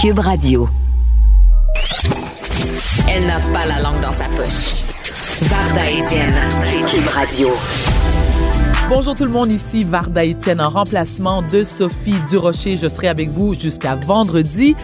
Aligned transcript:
Cube 0.00 0.20
Radio. 0.20 0.68
Elle 3.08 3.26
n'a 3.26 3.40
pas 3.40 3.66
la 3.66 3.80
langue 3.80 4.00
dans 4.00 4.12
sa 4.12 4.26
poche. 4.26 4.76
Varda 5.42 5.86
Étienne, 5.86 6.34
Cube 6.86 7.08
Radio. 7.08 7.48
Bonjour 8.88 9.14
tout 9.14 9.24
le 9.24 9.30
monde, 9.30 9.50
ici 9.50 9.82
Varda 9.82 10.24
Étienne 10.24 10.60
en 10.60 10.70
remplacement 10.70 11.42
de 11.42 11.64
Sophie 11.64 12.14
Durocher. 12.28 12.76
Je 12.76 12.88
serai 12.88 13.08
avec 13.08 13.30
vous 13.30 13.54
jusqu'à 13.58 13.96
vendredi. 13.96 14.76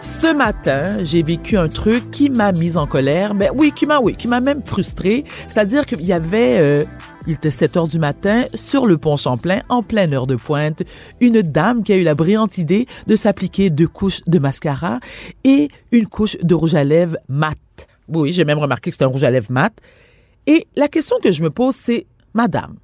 Ce 0.00 0.32
matin, 0.32 1.04
j'ai 1.04 1.24
vécu 1.24 1.58
un 1.58 1.68
truc 1.68 2.12
qui 2.12 2.30
m'a 2.30 2.52
mise 2.52 2.76
en 2.76 2.86
colère. 2.86 3.34
Ben 3.34 3.50
oui, 3.52 3.72
qui 3.74 3.86
m'a 3.86 3.98
oui, 3.98 4.14
qui 4.14 4.28
m'a 4.28 4.38
même 4.38 4.62
frustrée. 4.64 5.24
C'est-à-dire 5.48 5.84
qu'il 5.84 6.02
y 6.02 6.12
avait 6.12 6.58
euh, 6.60 6.84
il 7.26 7.34
était 7.34 7.50
7 7.50 7.76
heures 7.76 7.88
du 7.88 7.98
matin, 7.98 8.44
sur 8.54 8.86
le 8.86 8.98
pont 8.98 9.16
Champlain, 9.16 9.62
en 9.68 9.82
pleine 9.82 10.14
heure 10.14 10.26
de 10.26 10.36
pointe, 10.36 10.82
une 11.20 11.42
dame 11.42 11.82
qui 11.82 11.92
a 11.92 11.96
eu 11.96 12.02
la 12.02 12.14
brillante 12.14 12.58
idée 12.58 12.86
de 13.06 13.16
s'appliquer 13.16 13.70
deux 13.70 13.88
couches 13.88 14.22
de 14.26 14.38
mascara 14.38 15.00
et 15.44 15.68
une 15.92 16.06
couche 16.06 16.36
de 16.42 16.54
rouge 16.54 16.74
à 16.74 16.84
lèvres 16.84 17.16
mat. 17.28 17.58
Oui, 18.08 18.32
j'ai 18.32 18.44
même 18.44 18.58
remarqué 18.58 18.90
que 18.90 18.94
c'était 18.94 19.04
un 19.04 19.08
rouge 19.08 19.24
à 19.24 19.30
lèvres 19.30 19.52
mat. 19.52 19.72
Et 20.46 20.66
la 20.76 20.88
question 20.88 21.16
que 21.22 21.32
je 21.32 21.42
me 21.42 21.50
pose, 21.50 21.74
c'est, 21.74 22.06
Madame, 22.34 22.76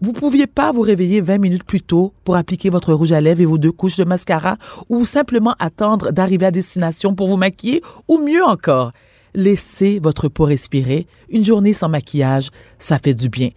vous 0.00 0.12
pouviez 0.12 0.46
pas 0.46 0.70
vous 0.70 0.82
réveiller 0.82 1.20
20 1.20 1.38
minutes 1.38 1.64
plus 1.64 1.80
tôt 1.80 2.12
pour 2.24 2.36
appliquer 2.36 2.68
votre 2.68 2.92
rouge 2.92 3.12
à 3.12 3.20
lèvres 3.20 3.40
et 3.40 3.46
vos 3.46 3.58
deux 3.58 3.72
couches 3.72 3.96
de 3.96 4.04
mascara 4.04 4.58
ou 4.90 5.06
simplement 5.06 5.54
attendre 5.58 6.12
d'arriver 6.12 6.46
à 6.46 6.50
destination 6.50 7.14
pour 7.14 7.28
vous 7.28 7.38
maquiller 7.38 7.80
ou 8.06 8.18
mieux 8.18 8.44
encore, 8.44 8.92
laissez 9.34 9.98
votre 9.98 10.28
peau 10.28 10.44
respirer. 10.44 11.06
Une 11.28 11.44
journée 11.44 11.72
sans 11.72 11.88
maquillage, 11.88 12.50
ça 12.78 12.98
fait 12.98 13.14
du 13.14 13.28
bien. 13.28 13.50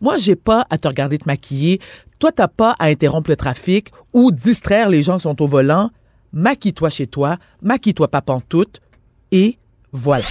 Moi, 0.00 0.16
j'ai 0.16 0.36
pas 0.36 0.66
à 0.70 0.78
te 0.78 0.88
regarder 0.88 1.18
te 1.18 1.26
maquiller. 1.26 1.80
Toi, 2.18 2.32
t'as 2.32 2.48
pas 2.48 2.74
à 2.78 2.86
interrompre 2.86 3.30
le 3.30 3.36
trafic 3.36 3.90
ou 4.12 4.32
distraire 4.32 4.88
les 4.88 5.02
gens 5.02 5.16
qui 5.16 5.22
sont 5.22 5.40
au 5.42 5.46
volant. 5.46 5.90
Maquille-toi 6.32 6.90
chez 6.90 7.06
toi, 7.06 7.38
maquille-toi 7.62 8.08
pas 8.08 8.22
pantoute 8.22 8.80
et 9.32 9.58
voilà. 9.92 10.24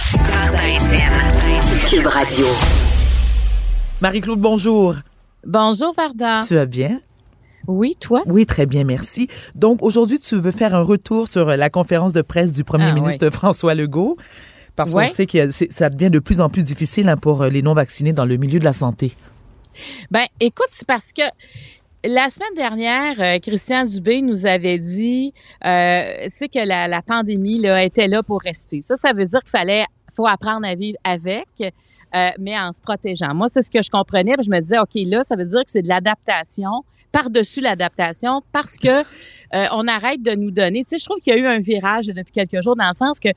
Cube 1.88 2.06
Radio. 2.06 2.46
Marie-Claude, 4.00 4.40
bonjour. 4.40 4.94
Bonjour 5.46 5.94
Varda. 5.94 6.40
Tu 6.46 6.54
vas 6.54 6.66
bien? 6.66 7.00
Oui, 7.66 7.94
toi? 8.00 8.22
Oui, 8.26 8.46
très 8.46 8.64
bien, 8.66 8.84
merci. 8.84 9.28
Donc, 9.54 9.82
aujourd'hui, 9.82 10.18
tu 10.18 10.36
veux 10.36 10.50
faire 10.50 10.74
un 10.74 10.82
retour 10.82 11.26
sur 11.30 11.44
la 11.44 11.70
conférence 11.70 12.12
de 12.12 12.22
presse 12.22 12.52
du 12.52 12.64
premier 12.64 12.86
Ah, 12.86 12.94
ministre 12.94 13.28
François 13.30 13.74
Legault. 13.74 14.16
Parce 14.84 14.92
qu'on 14.92 14.98
Ouais. 14.98 15.08
sait 15.08 15.26
que 15.26 15.50
ça 15.50 15.88
devient 15.90 16.10
de 16.10 16.18
plus 16.18 16.40
en 16.40 16.48
plus 16.48 16.62
difficile 16.64 17.08
hein, 17.08 17.16
pour 17.16 17.42
euh, 17.42 17.48
les 17.48 17.62
non-vaccinés 17.62 18.12
dans 18.12 18.24
le 18.24 18.36
milieu 18.36 18.58
de 18.58 18.64
la 18.64 18.72
santé. 18.72 19.12
Ben, 20.10 20.24
écoute, 20.40 20.68
c'est 20.70 20.86
parce 20.86 21.12
que 21.12 21.22
la 22.04 22.28
semaine 22.30 22.54
dernière, 22.56 23.14
euh, 23.20 23.38
Christian 23.38 23.84
Dubé 23.84 24.22
nous 24.22 24.46
avait 24.46 24.78
dit, 24.78 25.32
euh, 25.64 26.24
tu 26.24 26.30
sais, 26.32 26.48
que 26.48 26.66
la, 26.66 26.88
la 26.88 27.02
pandémie 27.02 27.58
là, 27.60 27.84
était 27.84 28.08
là 28.08 28.22
pour 28.22 28.40
rester. 28.40 28.80
Ça, 28.82 28.96
ça 28.96 29.12
veut 29.12 29.24
dire 29.24 29.40
qu'il 29.40 29.50
fallait, 29.50 29.84
faut 30.14 30.26
apprendre 30.26 30.66
à 30.66 30.74
vivre 30.74 30.98
avec. 31.04 31.46
euh, 32.12 32.30
mais 32.40 32.58
en 32.58 32.72
se 32.72 32.80
protégeant. 32.80 33.34
Moi, 33.34 33.46
c'est 33.48 33.62
ce 33.62 33.70
que 33.70 33.82
je 33.82 33.88
comprenais. 33.90 34.34
puis 34.34 34.44
je 34.44 34.50
me 34.50 34.58
disais, 34.60 34.78
OK, 34.80 34.90
là, 35.06 35.22
ça 35.22 35.36
veut 35.36 35.44
dire 35.44 35.60
que 35.64 35.70
c'est 35.70 35.82
de 35.82 35.88
l'adaptation 35.88 36.82
par-dessus 37.12 37.60
l'adaptation 37.60 38.40
parce 38.52 38.76
que 38.78 38.88
euh, 38.88 39.66
on 39.72 39.86
arrête 39.88 40.22
de 40.22 40.32
nous 40.36 40.50
donner. 40.50 40.82
Tu 40.84 40.90
sais, 40.90 40.98
je 40.98 41.04
trouve 41.04 41.18
qu'il 41.20 41.32
y 41.34 41.36
a 41.36 41.40
eu 41.40 41.46
un 41.46 41.58
virage 41.60 42.06
depuis 42.06 42.32
quelques 42.32 42.60
jours 42.62 42.74
dans 42.76 42.88
le 42.88 42.94
sens 42.94 43.18
que 43.20 43.28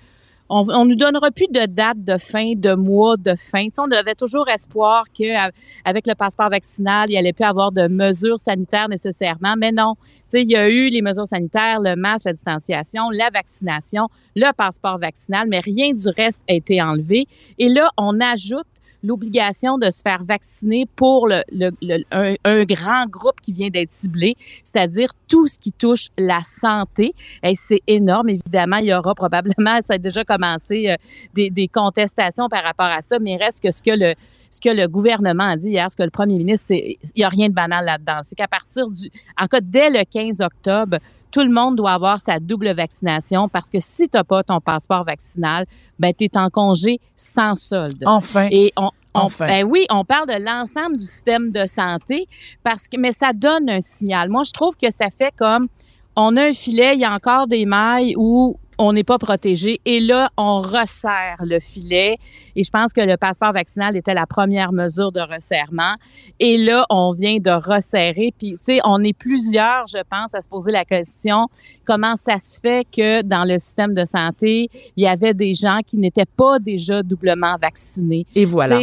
on, 0.50 0.68
on 0.70 0.86
nous 0.86 0.96
donnera 0.96 1.32
plus 1.32 1.48
de 1.48 1.66
date 1.66 2.04
de 2.04 2.18
fin, 2.18 2.54
de 2.56 2.76
mois 2.76 3.18
de 3.18 3.36
fin. 3.36 3.68
On 3.78 3.90
avait 3.92 4.16
toujours 4.16 4.48
espoir 4.50 5.06
que 5.18 5.50
avec 5.86 6.08
le 6.08 6.16
passeport 6.16 6.50
vaccinal, 6.50 7.10
il 7.10 7.18
allait 7.18 7.34
plus 7.34 7.46
avoir 7.46 7.72
de 7.72 7.88
mesures 7.88 8.40
sanitaires 8.40 8.90
nécessairement, 8.90 9.56
mais 9.58 9.72
non. 9.72 9.96
Il 10.34 10.50
y 10.50 10.56
a 10.56 10.68
eu 10.68 10.90
les 10.90 11.02
mesures 11.02 11.28
sanitaires, 11.28 11.80
le 11.80 11.96
masque, 11.96 12.26
la 12.26 12.34
distanciation, 12.34 13.10
la 13.12 13.30
vaccination, 13.30 14.08
le 14.36 14.52
passeport 14.54 14.98
vaccinal, 14.98 15.48
mais 15.48 15.60
rien 15.60 15.94
du 15.94 16.08
reste 16.10 16.44
a 16.50 16.54
été 16.54 16.82
enlevé. 16.82 17.26
Et 17.60 17.70
là, 17.70 17.90
on 17.98 18.20
ajoute 18.20 18.66
l'obligation 19.04 19.78
de 19.78 19.90
se 19.92 20.02
faire 20.02 20.24
vacciner 20.24 20.86
pour 20.96 21.28
le, 21.28 21.44
le- 21.52 21.72
le- 21.82 22.36
un, 22.44 22.64
grand 22.64 23.06
groupe 23.08 23.42
qui 23.42 23.52
vient 23.52 23.70
d'être 23.70 23.92
ciblé, 23.92 24.36
c'est-à-dire 24.64 25.10
tout 25.28 25.48
ce 25.48 25.60
qui 25.60 25.72
touche 25.72 26.08
la 26.18 26.42
santé. 26.44 27.14
Et 27.44 27.54
c'est 27.56 27.82
énorme, 27.88 28.30
évidemment. 28.30 28.78
Il 28.78 28.86
y 28.86 28.94
aura 28.94 29.14
probablement, 29.14 29.80
ça 29.84 29.96
a 29.96 29.98
déjà 29.98 30.24
commencé, 30.24 30.90
euh, 30.90 30.96
des, 31.34 31.50
des 31.50 31.68
contestations 31.68 32.48
par 32.50 32.64
rapport 32.64 32.86
à 32.86 33.02
ça, 33.02 33.20
mais 33.20 33.36
reste 33.36 33.62
que 33.62 33.72
ce 33.72 33.82
que 33.82 33.92
le, 33.92 34.14
ce 34.50 34.62
que 34.62 34.70
le 34.70 34.88
gouvernement 34.88 35.50
a 35.50 35.58
dit 35.58 35.70
hier, 35.72 35.92
ce 35.92 35.98
que 35.98 36.04
le 36.04 36.10
premier 36.10 36.38
ministre, 36.38 36.72
il 36.72 36.98
n'y 37.18 37.24
a 37.24 37.30
rien 37.30 37.50
de 37.50 37.54
banal 37.54 37.86
là-dedans. 37.86 38.20
C'est 38.24 38.36
qu'à 38.36 38.48
partir 38.48 38.88
du, 38.90 39.10
en 39.38 39.48
cas, 39.48 39.60
dès 39.62 39.90
le 39.90 40.04
15 40.10 40.42
octobre, 40.42 40.98
tout 41.34 41.42
le 41.42 41.50
monde 41.50 41.76
doit 41.76 41.92
avoir 41.94 42.20
sa 42.20 42.40
double 42.40 42.74
vaccination 42.76 43.50
parce 43.50 43.70
que 43.70 43.80
si 43.80 44.08
tu 44.08 44.16
n'as 44.16 44.24
pas 44.24 44.44
ton 44.44 44.62
passeport 44.62 45.04
vaccinal, 45.04 45.66
ben, 46.00 46.14
tu 46.18 46.26
es 46.26 46.38
en 46.38 46.50
congé 46.50 47.00
sans 47.18 47.56
solde. 47.56 48.04
Enfin, 48.06 48.48
Et 48.52 48.72
on, 48.78 48.86
on- 49.16 49.20
Enfin. 49.22 49.48
ben 49.48 49.64
oui, 49.66 49.86
on 49.92 50.06
parle 50.06 50.28
de 50.28 50.44
l'ensemble 50.44 50.98
du 50.98 51.04
système 51.06 51.50
de 51.52 51.66
santé 51.66 52.28
parce 52.64 52.88
que, 52.88 52.98
mais 53.00 53.12
ça 53.12 53.34
donne 53.34 53.70
un 53.70 53.82
signal. 53.82 54.30
Moi, 54.30 54.44
je 54.46 54.52
trouve 54.52 54.76
que 54.78 54.92
ça 54.92 55.08
fait 55.16 55.34
comme 55.38 55.68
on 56.16 56.38
a 56.38 56.44
un 56.50 56.54
filet, 56.54 56.94
il 56.94 57.00
y 57.02 57.06
a 57.06 57.14
encore 57.14 57.48
des 57.48 57.66
mailles 57.66 58.14
où 58.16 58.56
on 58.78 58.94
n'est 58.94 59.04
pas 59.04 59.18
protégé 59.18 59.80
et 59.86 60.00
là, 60.00 60.30
on 60.38 60.62
resserre 60.62 61.38
le 61.42 61.60
filet. 61.60 62.18
Et 62.56 62.64
je 62.64 62.70
pense 62.70 62.94
que 62.94 63.02
le 63.02 63.18
passeport 63.18 63.54
vaccinal 63.54 63.96
était 63.98 64.14
la 64.14 64.26
première 64.26 64.72
mesure 64.72 65.12
de 65.12 65.22
resserrement. 65.22 65.96
Et 66.40 66.58
là, 66.58 66.86
on 66.90 67.14
vient 67.14 67.38
de 67.38 67.52
resserrer. 67.52 68.34
Puis, 68.38 68.54
tu 68.54 68.58
sais, 68.62 68.80
on 68.84 69.04
est 69.04 69.18
plusieurs, 69.18 69.88
je 69.88 70.00
pense, 70.10 70.34
à 70.36 70.42
se 70.42 70.48
poser 70.48 70.72
la 70.72 70.86
question 70.86 71.48
comment 71.86 72.16
ça 72.16 72.40
se 72.40 72.60
fait 72.60 72.86
que 72.90 73.22
dans 73.24 73.44
le 73.44 73.60
système 73.60 73.94
de 73.94 74.06
santé, 74.06 74.70
il 74.96 75.04
y 75.04 75.08
avait 75.08 75.34
des 75.34 75.54
gens 75.54 75.80
qui 75.86 75.98
n'étaient 75.98 76.26
pas 76.26 76.60
déjà 76.60 77.04
doublement 77.04 77.56
vaccinés? 77.62 78.26
et 78.36 78.46
voilà. 78.46 78.82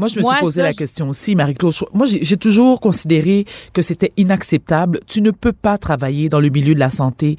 Moi, 0.00 0.08
je 0.08 0.16
me 0.16 0.22
Moi, 0.22 0.36
suis 0.36 0.44
posé 0.44 0.60
ça, 0.62 0.66
la 0.66 0.72
question 0.72 1.10
aussi, 1.10 1.36
Marie-Claude. 1.36 1.74
Moi, 1.92 2.06
j'ai 2.08 2.36
toujours 2.38 2.80
considéré 2.80 3.44
que 3.74 3.82
c'était 3.82 4.12
inacceptable. 4.16 5.00
Tu 5.06 5.20
ne 5.20 5.30
peux 5.30 5.52
pas 5.52 5.76
travailler 5.76 6.30
dans 6.30 6.40
le 6.40 6.48
milieu 6.48 6.74
de 6.74 6.80
la 6.80 6.88
santé. 6.88 7.36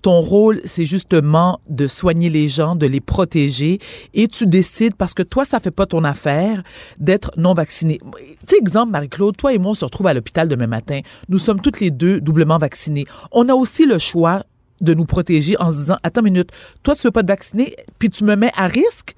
Ton 0.00 0.20
rôle, 0.20 0.60
c'est 0.64 0.86
justement 0.86 1.58
de 1.68 1.88
soigner 1.88 2.30
les 2.30 2.46
gens, 2.46 2.76
de 2.76 2.86
les 2.86 3.00
protéger, 3.00 3.80
et 4.14 4.28
tu 4.28 4.46
décides, 4.46 4.94
parce 4.94 5.12
que 5.12 5.24
toi, 5.24 5.44
ça 5.44 5.58
fait 5.58 5.72
pas 5.72 5.86
ton 5.86 6.04
affaire, 6.04 6.62
d'être 7.00 7.32
non 7.36 7.52
vacciné. 7.52 7.98
Tu 7.98 8.36
sais, 8.46 8.58
exemple, 8.58 8.92
Marie-Claude, 8.92 9.36
toi 9.36 9.52
et 9.52 9.58
moi, 9.58 9.72
on 9.72 9.74
se 9.74 9.84
retrouve 9.84 10.06
à 10.06 10.14
l'hôpital 10.14 10.48
demain 10.48 10.68
matin. 10.68 11.00
Nous 11.28 11.40
sommes 11.40 11.60
toutes 11.60 11.80
les 11.80 11.90
deux 11.90 12.20
doublement 12.20 12.58
vaccinés. 12.58 13.06
On 13.32 13.48
a 13.48 13.54
aussi 13.54 13.86
le 13.86 13.98
choix 13.98 14.44
de 14.80 14.94
nous 14.94 15.04
protéger 15.04 15.56
en 15.58 15.72
se 15.72 15.78
disant, 15.78 15.96
attends 16.04 16.20
une 16.20 16.32
minute, 16.32 16.50
toi, 16.84 16.94
tu 16.94 17.08
veux 17.08 17.10
pas 17.10 17.22
te 17.22 17.28
vacciner, 17.28 17.74
puis 17.98 18.08
tu 18.08 18.22
me 18.22 18.36
mets 18.36 18.52
à 18.56 18.68
risque? 18.68 19.16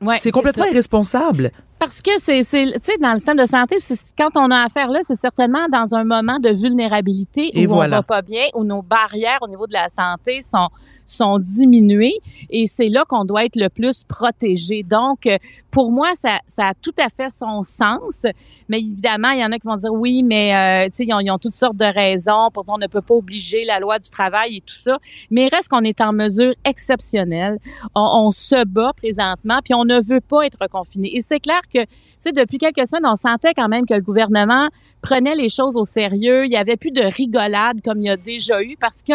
Ouais, 0.00 0.16
c'est 0.20 0.30
complètement 0.30 0.64
irresponsable. 0.64 1.50
Parce 1.84 2.00
que 2.00 2.12
c'est, 2.18 2.38
tu 2.38 2.80
sais, 2.80 2.96
dans 2.98 3.12
le 3.12 3.18
système 3.18 3.36
de 3.36 3.44
santé, 3.44 3.76
quand 4.16 4.30
on 4.36 4.50
a 4.50 4.64
affaire 4.64 4.88
là, 4.88 5.00
c'est 5.02 5.16
certainement 5.16 5.68
dans 5.70 5.94
un 5.94 6.04
moment 6.04 6.38
de 6.38 6.48
vulnérabilité 6.48 7.50
Et 7.52 7.66
où 7.66 7.74
voilà. 7.74 7.96
on 7.96 7.98
va 7.98 8.02
pas 8.02 8.22
bien, 8.22 8.44
où 8.54 8.64
nos 8.64 8.80
barrières 8.80 9.40
au 9.42 9.48
niveau 9.48 9.66
de 9.66 9.74
la 9.74 9.88
santé 9.88 10.40
sont 10.40 10.70
sont 11.06 11.38
diminuées, 11.38 12.18
et 12.50 12.66
c'est 12.66 12.88
là 12.88 13.04
qu'on 13.08 13.24
doit 13.24 13.44
être 13.44 13.56
le 13.56 13.68
plus 13.68 14.04
protégé. 14.04 14.82
Donc, 14.82 15.26
euh, 15.26 15.38
pour 15.70 15.90
moi, 15.90 16.08
ça, 16.14 16.38
ça 16.46 16.68
a 16.68 16.74
tout 16.74 16.94
à 16.98 17.08
fait 17.08 17.30
son 17.30 17.64
sens. 17.64 18.26
Mais 18.68 18.78
évidemment, 18.78 19.30
il 19.30 19.40
y 19.40 19.44
en 19.44 19.50
a 19.50 19.58
qui 19.58 19.66
vont 19.66 19.76
dire 19.76 19.92
oui, 19.92 20.22
mais 20.22 20.86
euh, 20.86 20.88
ils 20.96 21.12
ont, 21.12 21.18
ils 21.18 21.30
ont 21.32 21.38
toutes 21.38 21.56
sortes 21.56 21.76
de 21.76 21.84
raisons 21.84 22.50
pour 22.52 22.62
dire 22.62 22.74
on 22.74 22.78
ne 22.78 22.86
peut 22.86 23.02
pas 23.02 23.14
obliger 23.14 23.64
la 23.64 23.80
loi 23.80 23.98
du 23.98 24.08
travail 24.08 24.58
et 24.58 24.60
tout 24.60 24.76
ça. 24.76 24.98
Mais 25.32 25.48
reste 25.48 25.68
qu'on 25.68 25.82
est 25.82 26.00
en 26.00 26.12
mesure 26.12 26.54
exceptionnelle. 26.64 27.58
On, 27.96 28.26
on 28.26 28.30
se 28.30 28.64
bat 28.64 28.92
présentement, 28.96 29.58
puis 29.64 29.74
on 29.74 29.84
ne 29.84 30.00
veut 30.00 30.20
pas 30.20 30.46
être 30.46 30.68
confiné. 30.68 31.16
Et 31.16 31.20
c'est 31.20 31.40
clair 31.40 31.60
que, 31.62 31.82
tu 31.82 31.88
sais, 32.20 32.32
depuis 32.32 32.58
quelques 32.58 32.86
semaines, 32.86 33.10
on 33.10 33.16
sentait 33.16 33.52
quand 33.54 33.68
même 33.68 33.84
que 33.84 33.94
le 33.94 34.00
gouvernement 34.00 34.68
prenait 35.02 35.34
les 35.34 35.48
choses 35.48 35.76
au 35.76 35.84
sérieux. 35.84 36.46
Il 36.46 36.52
y 36.52 36.56
avait 36.56 36.76
plus 36.76 36.92
de 36.92 37.02
rigolade 37.02 37.80
comme 37.84 38.00
il 38.00 38.06
y 38.06 38.10
a 38.10 38.16
déjà 38.16 38.62
eu 38.62 38.76
parce 38.80 39.02
que 39.02 39.12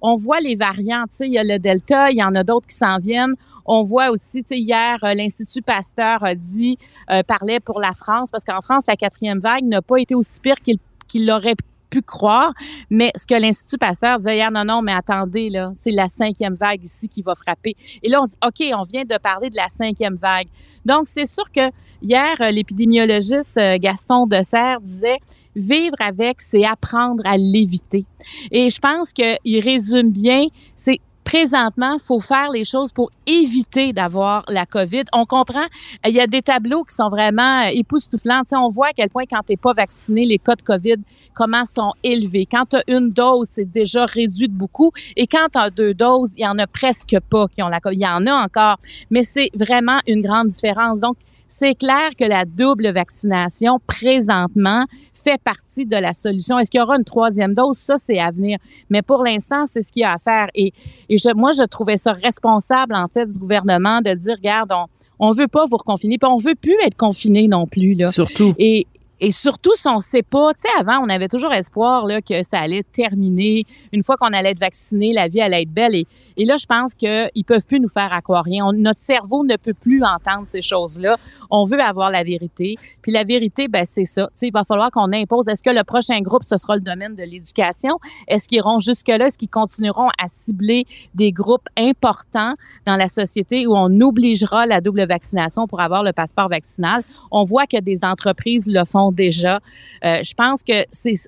on 0.00 0.16
voit 0.16 0.40
les 0.40 0.56
variants. 0.56 1.04
Tu 1.10 1.16
sais, 1.16 1.26
il 1.26 1.32
y 1.32 1.38
a 1.38 1.44
le 1.44 1.58
Delta, 1.58 2.10
il 2.10 2.18
y 2.18 2.22
en 2.22 2.34
a 2.34 2.44
d'autres 2.44 2.66
qui 2.66 2.76
s'en 2.76 2.98
viennent. 2.98 3.34
On 3.64 3.82
voit 3.82 4.10
aussi, 4.10 4.42
hier, 4.50 4.98
euh, 5.02 5.14
l'Institut 5.14 5.62
Pasteur 5.62 6.24
a 6.24 6.34
dit, 6.34 6.78
euh, 7.10 7.22
parlait 7.22 7.60
pour 7.60 7.80
la 7.80 7.92
France, 7.92 8.30
parce 8.30 8.44
qu'en 8.44 8.62
France, 8.62 8.84
la 8.88 8.96
quatrième 8.96 9.40
vague 9.40 9.64
n'a 9.64 9.82
pas 9.82 9.98
été 9.98 10.14
aussi 10.14 10.40
pire 10.40 10.56
qu'il 10.56 10.78
qu'il 11.08 11.26
l'aurait 11.26 11.56
pu 11.88 12.02
croire. 12.02 12.52
Mais 12.90 13.10
ce 13.16 13.26
que 13.26 13.34
l'Institut 13.34 13.78
Pasteur 13.78 14.18
disait 14.18 14.36
hier, 14.36 14.50
non, 14.50 14.64
non, 14.64 14.82
mais 14.82 14.92
attendez, 14.92 15.50
là, 15.50 15.72
c'est 15.74 15.90
la 15.90 16.08
cinquième 16.08 16.54
vague 16.54 16.84
ici 16.84 17.08
qui 17.08 17.22
va 17.22 17.34
frapper. 17.34 17.74
Et 18.02 18.08
là, 18.08 18.22
on 18.22 18.26
dit, 18.26 18.36
OK, 18.46 18.78
on 18.78 18.84
vient 18.84 19.04
de 19.04 19.18
parler 19.18 19.50
de 19.50 19.56
la 19.56 19.68
cinquième 19.68 20.16
vague. 20.16 20.48
Donc, 20.84 21.08
c'est 21.08 21.26
sûr 21.26 21.50
que 21.50 21.70
hier, 22.02 22.36
euh, 22.40 22.50
l'épidémiologiste 22.50 23.56
euh, 23.58 23.78
Gaston 23.78 24.26
Dessert 24.26 24.80
disait, 24.80 25.18
vivre 25.58 25.96
avec, 26.00 26.40
c'est 26.40 26.64
apprendre 26.64 27.22
à 27.26 27.36
l'éviter. 27.36 28.04
Et 28.50 28.70
je 28.70 28.78
pense 28.78 29.12
qu'il 29.12 29.60
résume 29.60 30.10
bien, 30.10 30.46
c'est 30.76 31.00
présentement, 31.28 31.98
faut 32.02 32.20
faire 32.20 32.48
les 32.50 32.64
choses 32.64 32.90
pour 32.90 33.10
éviter 33.26 33.92
d'avoir 33.92 34.44
la 34.48 34.64
COVID. 34.64 35.04
On 35.12 35.26
comprend, 35.26 35.66
il 36.06 36.14
y 36.14 36.20
a 36.20 36.26
des 36.26 36.40
tableaux 36.40 36.84
qui 36.84 36.96
sont 36.96 37.10
vraiment 37.10 37.64
époustouflants. 37.64 38.44
Tu 38.48 38.56
on 38.56 38.70
voit 38.70 38.86
à 38.86 38.92
quel 38.96 39.10
point 39.10 39.24
quand 39.30 39.42
tu 39.46 39.52
n'es 39.52 39.58
pas 39.58 39.74
vacciné, 39.74 40.24
les 40.24 40.38
cas 40.38 40.54
de 40.54 40.62
COVID, 40.62 40.96
comment 41.34 41.66
sont 41.66 41.92
élevés. 42.02 42.46
Quand 42.50 42.64
tu 42.70 42.76
as 42.76 42.82
une 42.88 43.10
dose, 43.10 43.46
c'est 43.50 43.70
déjà 43.70 44.06
réduit 44.06 44.48
de 44.48 44.54
beaucoup. 44.54 44.90
Et 45.16 45.26
quand 45.26 45.48
tu 45.52 45.58
as 45.58 45.68
deux 45.68 45.92
doses, 45.92 46.32
il 46.38 46.44
y 46.44 46.48
en 46.48 46.58
a 46.58 46.66
presque 46.66 47.18
pas 47.28 47.46
qui 47.48 47.62
ont 47.62 47.68
la 47.68 47.80
COVID. 47.80 47.96
Il 47.96 48.02
y 48.02 48.06
en 48.06 48.26
a 48.26 48.32
encore, 48.32 48.78
mais 49.10 49.22
c'est 49.22 49.50
vraiment 49.54 49.98
une 50.06 50.22
grande 50.22 50.46
différence. 50.46 51.00
Donc, 51.00 51.18
c'est 51.48 51.74
clair 51.74 52.10
que 52.18 52.24
la 52.24 52.44
double 52.44 52.92
vaccination, 52.92 53.80
présentement, 53.86 54.84
fait 55.14 55.40
partie 55.42 55.86
de 55.86 55.96
la 55.96 56.12
solution. 56.12 56.58
Est-ce 56.58 56.70
qu'il 56.70 56.78
y 56.78 56.82
aura 56.82 56.96
une 56.96 57.04
troisième 57.04 57.54
dose? 57.54 57.78
Ça, 57.78 57.96
c'est 57.98 58.18
à 58.18 58.30
venir. 58.30 58.58
Mais 58.90 59.02
pour 59.02 59.24
l'instant, 59.24 59.66
c'est 59.66 59.82
ce 59.82 59.90
qu'il 59.92 60.02
y 60.02 60.04
a 60.04 60.12
à 60.12 60.18
faire. 60.18 60.48
Et, 60.54 60.72
et 61.08 61.18
je, 61.18 61.34
moi, 61.34 61.52
je 61.52 61.64
trouvais 61.64 61.96
ça 61.96 62.12
responsable, 62.12 62.94
en 62.94 63.08
fait, 63.08 63.26
du 63.26 63.38
gouvernement 63.38 64.00
de 64.00 64.14
dire, 64.14 64.36
regarde, 64.36 64.72
on, 64.72 64.86
on 65.18 65.32
veut 65.32 65.48
pas 65.48 65.66
vous 65.66 65.76
reconfiner, 65.76 66.18
puis 66.18 66.30
on 66.30 66.38
veut 66.38 66.54
plus 66.54 66.76
être 66.84 66.96
confiné 66.96 67.48
non 67.48 67.66
plus 67.66 67.94
là. 67.94 68.10
Surtout. 68.12 68.54
Et, 68.58 68.86
et 69.20 69.32
surtout, 69.32 69.74
si 69.74 69.88
on 69.88 69.98
sait 69.98 70.22
pas, 70.22 70.54
tu 70.54 70.60
sais, 70.60 70.68
avant, 70.78 71.04
on 71.04 71.08
avait 71.08 71.26
toujours 71.26 71.52
espoir 71.52 72.06
là, 72.06 72.22
que 72.22 72.42
ça 72.44 72.60
allait 72.60 72.84
terminer. 72.84 73.64
Une 73.92 74.04
fois 74.04 74.16
qu'on 74.16 74.28
allait 74.28 74.50
être 74.50 74.60
vacciné, 74.60 75.12
la 75.12 75.26
vie 75.26 75.40
allait 75.40 75.62
être 75.62 75.72
belle. 75.72 75.96
Et, 76.36 76.44
là, 76.44 76.56
je 76.56 76.66
pense 76.66 76.94
qu'ils 76.94 77.44
peuvent 77.44 77.66
plus 77.66 77.80
nous 77.80 77.88
faire 77.88 78.12
à 78.12 78.20
rien. 78.42 78.70
notre 78.72 79.00
cerveau 79.00 79.44
ne 79.44 79.56
peut 79.56 79.74
plus 79.74 80.02
entendre 80.04 80.46
ces 80.46 80.62
choses-là. 80.62 81.16
On 81.50 81.64
veut 81.64 81.80
avoir 81.80 82.10
la 82.10 82.22
vérité. 82.22 82.76
Puis 83.02 83.10
la 83.10 83.24
vérité, 83.24 83.66
ben 83.66 83.84
c'est 83.84 84.04
ça. 84.04 84.26
Tu 84.28 84.32
sais, 84.36 84.46
il 84.48 84.52
va 84.52 84.64
falloir 84.64 84.90
qu'on 84.92 85.12
impose. 85.12 85.48
Est-ce 85.48 85.62
que 85.62 85.70
le 85.70 85.82
prochain 85.82 86.20
groupe, 86.20 86.44
ce 86.44 86.56
sera 86.56 86.76
le 86.76 86.82
domaine 86.82 87.16
de 87.16 87.22
l'éducation? 87.24 87.98
Est-ce 88.28 88.48
qu'ils 88.48 88.58
iront 88.58 88.78
jusque-là? 88.78 89.26
Est-ce 89.26 89.38
qu'ils 89.38 89.48
continueront 89.48 90.08
à 90.18 90.28
cibler 90.28 90.84
des 91.14 91.32
groupes 91.32 91.68
importants 91.76 92.54
dans 92.86 92.96
la 92.96 93.08
société 93.08 93.66
où 93.66 93.74
on 93.74 94.00
obligera 94.00 94.66
la 94.66 94.80
double 94.80 95.06
vaccination 95.06 95.66
pour 95.66 95.80
avoir 95.80 96.04
le 96.04 96.12
passeport 96.12 96.48
vaccinal? 96.48 97.02
On 97.32 97.42
voit 97.44 97.66
que 97.66 97.80
des 97.80 98.04
entreprises 98.04 98.68
le 98.68 98.84
font 98.84 99.07
déjà. 99.12 99.60
Euh, 100.04 100.22
je 100.22 100.34
pense 100.34 100.62
que 100.62 100.84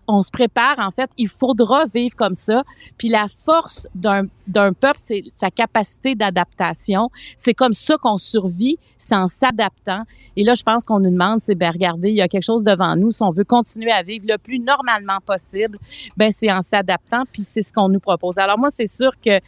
on 0.06 0.22
se 0.22 0.30
prépare. 0.30 0.78
En 0.78 0.90
fait, 0.90 1.10
il 1.18 1.28
faudra 1.28 1.86
vivre 1.86 2.16
comme 2.16 2.34
ça. 2.34 2.62
Puis 2.98 3.08
la 3.08 3.26
force 3.28 3.88
d'un 3.94 4.26
d'un 4.46 4.72
peuple, 4.72 4.98
c'est 5.00 5.22
sa 5.32 5.50
capacité 5.50 6.14
d'adaptation. 6.14 7.08
C'est 7.36 7.54
comme 7.54 7.72
ça 7.72 7.96
qu'on 7.98 8.18
survit, 8.18 8.78
c'est 8.98 9.14
en 9.14 9.28
s'adaptant. 9.28 10.02
Et 10.36 10.44
là, 10.44 10.54
je 10.54 10.62
pense 10.62 10.84
qu'on 10.84 11.00
nous 11.00 11.10
demande, 11.10 11.40
c'est 11.40 11.54
ben 11.54 11.70
regardez, 11.70 12.10
il 12.10 12.16
y 12.16 12.20
a 12.20 12.28
quelque 12.28 12.44
chose 12.44 12.64
devant 12.64 12.96
nous. 12.96 13.12
Si 13.12 13.22
on 13.22 13.30
veut 13.30 13.44
continuer 13.44 13.92
à 13.92 14.02
vivre 14.02 14.24
le 14.28 14.38
plus 14.38 14.58
normalement 14.58 15.18
possible, 15.24 15.78
ben 16.16 16.32
c'est 16.32 16.50
en 16.50 16.62
s'adaptant. 16.62 17.22
Puis 17.32 17.42
c'est 17.42 17.62
ce 17.62 17.72
qu'on 17.72 17.88
nous 17.88 18.00
propose. 18.00 18.38
Alors 18.38 18.58
moi, 18.58 18.70
c'est 18.72 18.88
sûr 18.88 19.12
que 19.24 19.38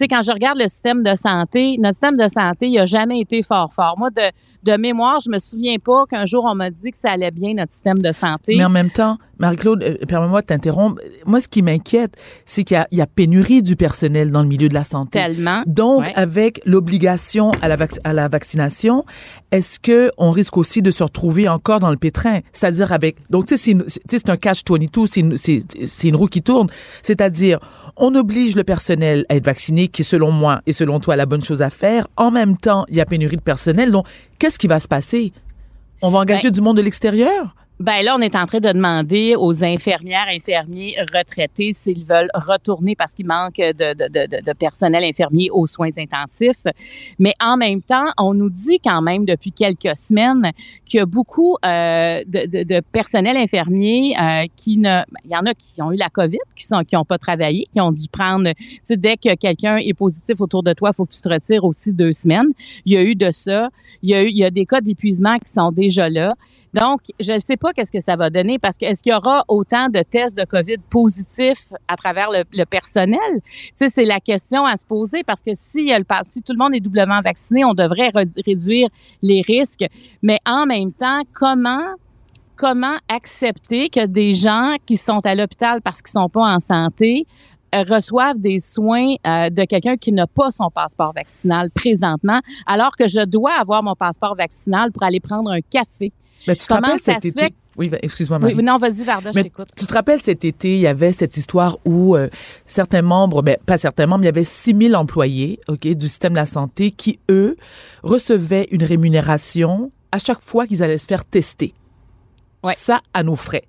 sais, 0.00 0.08
quand 0.08 0.22
je 0.22 0.32
regarde 0.32 0.58
le 0.58 0.68
système 0.68 1.02
de 1.02 1.14
santé, 1.14 1.76
notre 1.78 1.94
système 1.94 2.16
de 2.16 2.28
santé, 2.28 2.68
il 2.68 2.78
a 2.78 2.86
jamais 2.86 3.20
été 3.20 3.42
fort 3.42 3.72
fort. 3.72 3.94
Moi, 3.98 4.10
de, 4.10 4.22
de 4.62 4.76
mémoire, 4.76 5.20
je 5.20 5.30
me 5.30 5.38
souviens 5.38 5.76
pas 5.82 6.04
qu'un 6.06 6.24
jour 6.26 6.44
on 6.44 6.54
m'a 6.54 6.70
dit 6.70 6.90
que 6.90 6.98
ça 6.98 7.12
allait 7.12 7.30
bien 7.30 7.54
notre 7.54 7.72
système 7.72 7.98
de 7.98 8.12
santé. 8.12 8.56
Mais 8.56 8.64
en 8.64 8.70
même 8.70 8.90
temps, 8.90 9.18
Marie-Claude, 9.38 9.82
euh, 9.82 9.96
permets-moi 10.06 10.42
de 10.42 10.46
t'interrompre. 10.46 11.00
Moi, 11.26 11.40
ce 11.40 11.48
qui 11.48 11.62
m'inquiète, 11.62 12.16
c'est 12.44 12.64
qu'il 12.64 12.84
y, 12.92 13.00
a 13.00 13.06
pénurie 13.06 13.62
du 13.62 13.76
personnel 13.76 14.30
dans 14.30 14.42
le 14.42 14.48
milieu 14.48 14.68
de 14.68 14.74
la 14.74 14.84
santé. 14.84 15.18
Tellement. 15.18 15.62
Donc, 15.66 16.04
avec 16.14 16.60
l'obligation 16.66 17.50
à 17.62 17.68
la, 17.68 17.76
à 18.04 18.12
la 18.12 18.28
vaccination, 18.28 19.04
est-ce 19.50 19.80
que 19.80 20.10
on 20.18 20.30
risque 20.30 20.56
aussi 20.56 20.82
de 20.82 20.90
se 20.90 21.02
retrouver 21.02 21.48
encore 21.48 21.80
dans 21.80 21.90
le 21.90 21.96
pétrin? 21.96 22.40
C'est-à-dire 22.52 22.92
avec, 22.92 23.16
donc, 23.30 23.46
tu 23.46 23.56
sais, 23.56 23.76
c'est 24.08 24.28
un 24.28 24.36
catch-22, 24.36 25.06
c'est 25.86 26.08
une 26.08 26.16
roue 26.16 26.26
qui 26.26 26.42
tourne. 26.42 26.68
C'est-à-dire, 27.02 27.60
on 28.00 28.14
oblige 28.14 28.56
le 28.56 28.64
personnel 28.64 29.26
à 29.28 29.36
être 29.36 29.44
vacciné, 29.44 29.88
qui 29.88 30.02
selon 30.02 30.32
moi 30.32 30.62
et 30.66 30.72
selon 30.72 30.98
toi 30.98 31.16
la 31.16 31.26
bonne 31.26 31.44
chose 31.44 31.62
à 31.62 31.70
faire. 31.70 32.08
En 32.16 32.30
même 32.30 32.56
temps, 32.56 32.84
il 32.88 32.96
y 32.96 33.00
a 33.00 33.04
pénurie 33.04 33.36
de 33.36 33.42
personnel. 33.42 33.92
Donc, 33.92 34.06
qu'est-ce 34.38 34.58
qui 34.58 34.66
va 34.66 34.80
se 34.80 34.88
passer? 34.88 35.32
On 36.00 36.08
va 36.08 36.18
engager 36.20 36.48
ben 36.48 36.54
du 36.54 36.60
monde 36.62 36.78
de 36.78 36.82
l'extérieur? 36.82 37.54
Ben 37.80 38.02
là, 38.02 38.14
on 38.14 38.20
est 38.20 38.36
en 38.36 38.44
train 38.44 38.60
de 38.60 38.68
demander 38.68 39.36
aux 39.38 39.64
infirmières, 39.64 40.26
infirmiers 40.30 40.96
retraités 41.14 41.72
s'ils 41.72 42.04
veulent 42.04 42.28
retourner 42.34 42.94
parce 42.94 43.14
qu'il 43.14 43.26
manque 43.26 43.56
de, 43.56 43.94
de, 43.94 44.06
de, 44.06 44.42
de, 44.42 44.52
personnel 44.52 45.02
infirmier 45.02 45.48
aux 45.50 45.64
soins 45.64 45.88
intensifs. 45.96 46.66
Mais 47.18 47.32
en 47.42 47.56
même 47.56 47.80
temps, 47.80 48.04
on 48.18 48.34
nous 48.34 48.50
dit 48.50 48.80
quand 48.84 49.00
même 49.00 49.24
depuis 49.24 49.50
quelques 49.50 49.96
semaines 49.96 50.52
qu'il 50.84 50.98
y 50.98 51.00
a 51.00 51.06
beaucoup 51.06 51.56
euh, 51.64 52.22
de, 52.26 52.80
personnel 52.92 53.38
infirmier 53.38 54.14
euh, 54.20 54.44
qui 54.56 54.76
ne... 54.76 55.00
Il 55.24 55.30
y 55.30 55.36
en 55.36 55.46
a 55.46 55.54
qui 55.54 55.80
ont 55.80 55.90
eu 55.90 55.96
la 55.96 56.10
COVID, 56.10 56.36
qui 56.54 56.66
sont 56.66 56.84
qui 56.84 56.96
n'ont 56.96 57.06
pas 57.06 57.16
travaillé, 57.16 57.66
qui 57.72 57.80
ont 57.80 57.92
dû 57.92 58.08
prendre... 58.12 58.52
Tu 58.52 58.80
sais, 58.84 58.98
dès 58.98 59.16
que 59.16 59.34
quelqu'un 59.36 59.78
est 59.78 59.94
positif 59.94 60.38
autour 60.42 60.62
de 60.62 60.74
toi, 60.74 60.90
il 60.92 60.96
faut 60.96 61.06
que 61.06 61.14
tu 61.14 61.22
te 61.22 61.28
retires 61.30 61.64
aussi 61.64 61.94
deux 61.94 62.12
semaines. 62.12 62.52
Il 62.84 62.92
y 62.92 62.98
a 62.98 63.02
eu 63.02 63.14
de 63.14 63.30
ça. 63.30 63.70
Il 64.02 64.10
y 64.10 64.14
a 64.14 64.22
eu 64.22 64.28
il 64.28 64.36
y 64.36 64.44
a 64.44 64.50
des 64.50 64.66
cas 64.66 64.82
d'épuisement 64.82 65.38
qui 65.38 65.50
sont 65.50 65.72
déjà 65.72 66.10
là. 66.10 66.34
Donc, 66.72 67.00
je 67.18 67.32
ne 67.32 67.38
sais 67.38 67.56
pas 67.56 67.72
qu'est-ce 67.72 67.90
que 67.90 68.00
ça 68.00 68.16
va 68.16 68.30
donner 68.30 68.58
parce 68.58 68.78
que 68.78 68.84
est-ce 68.84 69.02
qu'il 69.02 69.12
y 69.12 69.14
aura 69.14 69.44
autant 69.48 69.88
de 69.88 70.02
tests 70.02 70.38
de 70.38 70.44
COVID 70.44 70.78
positifs 70.88 71.72
à 71.88 71.96
travers 71.96 72.30
le, 72.30 72.64
personnel? 72.64 73.18
Tu 73.42 73.72
sais, 73.74 73.88
c'est 73.88 74.04
la 74.04 74.20
question 74.20 74.64
à 74.64 74.76
se 74.76 74.86
poser 74.86 75.24
parce 75.24 75.42
que 75.42 75.50
si, 75.54 75.92
tout 76.46 76.52
le 76.52 76.58
monde 76.58 76.74
est 76.74 76.80
doublement 76.80 77.20
vacciné, 77.22 77.64
on 77.64 77.74
devrait 77.74 78.12
réduire 78.46 78.88
les 79.22 79.42
risques. 79.42 79.84
Mais 80.22 80.38
en 80.46 80.66
même 80.66 80.92
temps, 80.92 81.22
comment 81.32 81.94
comment 82.56 82.98
accepter 83.08 83.88
que 83.88 84.04
des 84.04 84.34
gens 84.34 84.74
qui 84.84 84.96
sont 84.98 85.20
à 85.24 85.34
l'hôpital 85.34 85.80
parce 85.80 86.02
qu'ils 86.02 86.12
sont 86.12 86.28
pas 86.28 86.54
en 86.54 86.60
santé 86.60 87.26
euh, 87.74 87.84
reçoivent 87.88 88.38
des 88.38 88.58
soins 88.58 89.14
euh, 89.26 89.48
de 89.48 89.64
quelqu'un 89.64 89.96
qui 89.96 90.12
n'a 90.12 90.26
pas 90.26 90.50
son 90.50 90.68
passeport 90.70 91.14
vaccinal 91.14 91.70
présentement, 91.70 92.40
alors 92.66 92.96
que 92.98 93.08
je 93.08 93.24
dois 93.24 93.52
avoir 93.52 93.82
mon 93.82 93.94
passeport 93.94 94.34
vaccinal 94.34 94.92
pour 94.92 95.04
aller 95.04 95.20
prendre 95.20 95.50
un 95.50 95.60
café? 95.62 96.12
Mais 96.46 96.56
tu 96.56 96.66
te 96.66 96.72
rappelles 96.72 96.98
cet 97.00 97.24
été? 97.24 97.54
Oui, 97.76 97.88
ben, 97.88 97.98
excuse-moi, 98.02 98.38
Marie. 98.38 98.54
Oui, 98.54 98.62
non, 98.62 98.78
vas-y, 98.78 99.04
Varda, 99.04 99.30
je 99.32 99.40
t'écoute. 99.40 99.68
Tu 99.76 99.86
te 99.86 99.92
rappelles 99.94 100.20
cet 100.20 100.44
été, 100.44 100.74
il 100.74 100.80
y 100.80 100.86
avait 100.86 101.12
cette 101.12 101.36
histoire 101.36 101.78
où 101.84 102.16
euh, 102.16 102.28
certains 102.66 103.02
membres, 103.02 103.42
ben, 103.42 103.56
pas 103.64 103.78
certains 103.78 104.06
membres, 104.06 104.22
il 104.24 104.26
y 104.26 104.28
avait 104.28 104.44
6 104.44 104.76
000 104.76 104.94
employés 104.94 105.60
ok, 105.68 105.86
du 105.88 106.08
système 106.08 106.32
de 106.32 106.38
la 106.38 106.46
santé 106.46 106.90
qui, 106.90 107.20
eux, 107.30 107.56
recevaient 108.02 108.68
une 108.70 108.84
rémunération 108.84 109.92
à 110.12 110.18
chaque 110.18 110.42
fois 110.42 110.66
qu'ils 110.66 110.82
allaient 110.82 110.98
se 110.98 111.06
faire 111.06 111.24
tester. 111.24 111.72
Ouais. 112.62 112.74
Ça, 112.76 113.00
à 113.14 113.22
nos 113.22 113.36
frais. 113.36 113.64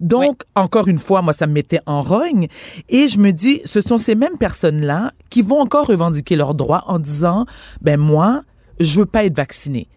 Donc, 0.00 0.42
encore 0.54 0.88
une 0.88 0.98
fois, 0.98 1.22
moi, 1.22 1.32
ça 1.32 1.46
me 1.46 1.52
mettait 1.52 1.80
en 1.86 2.00
rogne. 2.00 2.48
Et 2.88 3.08
je 3.08 3.18
me 3.18 3.30
dis, 3.30 3.60
ce 3.64 3.80
sont 3.80 3.98
ces 3.98 4.14
mêmes 4.14 4.38
personnes-là 4.38 5.12
qui 5.28 5.42
vont 5.42 5.60
encore 5.60 5.86
revendiquer 5.86 6.36
leurs 6.36 6.54
droits 6.54 6.84
en 6.86 6.98
disant, 6.98 7.46
ben 7.80 7.98
moi, 7.98 8.42
je 8.78 9.00
veux 9.00 9.06
pas 9.06 9.24
être 9.24 9.36
vacciné. 9.36 9.88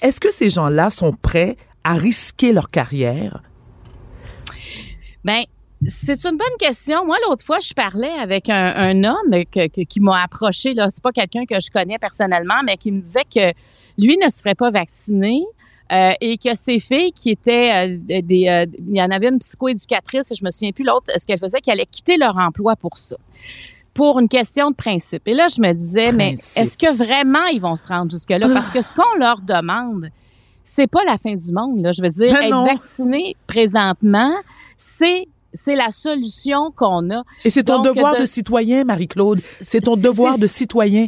Est-ce 0.00 0.20
que 0.20 0.32
ces 0.32 0.50
gens-là 0.50 0.90
sont 0.90 1.12
prêts 1.12 1.56
à 1.82 1.94
risquer 1.94 2.52
leur 2.52 2.70
carrière? 2.70 3.42
Ben, 5.24 5.42
c'est 5.86 6.24
une 6.24 6.36
bonne 6.36 6.56
question. 6.58 7.04
Moi, 7.04 7.16
l'autre 7.28 7.44
fois, 7.44 7.60
je 7.60 7.72
parlais 7.74 8.12
avec 8.20 8.48
un, 8.48 9.04
homme 9.04 9.44
qui 9.88 10.00
m'a 10.00 10.22
approché. 10.22 10.74
Là, 10.74 10.88
c'est 10.90 11.02
pas 11.02 11.12
quelqu'un 11.12 11.44
que 11.44 11.60
je 11.60 11.70
connais 11.70 11.98
personnellement, 11.98 12.62
mais 12.64 12.76
qui 12.76 12.92
me 12.92 13.00
disait 13.00 13.24
que 13.32 13.52
lui 13.98 14.16
ne 14.16 14.30
se 14.30 14.40
ferait 14.40 14.54
pas 14.54 14.70
vacciner. 14.70 15.42
Euh, 15.92 16.12
et 16.22 16.38
que 16.38 16.54
ses 16.54 16.80
filles 16.80 17.12
qui 17.12 17.28
étaient 17.28 17.86
euh, 17.86 17.98
des, 18.00 18.48
euh, 18.48 18.64
il 18.88 18.96
y 18.96 19.02
en 19.02 19.10
avait 19.10 19.28
une 19.28 19.38
psychoéducatrice, 19.38 20.32
je 20.34 20.42
me 20.42 20.50
souviens 20.50 20.72
plus 20.72 20.82
l'autre, 20.82 21.12
ce 21.14 21.26
qu'elle 21.26 21.38
faisait, 21.38 21.60
qu'elle 21.60 21.74
allait 21.74 21.84
quitter 21.84 22.16
leur 22.16 22.38
emploi 22.38 22.74
pour 22.74 22.96
ça 22.96 23.16
pour 23.94 24.18
une 24.18 24.28
question 24.28 24.70
de 24.70 24.74
principe. 24.74 25.22
Et 25.26 25.34
là, 25.34 25.46
je 25.48 25.60
me 25.60 25.72
disais, 25.72 26.12
mais 26.12 26.32
est-ce 26.32 26.76
que 26.76 26.92
vraiment 26.92 27.44
ils 27.52 27.60
vont 27.60 27.76
se 27.76 27.86
rendre 27.86 28.10
jusque-là? 28.10 28.48
Parce 28.52 28.70
que 28.70 28.82
ce 28.82 28.92
qu'on 28.92 29.18
leur 29.18 29.40
demande, 29.40 30.10
c'est 30.64 30.88
pas 30.88 31.04
la 31.06 31.16
fin 31.16 31.34
du 31.36 31.52
monde. 31.52 31.80
Là. 31.80 31.92
Je 31.92 32.02
veux 32.02 32.10
dire, 32.10 32.34
être 32.36 32.64
vacciné 32.64 33.36
présentement, 33.46 34.34
c'est 34.76 35.28
c'est 35.56 35.76
la 35.76 35.92
solution 35.92 36.72
qu'on 36.74 37.10
a. 37.10 37.22
Et 37.44 37.50
c'est 37.50 37.62
ton 37.62 37.80
devoir 37.80 38.18
de, 38.18 38.26
citoyen, 38.26 38.82
Marie-Claude. 38.82 39.38
C'est 39.38 39.82
ton 39.82 39.94
devoir 39.94 40.36
de 40.36 40.48
citoyen. 40.48 41.06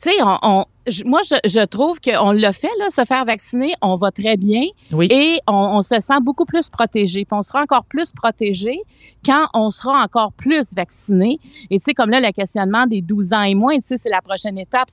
Tu 0.00 0.10
sais, 0.10 0.16
on, 0.20 0.64
moi, 1.04 1.20
je, 1.24 1.36
je 1.48 1.64
trouve 1.64 2.00
qu'on 2.00 2.32
l'a 2.32 2.52
fait, 2.52 2.70
là, 2.78 2.90
se 2.90 3.04
faire 3.04 3.24
vacciner, 3.24 3.74
on 3.80 3.96
va 3.96 4.10
très 4.10 4.36
bien. 4.36 4.62
Oui. 4.90 5.06
Et 5.10 5.38
on, 5.46 5.54
on, 5.54 5.82
se 5.82 6.00
sent 6.00 6.20
beaucoup 6.22 6.44
plus 6.44 6.70
protégé. 6.70 7.24
Puis 7.24 7.38
on 7.38 7.42
sera 7.42 7.62
encore 7.62 7.84
plus 7.84 8.12
protégé 8.12 8.82
quand 9.24 9.46
on 9.54 9.70
sera 9.70 10.02
encore 10.02 10.32
plus 10.32 10.74
vacciné. 10.74 11.38
Et 11.70 11.78
tu 11.78 11.84
sais, 11.84 11.94
comme 11.94 12.10
là, 12.10 12.20
le 12.20 12.32
questionnement 12.32 12.86
des 12.86 13.00
12 13.00 13.32
ans 13.32 13.42
et 13.42 13.54
moins, 13.54 13.76
tu 13.76 13.86
sais, 13.88 13.96
c'est 13.96 14.08
la 14.08 14.20
prochaine 14.20 14.58
étape. 14.58 14.88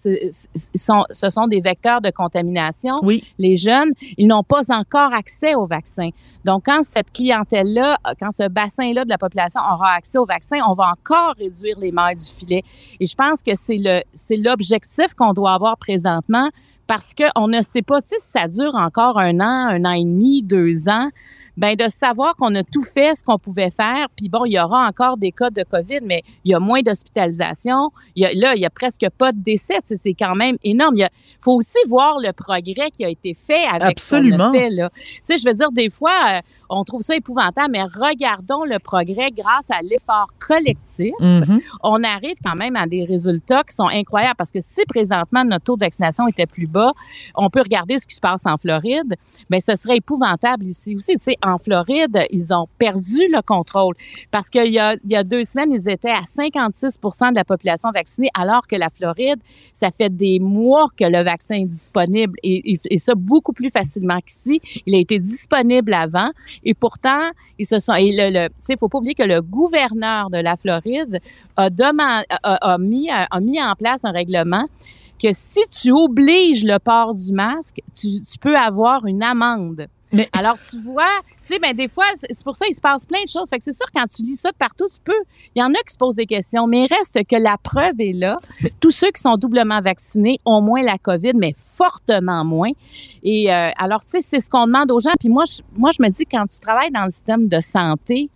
Sont, 0.76 1.06
ce 1.10 1.30
sont 1.30 1.48
des 1.48 1.62
vecteurs 1.62 2.02
de 2.02 2.12
contamination. 2.12 2.96
Oui. 3.02 3.24
Les 3.38 3.58
jeunes, 3.58 3.92
ils 4.18 4.28
n'ont 4.28 4.44
pas 4.44 4.72
encore 4.72 5.14
accès 5.14 5.56
au 5.56 5.66
vaccin. 5.66 6.10
Donc, 6.46 6.64
quand 6.66 6.84
cette 6.84 7.12
clientèle-là, 7.12 7.98
quand 8.20 8.32
ce 8.32 8.48
bassin-là 8.48 9.06
de 9.06 9.10
la 9.10 9.18
population 9.18 9.62
aura 9.62 9.94
accès 9.94 10.18
au 10.18 10.26
vaccin, 10.26 10.58
on 10.68 10.74
va 10.74 10.92
encore 10.92 11.34
réduire 11.38 11.80
les 11.80 11.92
mailles 11.92 12.16
du 12.16 12.26
filet. 12.26 12.64
Et 13.00 13.06
je 13.06 13.16
pense 13.16 13.42
que 13.42 13.56
c'est 13.56 13.78
le, 13.78 14.02
c'est 14.14 14.38
l'objectif 14.38 15.14
qu'on 15.16 15.34
doit 15.34 15.54
avoir 15.54 15.78
présentement 15.80 16.50
parce 16.90 17.14
qu'on 17.14 17.48
ne 17.48 17.62
sait 17.62 17.84
pas 17.84 18.00
si 18.04 18.16
ça 18.20 18.48
dure 18.48 18.74
encore 18.74 19.20
un 19.20 19.40
an, 19.40 19.68
un 19.70 19.86
an 19.86 19.92
et 19.92 20.04
demi, 20.04 20.42
deux 20.42 20.90
ans. 20.90 21.10
ben 21.56 21.76
de 21.76 21.88
savoir 21.90 22.36
qu'on 22.36 22.56
a 22.56 22.64
tout 22.64 22.84
fait 22.84 23.16
ce 23.16 23.24
qu'on 23.24 23.38
pouvait 23.38 23.70
faire. 23.70 24.08
Puis 24.16 24.28
bon, 24.30 24.46
il 24.46 24.54
y 24.54 24.60
aura 24.60 24.88
encore 24.88 25.18
des 25.18 25.32
cas 25.32 25.50
de 25.52 25.62
COVID, 25.64 26.00
mais 26.04 26.24
il 26.46 26.52
y 26.52 26.56
a 26.56 26.60
moins 26.60 26.82
d'hospitalisation. 26.82 27.92
Il 28.16 28.24
y 28.24 28.26
a, 28.26 28.34
là, 28.34 28.56
il 28.56 28.62
y 28.62 28.66
a 28.66 28.70
presque 28.70 29.06
pas 29.18 29.32
de 29.34 29.40
décès. 29.40 29.80
C'est 29.84 30.14
quand 30.14 30.36
même 30.36 30.56
énorme. 30.64 30.96
Il 30.96 31.08
faut 31.42 31.54
aussi 31.54 31.78
voir 31.88 32.18
le 32.20 32.32
progrès 32.32 32.90
qui 32.98 33.04
a 33.06 33.10
été 33.10 33.34
fait 33.36 33.66
avec 33.68 33.98
Absolument. 33.98 34.38
ce 34.38 34.44
qu'on 34.44 34.50
a 34.50 34.54
fait. 34.54 34.70
Là. 34.70 34.90
Tu 34.96 35.20
sais, 35.24 35.38
je 35.38 35.46
veux 35.48 35.54
dire, 35.54 35.72
des 35.72 35.90
fois, 35.90 36.12
euh, 36.32 36.40
on 36.70 36.84
trouve 36.84 37.02
ça 37.02 37.16
épouvantable, 37.16 37.72
mais 37.72 37.84
regardons 37.84 38.64
le 38.64 38.80
progrès 38.80 39.32
grâce 39.32 39.70
à 39.70 39.82
l'effort 39.82 40.28
collectif. 40.40 41.14
Mhm. 41.20 41.62
On 41.84 42.04
arrive 42.04 42.36
quand 42.44 42.56
même 42.56 42.76
à 42.76 42.88
des 42.88 43.04
résultats 43.04 43.64
qui 43.64 43.76
sont 43.76 43.88
incroyables 43.88 44.36
parce 44.38 44.52
que 44.52 44.60
si 44.62 44.86
présentement 44.86 45.44
notre 45.44 45.66
taux 45.66 45.76
de 45.76 45.82
vaccination 45.82 46.28
était 46.28 46.46
plus 46.46 46.68
bas, 46.68 46.94
on 47.36 47.50
peut 47.50 47.62
regarder 47.62 48.00
ce 48.00 48.08
qui 48.08 48.16
se 48.16 48.22
passe 48.22 48.46
en 48.46 48.58
Floride, 48.58 49.16
mais 49.50 49.60
ce 49.60 49.76
serait 49.76 49.98
épouvantable 49.98 50.66
ici 50.66 50.96
aussi. 50.96 51.14
Tu 51.14 51.24
sais, 51.24 51.38
en 51.44 51.58
Floride, 51.58 52.20
ils 52.30 52.54
ont 52.54 52.68
perdu 52.78 53.28
le 53.32 53.42
contrôle 53.42 53.96
parce 54.32 54.50
qu'il 54.50 54.72
y 54.72 54.80
a, 54.80 54.96
il 55.04 55.12
y 55.12 55.16
a 55.16 55.24
deux 55.24 55.44
semaines, 55.44 55.74
ils 55.74 55.90
étaient 55.90 56.10
à 56.10 56.22
56% 56.22 57.32
de 57.32 57.36
la 57.36 57.46
population 57.46 57.90
vaccinée, 57.92 58.30
alors 58.34 58.68
que 58.68 58.76
la 58.76 58.90
Floride, 58.90 59.40
ça 59.74 59.92
fait 59.92 60.16
des 60.16 60.40
mois 60.40 60.88
que 60.96 61.06
le 61.06 61.24
vaccin 61.24 61.56
est 61.56 61.66
disponible 61.66 62.38
et, 62.44 62.74
et, 62.74 62.80
et 62.90 62.98
ça 62.98 63.16
beaucoup 63.16 63.54
plus 63.54 63.70
facilement 63.70 64.20
qu'ici. 64.20 64.62
Il 64.86 64.96
a 64.96 65.00
été 65.00 65.20
disponible 65.20 65.94
avant 65.94 66.30
et 66.64 66.74
pourtant, 66.74 67.30
ils 67.58 67.66
se 67.66 67.80
sont. 67.80 67.94
Le, 67.96 68.50
faut 68.80 68.90
pas 68.90 68.98
oublier 68.98 69.16
que 69.16 69.24
le 69.24 69.42
gouverneur 69.42 70.30
de 70.30 70.38
la 70.38 70.58
Floride 70.58 71.20
a, 71.56 71.70
demandé, 71.70 72.26
a, 72.44 72.78
mis, 72.78 73.10
en 73.12 73.76
place 73.76 74.06
un 74.06 74.12
règlement 74.12 74.66
que 75.22 75.30
si 75.34 75.62
tu 75.70 75.92
obliges 75.92 76.64
le 76.64 76.78
port 76.80 77.14
du 77.14 77.34
masque, 77.34 77.82
tu 77.94 78.38
peux 78.40 78.56
avoir 78.56 79.06
une 79.06 79.22
amende. 79.22 79.88
Mais- 80.12 80.30
Alors, 80.38 80.58
tu 80.60 80.80
vois, 80.82 81.04
tu 81.44 81.54
sais, 81.54 81.60
ben, 81.60 81.74
des 81.76 81.88
fois, 81.88 82.06
c'est 82.18 82.44
pour 82.44 82.56
ça 82.56 82.66
qu'il 82.66 82.76
se 82.76 82.82
passe 82.82 83.06
plein 83.06 83.24
de 83.24 83.30
choses. 83.30 83.50
Fait 83.50 83.58
que 83.58 83.64
c'est 83.64 83.74
sûr, 83.74 83.86
quand 83.94 84.06
tu 84.08 84.24
lis 84.24 84.36
ça 84.36 84.52
de 84.52 84.58
partout, 84.58 84.86
tu 84.88 85.00
peux. 85.04 85.14
Il 85.56 85.60
y 85.60 85.64
en 85.64 85.70
a 85.70 85.78
qui 85.86 85.94
se 85.94 85.98
posent 85.98 86.16
des 86.16 86.26
questions, 86.26 86.68
mais 86.68 86.86
il 86.86 86.88
reste 86.94 87.24
que 87.28 87.36
la 87.36 87.58
preuve 87.58 88.00
est 88.00 88.14
là. 88.14 88.38
Tous 88.80 88.92
ceux 88.92 89.12
qui 89.12 89.22
sont 89.22 89.36
doublement 89.36 89.82
vaccinés 89.82 90.40
ont 90.46 90.62
moins 90.62 90.82
la 90.82 90.98
COVID, 90.98 91.34
mais 91.36 91.54
fortement 91.58 92.44
moins. 92.46 92.72
Et 93.24 93.52
euh, 93.54 93.70
alors, 93.78 94.04
tu 94.04 94.12
sais, 94.12 94.22
c'est 94.22 94.40
ce 94.40 94.50
qu'on 94.50 94.66
demande 94.66 94.92
aux 94.92 95.00
gens. 95.00 95.14
Puis 95.20 95.30
moi, 95.30 95.44
je, 95.46 95.62
moi, 95.76 95.92
je 95.98 96.02
me 96.04 96.10
dis, 96.10 96.26
quand 96.26 96.46
tu 96.48 96.60
travailles 96.60 96.92
dans 96.92 97.06
le 97.06 97.12
système 97.12 97.48
de 97.48 97.60
santé, 97.60 98.30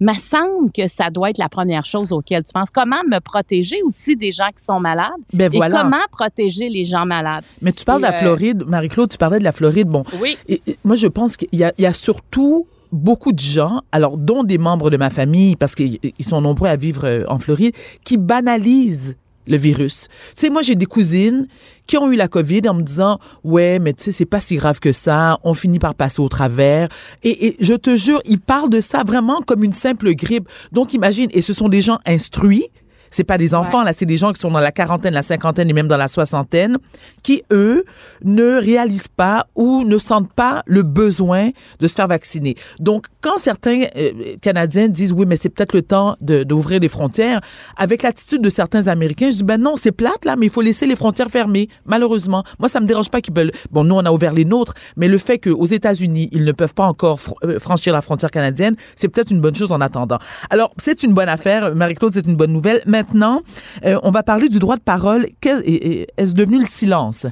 me 0.00 0.14
semble 0.14 0.72
que 0.72 0.86
ça 0.86 1.10
doit 1.10 1.30
être 1.30 1.38
la 1.38 1.48
première 1.48 1.84
chose 1.84 2.10
auquel 2.12 2.42
tu 2.44 2.52
penses. 2.52 2.70
Comment 2.70 3.02
me 3.08 3.20
protéger 3.20 3.82
aussi 3.84 4.16
des 4.16 4.32
gens 4.32 4.48
qui 4.56 4.64
sont 4.64 4.80
malades? 4.80 5.10
Ben 5.32 5.52
Et 5.52 5.56
voilà. 5.56 5.82
comment 5.82 6.02
protéger 6.10 6.68
les 6.70 6.84
gens 6.86 7.04
malades? 7.06 7.44
Mais 7.60 7.72
tu 7.72 7.84
parles 7.84 8.00
de 8.00 8.06
la 8.06 8.14
euh, 8.16 8.18
Floride, 8.20 8.64
Marie-Claude, 8.66 9.10
tu 9.10 9.18
parlais 9.18 9.38
de 9.38 9.44
la 9.44 9.52
Floride. 9.52 9.88
Bon, 9.88 10.04
Oui. 10.20 10.38
Et- 10.48 10.62
et 10.66 10.78
moi, 10.84 10.96
je 10.96 11.06
pense 11.06 11.36
qu'il 11.36 11.48
y 11.52 11.64
y 11.78 11.86
a 11.86 11.92
surtout 11.92 12.66
beaucoup 12.92 13.30
de 13.32 13.38
gens, 13.38 13.82
alors 13.92 14.16
dont 14.16 14.42
des 14.42 14.58
membres 14.58 14.90
de 14.90 14.96
ma 14.96 15.10
famille, 15.10 15.54
parce 15.54 15.74
qu'ils 15.74 15.98
ils 16.18 16.24
sont 16.24 16.40
nombreux 16.40 16.68
à 16.68 16.76
vivre 16.76 17.04
euh, 17.06 17.24
en 17.28 17.38
Floride, 17.38 17.74
qui 18.04 18.16
banalisent 18.16 19.16
le 19.46 19.56
virus. 19.56 20.08
Tu 20.28 20.40
sais, 20.42 20.50
moi, 20.50 20.62
j'ai 20.62 20.74
des 20.74 20.86
cousines 20.86 21.46
qui 21.86 21.96
ont 21.96 22.10
eu 22.10 22.16
la 22.16 22.28
COVID 22.28 22.68
en 22.68 22.74
me 22.74 22.82
disant, 22.82 23.18
ouais, 23.42 23.78
mais 23.78 23.92
tu 23.92 24.04
sais, 24.04 24.12
c'est 24.12 24.24
pas 24.24 24.40
si 24.40 24.56
grave 24.56 24.78
que 24.78 24.92
ça, 24.92 25.38
on 25.42 25.54
finit 25.54 25.78
par 25.78 25.94
passer 25.94 26.20
au 26.20 26.28
travers. 26.28 26.88
Et, 27.22 27.46
et 27.46 27.56
je 27.60 27.74
te 27.74 27.96
jure, 27.96 28.20
ils 28.24 28.40
parlent 28.40 28.70
de 28.70 28.80
ça 28.80 29.02
vraiment 29.04 29.40
comme 29.42 29.64
une 29.64 29.72
simple 29.72 30.14
grippe. 30.14 30.48
Donc, 30.72 30.94
imagine, 30.94 31.28
et 31.32 31.42
ce 31.42 31.52
sont 31.52 31.68
des 31.68 31.82
gens 31.82 31.98
instruits, 32.06 32.66
c'est 33.10 33.24
pas 33.24 33.38
des 33.38 33.54
enfants, 33.54 33.82
là, 33.82 33.92
c'est 33.92 34.06
des 34.06 34.16
gens 34.16 34.32
qui 34.32 34.40
sont 34.40 34.50
dans 34.50 34.60
la 34.60 34.72
quarantaine, 34.72 35.14
la 35.14 35.22
cinquantaine 35.22 35.68
et 35.68 35.72
même 35.72 35.88
dans 35.88 35.96
la 35.96 36.08
soixantaine, 36.08 36.78
qui, 37.22 37.42
eux, 37.52 37.84
ne 38.24 38.60
réalisent 38.60 39.08
pas 39.08 39.46
ou 39.54 39.84
ne 39.84 39.98
sentent 39.98 40.32
pas 40.32 40.62
le 40.66 40.82
besoin 40.82 41.50
de 41.80 41.88
se 41.88 41.94
faire 41.94 42.08
vacciner. 42.08 42.54
Donc, 42.78 43.06
quand 43.20 43.38
certains 43.38 43.84
euh, 43.96 44.36
Canadiens 44.40 44.88
disent, 44.88 45.12
oui, 45.12 45.26
mais 45.26 45.36
c'est 45.36 45.48
peut-être 45.48 45.74
le 45.74 45.82
temps 45.82 46.16
d'ouvrir 46.20 46.80
les 46.80 46.88
frontières, 46.88 47.40
avec 47.76 48.02
l'attitude 48.02 48.42
de 48.42 48.50
certains 48.50 48.86
Américains, 48.86 49.30
je 49.30 49.36
dis, 49.36 49.44
ben 49.44 49.60
non, 49.60 49.74
c'est 49.76 49.92
plate, 49.92 50.24
là, 50.24 50.36
mais 50.36 50.46
il 50.46 50.52
faut 50.52 50.60
laisser 50.60 50.86
les 50.86 50.96
frontières 50.96 51.30
fermées, 51.30 51.68
malheureusement. 51.84 52.44
Moi, 52.58 52.68
ça 52.68 52.80
me 52.80 52.86
dérange 52.86 53.10
pas 53.10 53.20
qu'ils 53.20 53.34
veulent... 53.34 53.52
Bon, 53.70 53.84
nous, 53.84 53.94
on 53.94 54.04
a 54.04 54.12
ouvert 54.12 54.32
les 54.32 54.44
nôtres, 54.44 54.74
mais 54.96 55.08
le 55.08 55.18
fait 55.18 55.38
qu'aux 55.38 55.66
États-Unis, 55.66 56.28
ils 56.32 56.44
ne 56.44 56.52
peuvent 56.52 56.74
pas 56.74 56.86
encore 56.86 57.18
fr- 57.18 57.34
euh, 57.44 57.58
franchir 57.58 57.92
la 57.92 58.00
frontière 58.00 58.30
canadienne, 58.30 58.76
c'est 58.96 59.08
peut-être 59.08 59.30
une 59.30 59.40
bonne 59.40 59.54
chose 59.54 59.72
en 59.72 59.80
attendant. 59.80 60.18
Alors, 60.48 60.72
c'est 60.78 61.02
une 61.02 61.12
bonne 61.12 61.28
affaire. 61.28 61.74
Marie-Claude, 61.74 62.14
c'est 62.14 62.26
une 62.26 62.36
bonne 62.36 62.52
nouvelle. 62.52 62.82
Maintenant, 63.00 63.40
euh, 63.86 63.98
on 64.02 64.10
va 64.10 64.22
parler 64.22 64.50
du 64.50 64.58
droit 64.58 64.76
de 64.76 64.82
parole. 64.82 65.26
Est-ce 65.42 66.34
devenu 66.34 66.58
le 66.60 66.66
silence? 66.66 67.24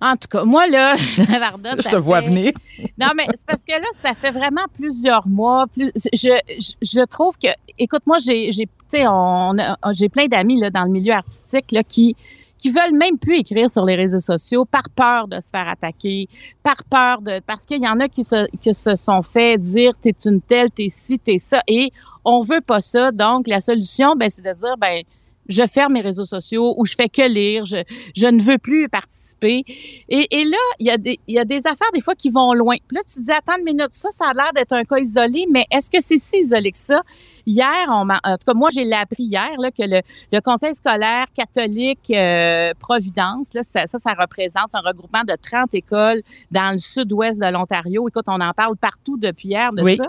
En 0.00 0.12
tout 0.12 0.28
cas, 0.30 0.44
moi, 0.44 0.68
là, 0.68 0.94
Varda, 1.40 1.70
Je 1.76 1.88
te 1.88 1.96
vois 1.96 2.22
fait- 2.22 2.28
venir. 2.28 2.52
Non, 3.00 3.08
mais 3.16 3.24
c'est 3.34 3.44
parce 3.44 3.64
que 3.64 3.72
là, 3.72 3.86
ça 3.94 4.14
fait 4.14 4.30
vraiment 4.30 4.62
plusieurs 4.76 5.26
mois. 5.26 5.66
Plus, 5.66 5.90
je, 6.12 6.38
je, 6.60 6.72
je 6.80 7.04
trouve 7.04 7.36
que, 7.36 7.48
écoute, 7.80 8.02
moi, 8.06 8.18
j'ai, 8.24 8.52
j'ai, 8.52 8.66
tu 8.66 8.70
sais, 8.86 9.06
on, 9.08 9.58
a- 9.58 9.76
j'ai 9.92 10.08
plein 10.08 10.26
d'amis 10.28 10.60
là 10.60 10.70
dans 10.70 10.84
le 10.84 10.90
milieu 10.90 11.12
artistique 11.14 11.72
là 11.72 11.82
qui 11.82 12.14
qui 12.60 12.70
veulent 12.70 12.92
même 12.98 13.18
plus 13.18 13.36
écrire 13.38 13.70
sur 13.70 13.84
les 13.84 13.94
réseaux 13.94 14.18
sociaux 14.18 14.64
par 14.64 14.82
peur 14.90 15.28
de 15.28 15.38
se 15.40 15.48
faire 15.50 15.68
attaquer, 15.68 16.28
par 16.64 16.82
peur 16.90 17.20
de 17.22 17.38
parce 17.46 17.64
qu'il 17.64 17.80
y 17.80 17.86
en 17.88 18.00
a 18.00 18.08
qui 18.08 18.24
se 18.24 18.46
qui 18.60 18.74
se 18.74 18.96
sont 18.96 19.22
fait 19.22 19.58
dire 19.58 19.92
t'es 20.00 20.12
une 20.24 20.40
telle, 20.40 20.72
t'es 20.72 20.88
ci, 20.88 21.20
t'es 21.20 21.38
ça 21.38 21.60
et 21.68 21.92
on 22.30 22.40
veut 22.42 22.60
pas 22.60 22.80
ça. 22.80 23.10
Donc 23.12 23.48
la 23.48 23.60
solution 23.60 24.14
ben 24.16 24.28
c'est 24.30 24.42
de 24.42 24.52
dire 24.52 24.76
ben 24.78 25.02
je 25.48 25.66
ferme 25.66 25.94
mes 25.94 26.02
réseaux 26.02 26.26
sociaux 26.26 26.74
ou 26.76 26.84
je 26.84 26.94
fais 26.94 27.08
que 27.08 27.26
lire, 27.26 27.64
je, 27.64 27.78
je 28.14 28.26
ne 28.26 28.40
veux 28.42 28.58
plus 28.58 28.88
participer. 28.88 29.64
Et, 30.08 30.26
et 30.30 30.44
là, 30.44 30.58
il 30.78 30.86
y, 30.86 30.90
a 30.90 30.98
des, 30.98 31.18
il 31.26 31.34
y 31.34 31.38
a 31.38 31.44
des 31.46 31.66
affaires 31.66 31.90
des 31.94 32.02
fois 32.02 32.14
qui 32.14 32.28
vont 32.28 32.52
loin. 32.52 32.76
Puis 32.86 32.96
là, 32.96 33.00
tu 33.08 33.18
te 33.18 33.24
dis, 33.24 33.32
attends 33.32 33.56
une 33.58 33.64
minute, 33.64 33.88
ça, 33.92 34.10
ça 34.10 34.26
a 34.28 34.34
l'air 34.34 34.52
d'être 34.54 34.72
un 34.74 34.84
cas 34.84 34.98
isolé, 34.98 35.46
mais 35.50 35.64
est-ce 35.70 35.90
que 35.90 36.02
c'est 36.02 36.18
si 36.18 36.40
isolé 36.40 36.70
que 36.70 36.76
ça? 36.76 37.00
Hier, 37.46 37.86
on 37.88 38.06
en 38.10 38.36
tout 38.36 38.44
cas, 38.46 38.52
moi, 38.54 38.68
j'ai 38.70 38.92
appris 38.92 39.22
hier 39.22 39.48
là, 39.58 39.70
que 39.70 39.82
le, 39.82 40.02
le 40.30 40.40
Conseil 40.42 40.74
scolaire 40.74 41.24
catholique 41.34 42.10
euh, 42.10 42.74
Providence, 42.78 43.54
là, 43.54 43.62
ça, 43.62 43.86
ça, 43.86 43.98
ça 43.98 44.12
représente 44.12 44.74
un 44.74 44.80
regroupement 44.80 45.24
de 45.26 45.34
30 45.34 45.72
écoles 45.72 46.20
dans 46.50 46.72
le 46.72 46.78
sud-ouest 46.78 47.40
de 47.40 47.50
l'Ontario. 47.50 48.06
Écoute, 48.06 48.26
on 48.28 48.38
en 48.42 48.52
parle 48.52 48.76
partout 48.76 49.16
depuis 49.16 49.48
hier 49.48 49.70
de 49.72 49.82
Oui. 49.82 49.96
ça. 49.96 50.08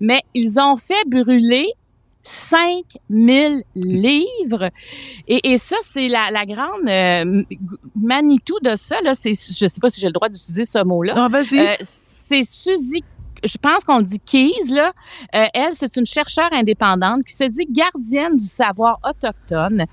Mais 0.00 0.22
ils 0.34 0.58
ont 0.58 0.76
fait 0.76 1.06
brûler 1.06 1.66
5000 2.22 3.62
livres. 3.74 4.70
Et, 5.26 5.52
et 5.52 5.58
ça, 5.58 5.76
c'est 5.82 6.08
la, 6.08 6.30
la 6.30 6.44
grande 6.46 6.88
euh, 6.88 7.42
Manitou 7.96 8.58
de 8.62 8.76
ça. 8.76 9.00
Là, 9.02 9.14
c'est, 9.14 9.30
je 9.32 9.66
sais 9.66 9.80
pas 9.80 9.88
si 9.88 10.00
j'ai 10.00 10.08
le 10.08 10.12
droit 10.12 10.28
d'utiliser 10.28 10.64
ce 10.64 10.82
mot-là. 10.84 11.14
Non, 11.14 11.28
vas-y. 11.28 11.58
Euh, 11.58 11.74
c'est 12.18 12.42
Suzy, 12.42 13.02
je 13.44 13.56
pense 13.56 13.84
qu'on 13.84 14.00
dit 14.00 14.20
Keys, 14.20 14.70
là. 14.70 14.92
Euh, 15.34 15.46
elle, 15.54 15.74
c'est 15.74 15.96
une 15.96 16.06
chercheure 16.06 16.52
indépendante 16.52 17.24
qui 17.24 17.34
se 17.34 17.44
dit 17.44 17.66
gardienne 17.70 18.36
du 18.36 18.46
savoir 18.46 18.98
autochtone. 19.08 19.86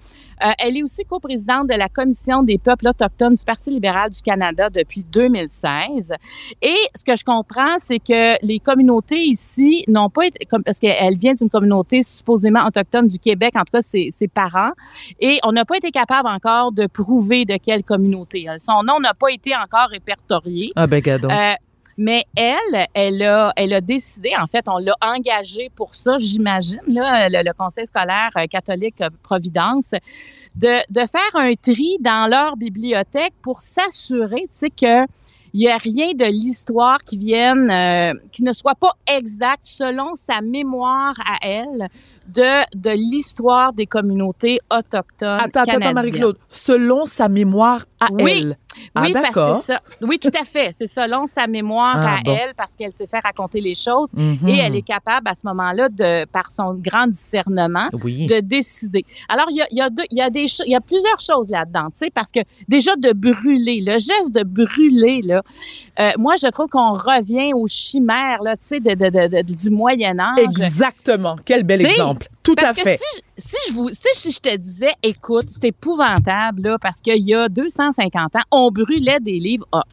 Euh, 0.44 0.52
elle 0.60 0.78
est 0.78 0.84
aussi 0.84 1.06
coprésidente 1.06 1.68
de 1.68 1.76
la 1.76 1.90
Commission 1.90 2.44
des 2.44 2.58
peuples 2.58 2.88
autochtones 2.88 3.36
du 3.36 3.44
Parti 3.44 3.72
libéral 3.72 4.10
du 4.10 4.22
Canada 4.22 4.70
depuis 4.70 5.04
2016. 5.04 6.14
Et 6.62 6.76
ce 6.96 7.04
que 7.04 7.16
je 7.16 7.24
comprends, 7.24 7.78
c'est 7.80 8.00
que 8.00 8.44
les 8.46 8.60
communautés 8.60 9.22
ici 9.22 9.84
n'ont 9.88 10.10
pas 10.10 10.28
été, 10.28 10.46
comme, 10.46 10.64
parce 10.64 10.80
qu'elle 10.80 11.18
vient 11.18 11.34
d'une 11.34 11.50
communauté 11.50 12.02
supposément 12.02 12.66
autochtone 12.66 13.08
du 13.08 13.20
Québec, 13.20 13.54
en 13.56 13.62
tout 13.62 13.72
cas 13.74 13.82
ses, 13.82 14.10
ses 14.12 14.28
parents, 14.28 14.72
et 15.20 15.40
on 15.44 15.52
n'a 15.52 15.66
pas 15.66 15.78
été 15.78 15.92
capable 15.92 16.28
encore 16.28 16.72
de 16.72 16.88
prouver 16.88 17.46
de 17.46 17.58
quelle 17.58 17.84
communauté. 17.84 18.48
Son 18.58 18.84
nom 18.84 19.00
n'a 19.00 19.14
pas 19.14 19.32
été 19.32 19.56
encore 19.56 19.90
répertorié. 19.90 20.72
Ah 20.76 20.88
ben, 20.88 21.02
gadon. 21.02 21.30
Euh, 21.30 21.54
mais 21.98 22.24
elle, 22.36 22.88
elle 22.94 23.22
a, 23.24 23.54
elle 23.56 23.74
a 23.74 23.82
décidé, 23.82 24.32
en 24.40 24.48
fait, 24.48 24.66
on 24.68 24.78
l'a 24.78 24.96
engagée 25.02 25.70
pour 25.76 25.96
ça, 25.96 26.18
j'imagine, 26.18 26.82
là, 26.88 27.30
le, 27.30 27.44
le 27.44 27.54
Conseil 27.54 27.88
scolaire 27.88 28.32
euh, 28.38 28.48
catholique 28.48 29.02
euh, 29.02 29.10
Providence, 29.24 29.92
de, 30.56 30.78
de 30.92 31.08
faire 31.08 31.36
un 31.36 31.54
tri 31.54 31.98
dans 32.02 32.30
leur 32.30 32.58
bibliothèque 32.58 33.34
pour 33.42 33.62
s'assurer, 33.62 34.42
tu 34.42 34.48
sais, 34.52 34.70
que 34.70 35.06
il 35.58 35.62
y 35.62 35.70
a 35.70 35.78
rien 35.78 36.12
de 36.14 36.26
l'histoire 36.26 36.98
qui 37.06 37.18
vienne, 37.18 37.72
euh, 37.72 38.14
qui 38.34 38.44
ne 38.44 38.52
soit 38.52 38.76
pas 38.76 38.92
exact 39.08 39.62
selon 39.64 40.16
sa 40.16 40.42
mémoire 40.42 41.14
à 41.26 41.38
elle 41.42 41.88
de, 42.28 42.78
de 42.78 42.90
l'histoire 42.90 43.72
des 43.72 43.86
communautés 43.86 44.60
autochtones 44.70 45.40
Attends, 45.40 45.46
attends, 45.46 45.62
attends, 45.62 45.72
canadiennes. 45.72 45.94
Marie-Claude. 45.94 46.38
Selon 46.52 47.06
sa 47.06 47.30
mémoire 47.30 47.86
à 48.06 48.24
Oui. 48.24 48.40
elle. 48.44 48.58
Ah, 48.94 49.02
Oui, 49.04 49.14
parce 49.14 49.30
que 49.30 49.66
ça. 49.66 49.82
Oui, 50.02 50.20
tout 50.20 50.32
à 50.40 50.44
fait. 50.44 50.70
C'est 50.74 50.88
selon 50.88 51.28
sa 51.28 51.48
mémoire 51.48 51.96
Ah, 51.98 52.18
à 52.18 52.22
bon. 52.24 52.36
elle, 52.36 52.54
parce 52.56 52.76
qu'elle 52.76 52.94
sait 52.94 53.08
faire 53.08 53.22
raconter 53.24 53.62
les 53.62 53.76
choses. 53.76 54.10
Mhm. 54.14 54.48
Et 54.50 54.58
elle 54.58 54.76
est 54.76 54.82
capable, 54.82 55.28
à 55.30 55.36
ce 55.36 55.46
moment-là, 55.48 55.90
de, 55.90 56.26
par 56.26 56.52
son 56.52 56.74
grand 56.74 57.08
discernement, 57.08 57.88
Oui. 58.04 58.26
de 58.26 58.40
décider. 58.42 59.04
Alors, 59.30 59.46
il 59.50 59.58
y 59.58 59.62
a, 59.62 59.68
il 59.72 59.78
y 59.78 59.82
a, 59.82 59.90
deux, 59.90 60.04
il 60.12 60.18
y 60.18 60.22
a, 60.22 60.30
des, 60.30 60.48
cho- 60.48 60.64
il 60.66 60.72
y 60.72 60.76
a 60.76 60.82
plusieurs 60.82 61.20
choses 61.22 61.50
là-dedans, 61.50 61.88
tu 61.92 62.00
sais, 62.00 62.12
parce 62.14 62.32
que 62.32 62.40
déjà 62.68 62.96
de 62.98 63.14
brûler, 63.14 63.82
le 63.86 63.94
geste 63.94 64.34
de 64.36 64.44
brûler, 64.44 65.22
là, 65.24 65.42
euh, 66.00 66.12
moi, 66.18 66.36
je 66.42 66.48
trouve 66.48 66.68
qu'on 66.68 66.94
revient 66.94 67.54
aux 67.54 67.68
chimères, 67.68 68.42
là, 68.44 68.58
tu 68.58 68.68
sais, 68.68 68.80
de, 68.82 68.92
de, 68.94 69.10
de, 69.10 69.42
de- 69.42 69.54
du 69.54 69.70
Moyen 69.70 70.20
Âge. 70.20 70.38
Exactement. 70.40 71.38
Quel 71.46 71.64
bel 71.64 71.86
exemple. 71.86 72.28
Tout 72.44 72.56
à 72.58 72.74
fait. 72.74 72.98
si, 72.98 73.22
si 73.38 73.56
je 73.68 73.74
vous, 73.74 73.90
si 73.92 74.32
je 74.32 74.40
te 74.40 74.56
disais, 74.56 74.94
écoute, 75.04 75.46
c'est 75.48 75.66
épouvantable, 75.66 76.62
là, 76.62 76.78
parce 76.80 77.02
qu'il 77.02 77.28
y 77.28 77.34
a 77.34 77.50
250 77.50 78.36
ans, 78.36 78.44
on 78.52 78.72
brûlait 78.72 79.20
des 79.20 79.40
livres. 79.40 79.68
Ah. 79.72 79.84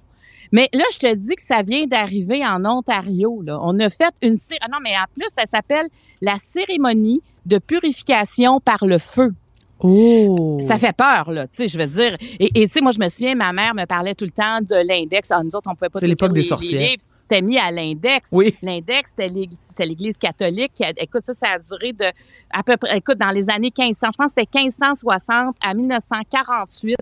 Mais 0.52 0.68
là, 0.74 0.84
je 0.92 0.98
te 0.98 1.14
dis 1.14 1.34
que 1.34 1.42
ça 1.42 1.62
vient 1.62 1.86
d'arriver 1.86 2.44
en 2.46 2.64
Ontario. 2.66 3.42
Là. 3.42 3.58
On 3.62 3.78
a 3.80 3.88
fait 3.88 4.12
une 4.20 4.36
ah 4.60 4.66
non, 4.70 4.78
mais 4.82 4.90
en 4.90 5.04
plus, 5.14 5.28
ça 5.30 5.46
s'appelle 5.46 5.86
la 6.20 6.36
cérémonie 6.36 7.22
de 7.46 7.58
purification 7.58 8.60
par 8.60 8.86
le 8.86 8.98
feu. 8.98 9.32
Oh. 9.80 10.58
Ça 10.60 10.78
fait 10.78 10.94
peur, 10.94 11.32
là, 11.32 11.48
tu 11.48 11.56
sais, 11.56 11.68
je 11.68 11.76
veux 11.76 11.86
dire. 11.86 12.16
Et 12.38 12.66
tu 12.66 12.72
sais, 12.72 12.80
moi, 12.80 12.92
je 12.92 13.00
me 13.00 13.08
souviens, 13.08 13.34
ma 13.34 13.52
mère 13.52 13.74
me 13.74 13.84
parlait 13.84 14.14
tout 14.14 14.24
le 14.24 14.30
temps 14.30 14.60
de 14.60 14.86
l'index. 14.86 15.32
Ah, 15.32 15.42
nous 15.42 15.56
autres, 15.56 15.68
on 15.68 15.74
pouvait 15.74 15.88
pas... 15.88 15.98
C'est 15.98 16.06
l'époque 16.06 16.34
des 16.34 16.44
sorcières. 16.44 16.96
Mis 17.40 17.58
à 17.58 17.70
l'index. 17.70 18.30
Oui. 18.32 18.54
L'index, 18.62 19.14
c'était 19.16 19.86
l'Église 19.86 20.18
catholique. 20.18 20.72
Écoute, 20.98 21.24
ça, 21.24 21.34
ça 21.34 21.46
a 21.54 21.58
duré 21.58 21.92
de, 21.92 22.04
à 22.50 22.62
peu 22.62 22.76
près, 22.76 22.98
écoute, 22.98 23.18
dans 23.18 23.30
les 23.30 23.48
années 23.48 23.72
1500, 23.76 24.08
je 24.12 24.16
pense 24.16 24.34
que 24.34 24.40
c'était 24.40 24.62
1560 24.62 25.56
à 25.60 25.74
1948. 25.74 26.96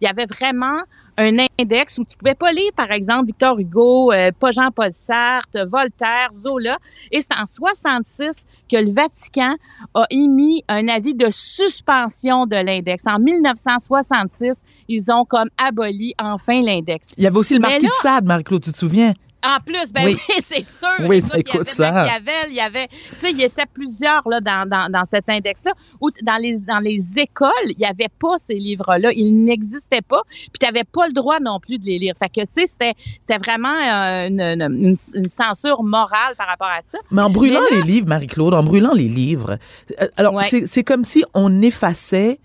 Il 0.00 0.04
y 0.06 0.08
avait 0.08 0.26
vraiment 0.26 0.80
un 1.16 1.36
index 1.58 1.98
où 1.98 2.04
tu 2.04 2.16
pouvais 2.16 2.34
pas 2.34 2.52
lire, 2.52 2.70
par 2.76 2.90
exemple, 2.90 3.26
Victor 3.26 3.58
Hugo, 3.58 4.12
euh, 4.12 4.30
pas 4.38 4.50
Jean-Paul 4.50 4.92
Sartre, 4.92 5.66
Voltaire, 5.66 6.28
Zola. 6.34 6.76
Et 7.10 7.20
c'est 7.20 7.32
en 7.34 7.46
66 7.46 8.44
que 8.70 8.76
le 8.76 8.92
Vatican 8.92 9.56
a 9.94 10.04
émis 10.10 10.62
un 10.68 10.88
avis 10.88 11.14
de 11.14 11.28
suspension 11.30 12.46
de 12.46 12.56
l'index. 12.56 13.06
En 13.06 13.18
1966, 13.18 14.62
ils 14.88 15.10
ont 15.10 15.24
comme 15.24 15.48
aboli 15.56 16.14
enfin 16.18 16.60
l'index. 16.60 17.14
Il 17.16 17.24
y 17.24 17.26
avait 17.26 17.38
aussi 17.38 17.54
le 17.54 17.60
marquis 17.60 17.86
de 17.86 17.92
Sade, 18.02 18.24
Marie-Claude, 18.26 18.64
tu 18.64 18.72
te 18.72 18.76
souviens? 18.76 19.14
En 19.46 19.60
plus, 19.64 19.92
ben 19.92 20.06
oui, 20.06 20.18
c'est 20.42 20.64
sûr. 20.64 20.88
Oui, 21.06 21.20
ça, 21.20 21.38
écoute 21.38 21.68
ça. 21.68 22.08
Il 22.48 22.54
y 22.54 22.60
avait, 22.60 22.88
tu 22.88 22.96
sais, 23.16 23.30
il 23.30 23.40
y 23.40 23.44
était 23.44 23.66
plusieurs 23.72 24.22
là 24.28 24.40
dans, 24.40 24.68
dans, 24.68 24.90
dans 24.90 25.04
cet 25.04 25.28
index-là. 25.28 25.72
Ou 26.00 26.10
dans 26.22 26.40
les 26.40 26.64
dans 26.64 26.80
les 26.80 27.18
écoles, 27.18 27.50
il 27.68 27.78
n'y 27.78 27.86
avait 27.86 28.10
pas 28.18 28.38
ces 28.38 28.54
livres-là, 28.54 29.12
ils 29.12 29.32
n'existaient 29.32 30.02
pas. 30.02 30.22
Puis 30.28 30.58
tu 30.60 30.66
n'avais 30.66 30.84
pas 30.84 31.06
le 31.06 31.12
droit 31.12 31.38
non 31.40 31.60
plus 31.60 31.78
de 31.78 31.86
les 31.86 31.98
lire. 31.98 32.14
Fait 32.18 32.28
que 32.28 32.40
tu 32.40 32.52
sais, 32.52 32.66
c'était 32.66 32.94
c'était 33.20 33.38
vraiment 33.38 33.68
euh, 33.68 34.28
une, 34.28 34.96
une, 35.14 35.28
censure 35.28 35.82
morale 35.82 36.34
par 36.36 36.46
rapport 36.46 36.68
à 36.68 36.80
ça. 36.80 36.98
Mais 37.10 37.22
en 37.22 37.30
brûlant 37.30 37.60
les 37.70 37.82
livres, 37.82 38.08
Marie-Claude, 38.08 38.54
en 38.54 38.62
brûlant 38.62 38.92
les 38.92 39.08
livres, 39.08 39.58
euh, 40.00 40.08
alors 40.16 40.42
c'est 40.42 40.84
comme 40.84 41.04
si 41.04 41.24
on 41.34 41.62
effaçait 41.62 42.40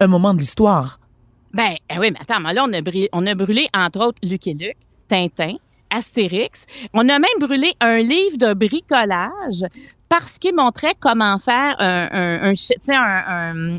un 0.00 0.06
moment 0.06 0.34
de 0.34 0.38
l'histoire. 0.38 1.00
Ben 1.52 1.74
eh 1.90 1.98
oui, 1.98 2.10
mais 2.12 2.18
attends, 2.20 2.40
là 2.40 2.64
on 2.68 2.72
a 2.72 2.82
brûlé, 2.82 3.08
on 3.12 3.26
a 3.26 3.34
brûlé 3.34 3.66
entre 3.74 4.06
autres 4.06 4.18
Luc 4.22 4.46
et 4.46 4.54
Luc, 4.54 4.76
Tintin, 5.08 5.56
Astérix. 5.90 6.66
On 6.92 7.08
a 7.08 7.18
même 7.18 7.38
brûlé 7.40 7.72
un 7.80 7.98
livre 7.98 8.38
de 8.38 8.54
bricolage 8.54 9.64
parce 10.08 10.38
qu'il 10.38 10.54
montrait 10.54 10.94
comment 10.98 11.38
faire 11.38 11.76
un, 11.78 12.08
un, 12.12 12.52
un, 12.52 13.54
un 13.54 13.78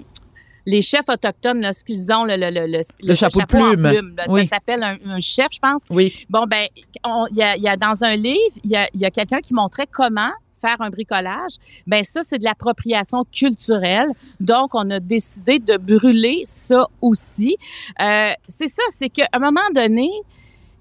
les 0.68 0.82
chefs 0.82 1.08
autochtones, 1.08 1.64
ce 1.74 1.84
qu'ils 1.84 2.12
ont, 2.12 2.26
le, 2.26 2.36
le, 2.36 2.50
le, 2.52 2.82
le 3.02 3.16
chapeau, 3.16 3.40
plume. 3.48 4.14
Ça 4.18 4.46
s'appelle 4.46 4.84
un, 4.84 5.20
chef, 5.22 5.48
je 5.54 5.60
pense. 5.60 5.84
Oui. 5.90 6.14
Bon, 6.30 6.44
ben, 6.46 6.68
il 6.76 7.38
y 7.38 7.42
a, 7.42 7.56
y 7.56 7.68
a, 7.70 7.78
dans 7.78 8.04
un 8.04 8.18
livre, 8.18 8.54
il 8.66 8.72
y 8.72 8.76
a, 8.76 8.90
y 8.94 9.06
a 9.06 9.10
quelqu'un 9.12 9.40
qui 9.40 9.54
montrait 9.54 9.88
comment 9.90 10.32
faire 10.60 10.76
un 10.82 10.90
bricolage. 10.90 11.52
Ben 11.86 12.04
ça, 12.04 12.22
c'est 12.24 12.40
de 12.40 12.44
l'appropriation 12.44 13.24
culturelle. 13.32 14.10
Donc, 14.42 14.76
on 14.76 14.90
a 14.90 15.00
décidé 15.00 15.60
de 15.60 15.78
brûler 15.78 16.42
ça 16.44 16.88
aussi. 17.02 17.56
Euh, 18.02 18.32
c'est 18.50 18.68
ça, 18.68 18.82
c'est 18.92 19.10
qu'à 19.10 19.28
un 19.32 19.40
moment 19.40 19.62
donné, 19.74 20.10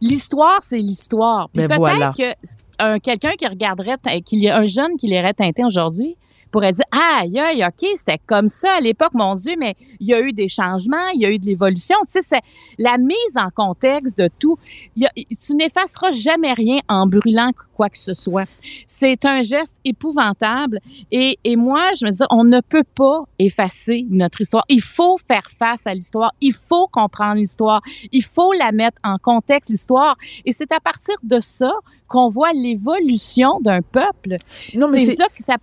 l'histoire, 0.00 0.58
c'est 0.62 0.78
l'histoire. 0.78 1.48
Puis 1.52 1.66
ben 1.66 1.78
peut-être 1.78 2.14
que 2.16 2.98
quelqu'un 2.98 3.32
qui 3.32 3.46
regarderait, 3.46 3.96
qu'il 4.24 4.40
y 4.40 4.48
a 4.48 4.58
un 4.58 4.66
jeune 4.66 4.96
qui 4.98 5.06
lirait 5.06 5.34
Tintin 5.34 5.66
aujourd'hui, 5.66 6.16
pourrait 6.50 6.72
dire 6.72 6.84
aïe 6.92 7.38
aïe 7.38 7.64
ok 7.64 7.88
c'était 7.96 8.20
comme 8.26 8.48
ça 8.48 8.68
à 8.78 8.80
l'époque 8.80 9.14
mon 9.14 9.34
dieu 9.34 9.54
mais 9.58 9.74
il 10.00 10.08
y 10.08 10.14
a 10.14 10.20
eu 10.20 10.32
des 10.32 10.48
changements 10.48 11.08
il 11.14 11.20
y 11.20 11.26
a 11.26 11.30
eu 11.30 11.38
de 11.38 11.46
l'évolution. 11.46 11.96
Tu 12.06 12.20
sais 12.20 12.22
c'est 12.22 12.42
la 12.78 12.98
mise 12.98 13.36
en 13.36 13.50
contexte 13.50 14.18
de 14.18 14.28
tout. 14.38 14.58
Tu 14.96 15.54
n'effaceras 15.54 16.12
jamais 16.12 16.52
rien 16.52 16.80
en 16.88 17.06
brûlant 17.06 17.52
quoi 17.74 17.88
que 17.88 17.98
ce 17.98 18.14
soit. 18.14 18.46
C'est 18.86 19.24
un 19.24 19.42
geste 19.42 19.76
épouvantable 19.84 20.80
et, 21.10 21.38
et 21.44 21.56
moi 21.56 21.82
je 21.98 22.06
me 22.06 22.10
dis 22.10 22.22
on 22.30 22.44
ne 22.44 22.60
peut 22.60 22.84
pas 22.84 23.24
effacer 23.38 24.06
notre 24.10 24.40
histoire. 24.40 24.64
Il 24.68 24.82
faut 24.82 25.16
faire 25.28 25.48
face 25.50 25.86
à 25.86 25.94
l'histoire. 25.94 26.32
Il 26.40 26.54
faut 26.54 26.86
comprendre 26.88 27.36
l'histoire. 27.36 27.82
Il 28.12 28.24
faut 28.24 28.52
la 28.52 28.72
mettre 28.72 28.98
en 29.04 29.18
contexte 29.18 29.70
l'histoire. 29.70 30.16
Et 30.44 30.52
c'est 30.52 30.72
à 30.72 30.80
partir 30.80 31.14
de 31.22 31.40
ça 31.40 31.72
qu'on 32.08 32.28
voit 32.28 32.52
l'évolution 32.52 33.60
d'un 33.60 33.82
peuple. 33.82 34.36
Non, 34.74 34.88
mais 34.88 35.04
c'est 35.04 35.16
ça 35.16 35.26
que 35.26 35.42
ça 35.42 35.56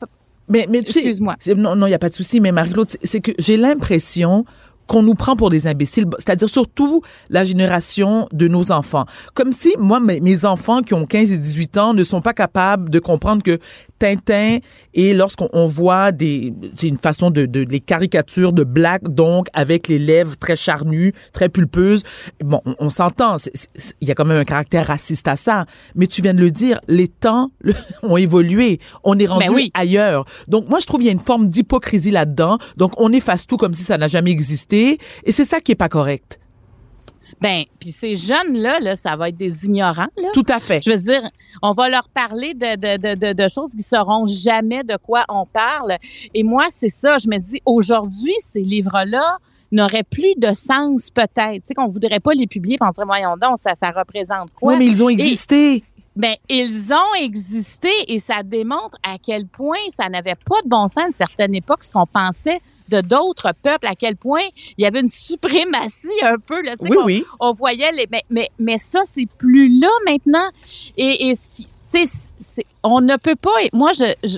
mais, 0.49 0.67
mais 0.69 0.79
Excuse-moi. 0.79 1.35
Non, 1.55 1.75
non, 1.75 1.87
il 1.87 1.91
n'y 1.91 1.95
a 1.95 1.99
pas 1.99 2.09
de 2.09 2.15
souci, 2.15 2.41
mais 2.41 2.51
Marie-Claude, 2.51 2.89
c'est 3.03 3.21
que 3.21 3.31
j'ai 3.39 3.57
l'impression 3.57 4.45
qu'on 4.87 5.03
nous 5.03 5.15
prend 5.15 5.35
pour 5.35 5.49
des 5.49 5.67
imbéciles, 5.67 6.05
c'est-à-dire 6.17 6.49
surtout 6.49 7.01
la 7.29 7.43
génération 7.43 8.27
de 8.31 8.47
nos 8.47 8.71
enfants. 8.71 9.05
Comme 9.33 9.51
si, 9.51 9.75
moi, 9.77 9.99
mes, 9.99 10.45
enfants 10.45 10.81
qui 10.81 10.93
ont 10.93 11.05
15 11.05 11.31
et 11.31 11.37
18 11.37 11.77
ans 11.77 11.93
ne 11.93 12.03
sont 12.03 12.21
pas 12.21 12.33
capables 12.33 12.89
de 12.89 12.99
comprendre 12.99 13.43
que 13.43 13.59
Tintin 13.99 14.59
et 14.93 15.13
lorsqu'on 15.13 15.65
voit 15.65 16.11
des, 16.11 16.53
c'est 16.75 16.87
une 16.87 16.97
façon 16.97 17.31
de, 17.31 17.45
de, 17.45 17.61
les 17.61 17.79
caricatures 17.79 18.51
de 18.53 18.63
Black, 18.63 19.03
donc 19.03 19.47
avec 19.53 19.87
les 19.87 19.99
lèvres 19.99 20.37
très 20.37 20.55
charnues, 20.55 21.13
très 21.31 21.49
pulpeuses. 21.49 22.03
Bon, 22.43 22.61
on, 22.65 22.89
s'entend, 22.89 23.37
il 24.01 24.07
y 24.07 24.11
a 24.11 24.15
quand 24.15 24.25
même 24.25 24.37
un 24.37 24.43
caractère 24.43 24.87
raciste 24.87 25.27
à 25.27 25.35
ça, 25.35 25.65
mais 25.95 26.07
tu 26.07 26.21
viens 26.21 26.33
de 26.33 26.41
le 26.41 26.51
dire, 26.51 26.79
les 26.87 27.07
temps 27.07 27.51
ont 28.03 28.17
évolué, 28.17 28.79
on 29.03 29.17
est 29.17 29.25
rendu 29.25 29.47
ben 29.47 29.67
ailleurs. 29.73 30.25
Donc 30.47 30.67
moi, 30.69 30.79
je 30.79 30.85
trouve 30.85 30.99
qu'il 30.99 31.07
y 31.07 31.09
a 31.09 31.13
une 31.13 31.19
forme 31.19 31.47
d'hypocrisie 31.47 32.11
là-dedans. 32.11 32.57
Donc 32.77 32.93
on 32.97 33.11
efface 33.13 33.47
tout 33.47 33.57
comme 33.57 33.73
si 33.73 33.83
ça 33.83 33.97
n'a 33.97 34.07
jamais 34.07 34.31
existé, 34.31 34.72
et 34.73 35.31
c'est 35.31 35.45
ça 35.45 35.59
qui 35.61 35.73
est 35.73 35.75
pas 35.75 35.89
correct. 35.89 36.39
Ben, 37.41 37.63
puis 37.79 37.91
ces 37.91 38.15
jeunes-là, 38.15 38.79
là, 38.79 38.95
ça 38.95 39.15
va 39.15 39.29
être 39.29 39.37
des 39.37 39.65
ignorants. 39.65 40.07
Là. 40.17 40.29
Tout 40.33 40.45
à 40.47 40.59
fait. 40.59 40.81
Je 40.83 40.91
veux 40.91 40.97
dire, 40.97 41.29
on 41.61 41.73
va 41.73 41.89
leur 41.89 42.07
parler 42.09 42.53
de, 42.53 42.75
de, 42.77 43.15
de, 43.15 43.33
de, 43.33 43.47
choses 43.49 43.73
qui 43.73 43.83
sauront 43.83 44.25
jamais 44.25 44.83
de 44.83 44.97
quoi 44.97 45.25
on 45.29 45.45
parle. 45.45 45.97
Et 46.33 46.43
moi, 46.43 46.65
c'est 46.71 46.89
ça, 46.89 47.17
je 47.17 47.27
me 47.27 47.37
dis, 47.37 47.61
aujourd'hui, 47.65 48.33
ces 48.41 48.61
livres-là 48.61 49.37
n'auraient 49.73 50.03
plus 50.03 50.35
de 50.37 50.53
sens 50.53 51.09
peut-être. 51.09 51.55
Tu 51.55 51.61
sais, 51.63 51.73
qu'on 51.73 51.89
voudrait 51.89 52.19
pas 52.19 52.33
les 52.33 52.47
publier, 52.47 52.77
puis 52.77 52.87
on 52.87 52.91
dirait, 52.91 53.05
voyons 53.05 53.35
donc, 53.35 53.57
ça, 53.57 53.75
ça 53.75 53.91
représente 53.91 54.51
quoi? 54.53 54.73
Oui, 54.73 54.79
mais 54.79 54.85
ils 54.85 55.03
ont 55.03 55.09
existé. 55.09 55.83
ben, 56.15 56.35
ils 56.47 56.93
ont 56.93 57.15
existé 57.19 57.89
et 58.07 58.19
ça 58.19 58.43
démontre 58.43 58.95
à 59.03 59.17
quel 59.21 59.47
point 59.47 59.75
ça 59.89 60.07
n'avait 60.07 60.35
pas 60.35 60.61
de 60.63 60.69
bon 60.69 60.87
sens 60.87 60.97
à 60.97 61.07
une 61.07 61.13
certaine 61.13 61.55
époque, 61.55 61.83
ce 61.83 61.91
qu'on 61.91 62.05
pensait 62.05 62.61
de 62.89 63.01
d'autres 63.01 63.53
peuples, 63.61 63.87
à 63.87 63.95
quel 63.95 64.15
point 64.15 64.43
il 64.77 64.83
y 64.83 64.85
avait 64.85 65.01
une 65.01 65.07
suprématie 65.07 66.07
un 66.23 66.37
peu. 66.37 66.61
Là, 66.61 66.75
oui, 66.79 66.97
on, 66.97 67.05
oui. 67.05 67.25
On 67.39 67.53
voyait 67.53 67.91
les... 67.91 68.07
Mais, 68.11 68.23
mais, 68.29 68.49
mais 68.59 68.77
ça, 68.77 69.01
c'est 69.05 69.27
plus 69.37 69.79
là 69.79 69.89
maintenant. 70.05 70.49
Et, 70.97 71.29
et 71.29 71.35
ce 71.35 71.49
qui... 71.49 71.67
C'est, 71.85 72.65
on 72.81 73.01
ne 73.01 73.17
peut 73.17 73.35
pas... 73.35 73.51
Moi, 73.71 73.91
je, 73.93 74.37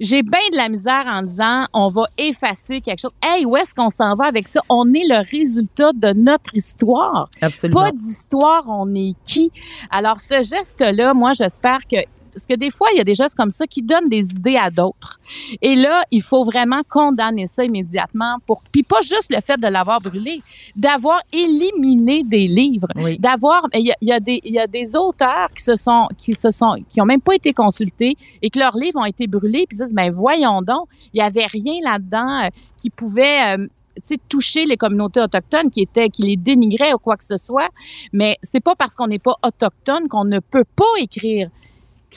j'ai 0.00 0.22
bien 0.22 0.40
de 0.52 0.56
la 0.56 0.70
misère 0.70 1.04
en 1.06 1.22
disant 1.22 1.66
on 1.74 1.88
va 1.88 2.04
effacer 2.16 2.80
quelque 2.80 3.00
chose. 3.00 3.12
Hey, 3.22 3.44
où 3.44 3.56
est-ce 3.56 3.74
qu'on 3.74 3.90
s'en 3.90 4.14
va 4.16 4.24
avec 4.24 4.48
ça? 4.48 4.60
On 4.70 4.92
est 4.94 5.06
le 5.06 5.22
résultat 5.30 5.92
de 5.92 6.14
notre 6.14 6.54
histoire. 6.54 7.28
Absolument. 7.42 7.82
Pas 7.82 7.92
d'histoire, 7.92 8.64
on 8.68 8.94
est 8.94 9.14
qui? 9.24 9.52
Alors, 9.90 10.20
ce 10.20 10.42
geste-là, 10.42 11.12
moi, 11.12 11.32
j'espère 11.34 11.80
que 11.86 11.96
parce 12.34 12.46
que 12.46 12.54
des 12.54 12.70
fois, 12.70 12.88
il 12.92 12.98
y 12.98 13.00
a 13.00 13.04
des 13.04 13.14
gestes 13.14 13.36
comme 13.36 13.50
ça 13.50 13.66
qui 13.66 13.82
donnent 13.82 14.08
des 14.08 14.32
idées 14.32 14.56
à 14.56 14.70
d'autres. 14.70 15.20
Et 15.62 15.76
là, 15.76 16.02
il 16.10 16.22
faut 16.22 16.44
vraiment 16.44 16.80
condamner 16.88 17.46
ça 17.46 17.64
immédiatement 17.64 18.38
pour, 18.46 18.62
puis 18.72 18.82
pas 18.82 19.00
juste 19.02 19.32
le 19.32 19.40
fait 19.40 19.58
de 19.58 19.68
l'avoir 19.68 20.00
brûlé, 20.00 20.42
d'avoir 20.74 21.20
éliminé 21.32 22.24
des 22.24 22.48
livres, 22.48 22.88
d'avoir, 23.18 23.68
il 23.72 23.94
y 24.00 24.12
a, 24.12 24.20
des, 24.20 24.40
il 24.44 24.52
y 24.52 24.58
a 24.58 24.66
des 24.66 24.96
auteurs 24.96 25.48
qui 25.56 25.62
se 25.62 25.76
sont, 25.76 26.08
qui 26.18 26.34
se 26.34 26.50
sont, 26.50 26.76
qui 26.90 27.00
ont 27.00 27.06
même 27.06 27.20
pas 27.20 27.36
été 27.36 27.52
consultés 27.52 28.16
et 28.42 28.50
que 28.50 28.58
leurs 28.58 28.76
livres 28.76 28.98
ont 28.98 29.04
été 29.04 29.26
brûlés, 29.28 29.66
puis 29.68 29.78
ils 29.78 29.84
disent, 29.84 29.94
ben 29.94 30.12
voyons 30.12 30.60
donc, 30.60 30.88
il 31.12 31.18
y 31.18 31.22
avait 31.22 31.46
rien 31.46 31.74
là-dedans 31.82 32.44
euh, 32.44 32.48
qui 32.76 32.90
pouvait 32.90 33.56
euh, 33.56 33.66
toucher 34.28 34.66
les 34.66 34.76
communautés 34.76 35.20
autochtones 35.20 35.70
qui 35.70 35.82
étaient 35.82 36.08
qui 36.08 36.22
les 36.22 36.36
dénigraient 36.36 36.94
ou 36.94 36.98
quoi 36.98 37.16
que 37.16 37.22
ce 37.22 37.36
soit 37.36 37.68
mais 38.12 38.36
c'est 38.42 38.58
pas 38.60 38.74
parce 38.74 38.96
qu'on 38.96 39.06
n'est 39.06 39.20
pas 39.20 39.36
autochtone 39.44 40.08
qu'on 40.08 40.24
ne 40.24 40.40
peut 40.40 40.64
pas 40.74 40.84
écrire 40.98 41.48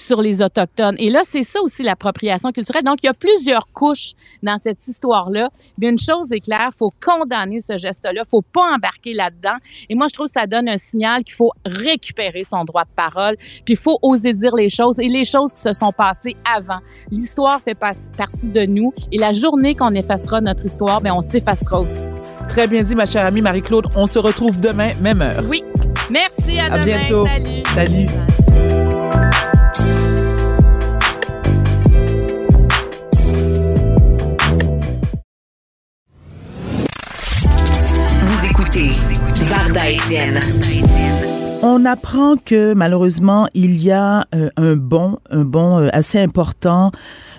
sur 0.01 0.21
les 0.21 0.41
Autochtones. 0.41 0.95
Et 0.99 1.09
là, 1.09 1.21
c'est 1.23 1.43
ça 1.43 1.61
aussi 1.61 1.83
l'appropriation 1.83 2.51
culturelle. 2.51 2.83
Donc, 2.83 2.99
il 3.03 3.07
y 3.07 3.09
a 3.09 3.13
plusieurs 3.13 3.67
couches 3.73 4.13
dans 4.43 4.57
cette 4.57 4.87
histoire-là. 4.87 5.49
Mais 5.77 5.89
une 5.89 5.99
chose 5.99 6.31
est 6.31 6.39
claire, 6.39 6.71
faut 6.77 6.91
condamner 7.03 7.59
ce 7.59 7.77
geste-là, 7.77 8.23
faut 8.29 8.41
pas 8.41 8.75
embarquer 8.75 9.13
là-dedans. 9.13 9.57
Et 9.89 9.95
moi, 9.95 10.07
je 10.09 10.13
trouve 10.13 10.27
que 10.27 10.33
ça 10.33 10.47
donne 10.47 10.69
un 10.69 10.77
signal 10.77 11.23
qu'il 11.23 11.35
faut 11.35 11.51
récupérer 11.65 12.43
son 12.43 12.63
droit 12.63 12.83
de 12.83 12.89
parole, 12.95 13.35
puis 13.65 13.73
il 13.73 13.77
faut 13.77 13.97
oser 14.01 14.33
dire 14.33 14.55
les 14.55 14.69
choses 14.69 14.99
et 14.99 15.07
les 15.07 15.25
choses 15.25 15.51
qui 15.53 15.61
se 15.61 15.73
sont 15.73 15.91
passées 15.91 16.35
avant. 16.55 16.79
L'histoire 17.11 17.61
fait 17.61 17.75
partie 17.75 18.49
de 18.49 18.65
nous 18.65 18.93
et 19.11 19.17
la 19.17 19.33
journée 19.33 19.75
qu'on 19.75 19.93
effacera 19.93 20.41
notre 20.41 20.65
histoire, 20.65 21.01
ben 21.01 21.13
on 21.13 21.21
s'effacera 21.21 21.79
aussi. 21.79 22.11
Très 22.49 22.67
bien 22.67 22.81
dit, 22.83 22.95
ma 22.95 23.05
chère 23.05 23.25
amie 23.25 23.41
Marie-Claude. 23.41 23.87
On 23.95 24.05
se 24.05 24.19
retrouve 24.19 24.59
demain, 24.59 24.93
même 25.01 25.21
heure. 25.21 25.43
Oui. 25.49 25.63
Merci, 26.09 26.59
à, 26.59 26.73
à 26.73 26.77
bientôt. 26.79 27.25
Salut. 27.25 27.63
Salut. 27.73 28.56
Varda 39.49 39.89
Étienne. 39.89 41.36
On 41.63 41.85
apprend 41.85 42.35
que 42.37 42.75
malheureusement 42.75 43.47
il 43.55 43.81
y 43.81 43.91
a 43.91 44.27
euh, 44.35 44.49
un 44.57 44.75
bond, 44.75 45.17
un 45.31 45.43
bond 45.43 45.79
euh, 45.79 45.89
assez 45.91 46.19
important, 46.19 46.91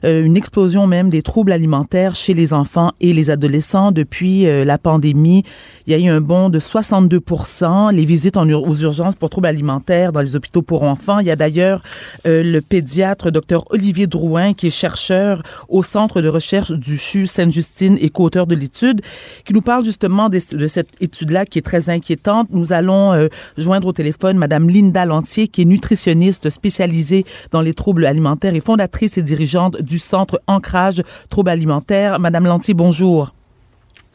euh, 0.04 0.24
une 0.24 0.36
explosion 0.36 0.88
même 0.88 1.08
des 1.08 1.22
troubles 1.22 1.52
alimentaires 1.52 2.16
chez 2.16 2.34
les 2.34 2.52
enfants 2.52 2.90
et 3.00 3.12
les 3.12 3.30
adolescents 3.30 3.92
depuis 3.92 4.44
la 4.44 4.78
pandémie. 4.78 5.44
Il 5.86 5.92
y 5.92 5.94
a 5.94 5.98
eu 5.98 6.08
un 6.08 6.20
bond 6.20 6.50
de 6.50 6.58
62% 6.58 7.92
Les 7.92 8.04
visites 8.04 8.36
en 8.36 8.48
aux 8.48 8.74
urgences 8.76 9.14
pour 9.14 9.30
troubles 9.30 9.46
alimentaires 9.46 10.12
dans 10.12 10.20
les 10.20 10.36
hôpitaux 10.36 10.62
pour 10.62 10.82
enfants. 10.82 11.20
Il 11.20 11.26
y 11.26 11.30
a 11.30 11.36
d'ailleurs 11.36 11.82
le 12.24 12.60
pédiatre 12.60 13.30
docteur 13.30 13.64
Olivier 13.70 14.06
Drouin 14.06 14.52
qui 14.52 14.68
est 14.68 14.70
chercheur 14.70 15.42
au 15.68 15.82
centre 15.82 16.20
de 16.20 16.28
recherche 16.28 16.72
du 16.72 16.98
CHU 16.98 17.26
Sainte-Justine 17.26 17.98
et 18.00 18.10
co-auteur 18.10 18.46
de 18.46 18.54
l'étude 18.54 19.00
qui 19.44 19.52
nous 19.52 19.62
parle 19.62 19.84
justement 19.84 20.28
de, 20.28 20.38
de 20.52 20.66
cette 20.66 20.90
étude-là 21.00 21.44
qui 21.46 21.58
est 21.58 21.62
très 21.62 21.90
inquiétante. 21.90 22.48
Nous 22.50 22.72
allons 22.72 23.28
joindre 23.56 23.88
au 23.88 23.92
téléphone 23.92 24.07
Madame 24.34 24.68
Linda 24.68 25.04
Lantier, 25.04 25.48
qui 25.48 25.62
est 25.62 25.64
nutritionniste 25.64 26.50
spécialisée 26.50 27.24
dans 27.50 27.60
les 27.60 27.74
troubles 27.74 28.06
alimentaires 28.06 28.54
et 28.54 28.60
fondatrice 28.60 29.18
et 29.18 29.22
dirigeante 29.22 29.80
du 29.80 29.98
Centre 29.98 30.40
Ancrage 30.46 31.02
Troubles 31.30 31.50
alimentaires. 31.50 32.18
Madame 32.18 32.46
Lantier, 32.46 32.74
bonjour. 32.74 33.32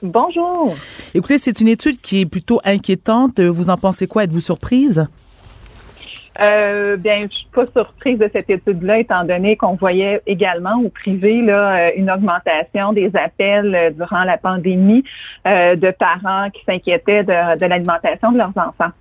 Bonjour. 0.01 0.75
Écoutez, 1.13 1.37
c'est 1.37 1.61
une 1.61 1.69
étude 1.69 2.01
qui 2.01 2.21
est 2.21 2.25
plutôt 2.25 2.59
inquiétante. 2.65 3.39
Vous 3.39 3.69
en 3.69 3.77
pensez 3.77 4.05
quoi? 4.05 4.25
Êtes-vous 4.25 4.41
surprise? 4.41 5.07
Euh, 6.41 6.97
bien, 6.97 7.27
je 7.29 7.35
suis 7.35 7.47
pas 7.53 7.65
surprise 7.75 8.17
de 8.17 8.27
cette 8.33 8.49
étude-là, 8.49 8.99
étant 8.99 9.23
donné 9.23 9.55
qu'on 9.55 9.75
voyait 9.75 10.19
également 10.25 10.81
au 10.83 10.89
privé 10.89 11.41
là, 11.43 11.75
euh, 11.75 11.91
une 11.95 12.09
augmentation 12.09 12.91
des 12.91 13.11
appels 13.13 13.75
euh, 13.75 13.91
durant 13.91 14.23
la 14.23 14.37
pandémie 14.37 15.03
euh, 15.45 15.75
de 15.75 15.91
parents 15.91 16.49
qui 16.49 16.63
s'inquiétaient 16.65 17.23
de, 17.23 17.59
de 17.59 17.65
l'alimentation 17.65 18.31
de 18.31 18.39
leurs 18.39 18.57
enfants. 18.57 18.91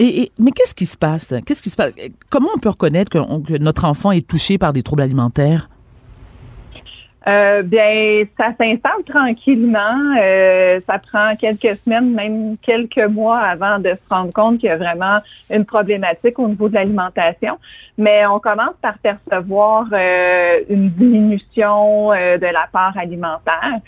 Mais 0.00 0.50
qu'est-ce 0.54 0.74
qui 0.74 0.86
se 0.86 0.96
passe? 0.96 1.34
Qu'est-ce 1.44 1.62
qui 1.62 1.70
se 1.70 1.76
passe? 1.76 1.92
Comment 2.30 2.48
on 2.54 2.58
peut 2.58 2.70
reconnaître 2.70 3.10
que, 3.10 3.58
notre 3.58 3.84
enfant 3.84 4.12
est 4.12 4.26
touché 4.26 4.56
par 4.56 4.72
des 4.72 4.82
troubles 4.82 5.02
alimentaires? 5.02 5.68
Euh, 7.28 7.62
bien, 7.62 8.24
ça 8.38 8.54
s'installe 8.58 9.04
tranquillement. 9.06 10.16
Euh, 10.18 10.80
ça 10.86 10.98
prend 10.98 11.36
quelques 11.36 11.76
semaines, 11.84 12.14
même 12.14 12.56
quelques 12.62 12.98
mois 12.98 13.38
avant 13.38 13.78
de 13.78 13.90
se 13.90 14.14
rendre 14.14 14.32
compte 14.32 14.58
qu'il 14.58 14.70
y 14.70 14.72
a 14.72 14.78
vraiment 14.78 15.18
une 15.50 15.66
problématique 15.66 16.38
au 16.38 16.48
niveau 16.48 16.70
de 16.70 16.74
l'alimentation. 16.74 17.58
Mais 17.98 18.24
on 18.24 18.38
commence 18.38 18.74
par 18.80 18.96
percevoir 18.98 19.86
euh, 19.92 20.60
une 20.70 20.88
diminution 20.88 22.08
de 22.08 22.52
la 22.52 22.68
part 22.72 22.96
alimentaire 22.96 23.80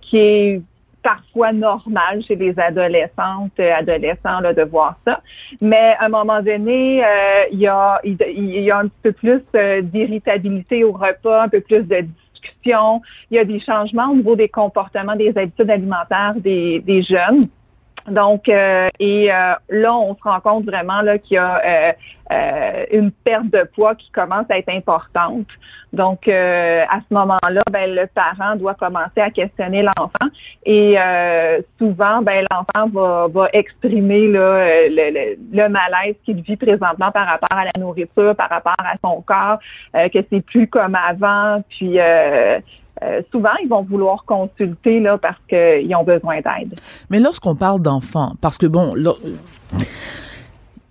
qui 0.00 0.16
est 0.16 0.62
parfois 1.02 1.52
normal 1.52 2.22
chez 2.22 2.36
les 2.36 2.58
adolescentes, 2.58 3.58
euh, 3.58 3.74
adolescents 3.74 4.40
là, 4.40 4.52
de 4.52 4.62
voir 4.62 4.96
ça. 5.06 5.20
Mais 5.60 5.96
à 5.98 6.06
un 6.06 6.08
moment 6.08 6.42
donné, 6.42 7.04
euh, 7.04 7.44
il, 7.52 7.60
y 7.60 7.66
a, 7.66 8.00
y 8.04 8.70
a 8.70 8.78
un 8.78 8.88
peu 9.02 9.12
plus 9.12 9.42
euh, 9.54 9.82
d'irritabilité 9.82 10.84
au 10.84 10.92
repas, 10.92 11.44
un 11.44 11.48
peu 11.48 11.60
plus 11.60 11.82
de 11.82 12.06
discussion. 12.32 13.02
Il 13.30 13.36
y 13.36 13.38
a 13.38 13.44
des 13.44 13.60
changements 13.60 14.10
au 14.10 14.16
niveau 14.16 14.36
des 14.36 14.48
comportements, 14.48 15.16
des 15.16 15.36
habitudes 15.36 15.70
alimentaires 15.70 16.34
des, 16.36 16.80
des 16.80 17.02
jeunes. 17.02 17.46
Donc, 18.08 18.48
euh, 18.48 18.88
et 18.98 19.32
euh, 19.32 19.54
là, 19.68 19.94
on 19.94 20.14
se 20.16 20.22
rend 20.22 20.40
compte 20.40 20.64
vraiment 20.64 21.02
là 21.02 21.18
qu'il 21.18 21.36
y 21.36 21.38
a 21.38 21.94
euh, 22.30 22.84
une 22.90 23.10
perte 23.10 23.50
de 23.50 23.68
poids 23.74 23.94
qui 23.94 24.10
commence 24.10 24.46
à 24.50 24.58
être 24.58 24.70
importante. 24.70 25.46
Donc, 25.92 26.26
à 26.28 27.00
ce 27.06 27.14
moment-là, 27.14 27.60
ben, 27.70 27.94
le 27.94 28.06
parent 28.06 28.56
doit 28.56 28.74
commencer 28.74 29.20
à 29.20 29.30
questionner 29.30 29.82
l'enfant 29.82 30.30
et 30.64 30.96
souvent, 31.78 32.22
ben, 32.22 32.46
l'enfant 32.50 32.88
va, 32.88 33.26
va 33.28 33.48
exprimer 33.52 34.28
là, 34.28 34.88
le, 34.88 35.36
le, 35.52 35.68
malaise 35.68 36.14
qu'il 36.24 36.40
vit 36.40 36.56
présentement 36.56 37.10
par 37.10 37.26
rapport 37.26 37.58
à 37.58 37.64
la 37.64 37.72
nourriture, 37.78 38.34
par 38.34 38.48
rapport 38.48 38.72
à 38.78 38.94
son 39.04 39.20
corps, 39.20 39.58
que 39.92 40.24
c'est 40.30 40.40
plus 40.40 40.66
comme 40.66 40.94
avant, 40.94 41.62
puis 41.68 41.98
euh, 43.02 43.22
souvent, 43.30 43.50
ils 43.62 43.68
vont 43.68 43.82
vouloir 43.82 44.24
consulter 44.24 45.00
là, 45.00 45.18
parce 45.18 45.38
qu'ils 45.48 45.94
ont 45.94 46.04
besoin 46.04 46.36
d'aide. 46.36 46.78
Mais 47.10 47.20
lorsqu'on 47.20 47.56
parle 47.56 47.80
d'enfants, 47.80 48.32
parce 48.40 48.58
que 48.58 48.66
bon, 48.66 48.94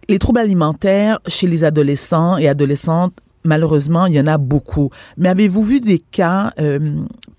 les 0.10 0.19
troubles 0.19 0.39
alimentaires 0.39 1.19
chez 1.28 1.47
les 1.47 1.63
adolescents 1.63 2.38
et 2.38 2.47
adolescentes, 2.47 3.13
malheureusement, 3.43 4.06
il 4.08 4.15
y 4.15 4.19
en 4.19 4.28
a 4.28 4.38
beaucoup. 4.38 4.89
Mais 5.17 5.30
avez-vous 5.30 5.63
vu 5.63 5.80
des 5.80 6.00
cas 6.00 6.52
euh, 6.60 6.80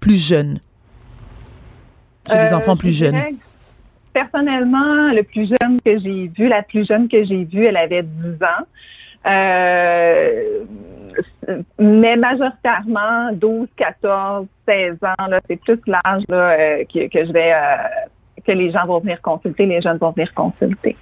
plus 0.00 0.16
jeunes, 0.16 0.58
chez 2.30 2.38
les 2.38 2.52
euh, 2.52 2.56
enfants 2.56 2.76
plus 2.76 2.92
jeunes? 2.96 3.20
Personnellement, 4.12 5.12
le 5.12 5.22
plus 5.22 5.48
jeune 5.48 5.80
que 5.80 5.98
j'ai 5.98 6.30
vu, 6.36 6.48
la 6.48 6.62
plus 6.62 6.86
jeune 6.86 7.08
que 7.08 7.24
j'ai 7.24 7.44
vue, 7.44 7.64
elle 7.64 7.78
avait 7.78 8.02
10 8.02 8.42
ans. 8.42 8.66
Euh, 9.26 10.64
mais 11.78 12.16
majoritairement 12.16 13.32
12, 13.32 13.68
14, 13.76 14.46
16 14.68 14.96
ans, 15.02 15.26
c'est 15.48 15.56
plus 15.56 15.78
l'âge 15.86 16.22
euh, 16.30 16.84
que, 16.92 17.08
que, 17.08 17.24
je 17.26 17.32
vais 17.32 17.52
euh, 17.52 17.58
que 18.44 18.52
les 18.52 18.70
gens 18.70 18.84
vont 18.86 19.00
venir 19.00 19.20
consulter, 19.20 19.66
les 19.66 19.80
jeunes 19.80 19.98
vont 19.98 20.10
venir 20.12 20.32
consulter. 20.34 20.96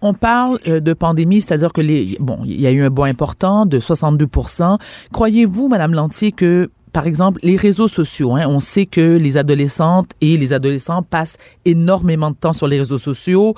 On 0.00 0.14
parle 0.14 0.58
de 0.64 0.92
pandémie, 0.94 1.40
c'est-à-dire 1.40 1.72
que 1.72 1.80
les 1.80 2.16
bon, 2.18 2.40
il 2.44 2.60
y 2.60 2.66
a 2.66 2.72
eu 2.72 2.82
un 2.82 2.90
bond 2.90 3.04
important 3.04 3.66
de 3.66 3.78
62% 3.78 4.78
Croyez-vous, 5.12 5.68
Madame 5.68 5.94
Lantier, 5.94 6.32
que 6.32 6.70
par 6.92 7.06
exemple, 7.06 7.40
les 7.42 7.56
réseaux 7.56 7.88
sociaux. 7.88 8.34
Hein, 8.34 8.46
on 8.48 8.60
sait 8.60 8.86
que 8.86 9.16
les 9.16 9.36
adolescentes 9.36 10.10
et 10.20 10.36
les 10.36 10.52
adolescents 10.52 11.02
passent 11.02 11.38
énormément 11.64 12.30
de 12.30 12.36
temps 12.36 12.52
sur 12.52 12.68
les 12.68 12.78
réseaux 12.78 12.98
sociaux. 12.98 13.54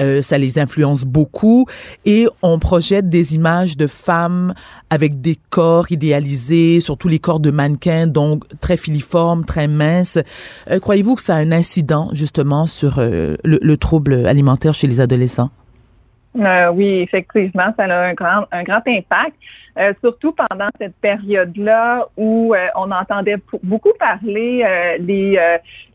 Euh, 0.00 0.22
ça 0.22 0.38
les 0.38 0.58
influence 0.58 1.04
beaucoup. 1.04 1.66
Et 2.04 2.26
on 2.42 2.58
projette 2.58 3.08
des 3.08 3.34
images 3.34 3.76
de 3.76 3.86
femmes 3.86 4.54
avec 4.90 5.20
des 5.20 5.38
corps 5.50 5.90
idéalisés, 5.90 6.80
surtout 6.80 7.08
les 7.08 7.18
corps 7.18 7.40
de 7.40 7.50
mannequins, 7.50 8.06
donc 8.06 8.44
très 8.60 8.76
filiformes, 8.76 9.44
très 9.44 9.68
minces. 9.68 10.18
Euh, 10.70 10.78
croyez-vous 10.78 11.16
que 11.16 11.22
ça 11.22 11.36
a 11.36 11.38
un 11.38 11.52
incident 11.52 12.10
justement 12.12 12.66
sur 12.66 12.98
euh, 12.98 13.36
le, 13.44 13.58
le 13.60 13.76
trouble 13.76 14.26
alimentaire 14.26 14.74
chez 14.74 14.86
les 14.86 15.00
adolescents? 15.00 15.50
Euh, 16.38 16.70
oui, 16.70 17.00
effectivement, 17.00 17.72
ça 17.76 17.84
a 17.84 18.08
un 18.08 18.14
grand, 18.14 18.44
un 18.52 18.62
grand 18.62 18.82
impact, 18.86 19.34
euh, 19.78 19.92
surtout 20.00 20.32
pendant 20.32 20.68
cette 20.78 20.94
période-là 20.96 22.06
où 22.16 22.54
euh, 22.54 22.66
on 22.74 22.90
entendait 22.90 23.36
beaucoup 23.62 23.92
parler 23.98 24.96
les, 25.00 25.38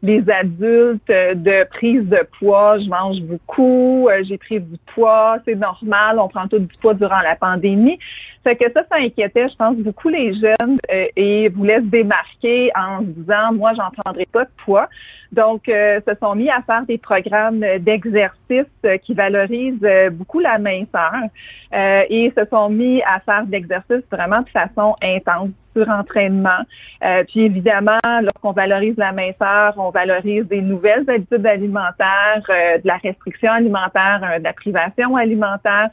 les 0.02 0.30
adultes 0.30 1.08
de 1.08 1.64
prise 1.70 2.08
de 2.08 2.26
poids. 2.40 2.80
Je 2.80 2.90
mange 2.90 3.22
beaucoup, 3.22 4.10
j'ai 4.24 4.38
pris 4.38 4.60
du 4.60 4.78
poids, 4.94 5.38
c'est 5.46 5.56
normal, 5.56 6.18
on 6.20 6.28
prend 6.28 6.48
tout 6.48 6.60
du 6.60 6.76
poids 6.82 6.94
durant 6.94 7.22
la 7.22 7.36
pandémie. 7.36 8.00
Fait 8.44 8.56
que 8.56 8.66
ça, 8.72 8.84
ça 8.90 8.98
inquiétait, 8.98 9.48
je 9.48 9.56
pense, 9.56 9.76
beaucoup 9.78 10.10
les 10.10 10.34
jeunes 10.34 10.78
et 11.16 11.50
voulaient 11.50 11.80
se 11.80 11.86
démarquer 11.86 12.72
en 12.76 13.00
se 13.02 13.06
disant, 13.06 13.54
moi, 13.54 13.74
j'en 13.76 13.92
prendrai 13.92 14.26
pas 14.26 14.46
de 14.46 14.50
poids. 14.66 14.90
Donc, 15.32 15.64
se 15.68 16.14
sont 16.20 16.36
mis 16.36 16.50
à 16.50 16.62
faire 16.64 16.84
des 16.86 16.98
programmes 16.98 17.64
d'exercice 17.80 18.66
qui 19.04 19.14
valorisent 19.14 19.88
beaucoup 20.12 20.40
la 20.40 20.58
minceur 20.58 21.14
euh, 21.74 22.04
et 22.10 22.34
se 22.38 22.46
sont 22.50 22.70
mis 22.70 23.02
à 23.04 23.20
faire 23.20 23.46
de 23.46 23.52
l'exercice 23.52 24.04
vraiment 24.12 24.42
de 24.42 24.50
façon 24.50 24.96
intense 25.02 25.50
sur 25.76 25.88
entraînement. 25.90 26.62
Euh, 27.04 27.24
puis 27.24 27.42
évidemment, 27.42 28.00
lorsqu'on 28.04 28.52
valorise 28.52 28.96
la 28.98 29.12
minceur, 29.12 29.74
on 29.78 29.90
valorise 29.90 30.46
des 30.46 30.62
nouvelles 30.62 31.10
habitudes 31.10 31.46
alimentaires, 31.46 32.44
euh, 32.50 32.78
de 32.78 32.88
la 32.88 32.98
restriction 32.98 33.52
alimentaire, 33.52 34.40
de 34.40 34.44
la 34.44 34.54
privation 34.54 35.16
alimentaire. 35.16 35.90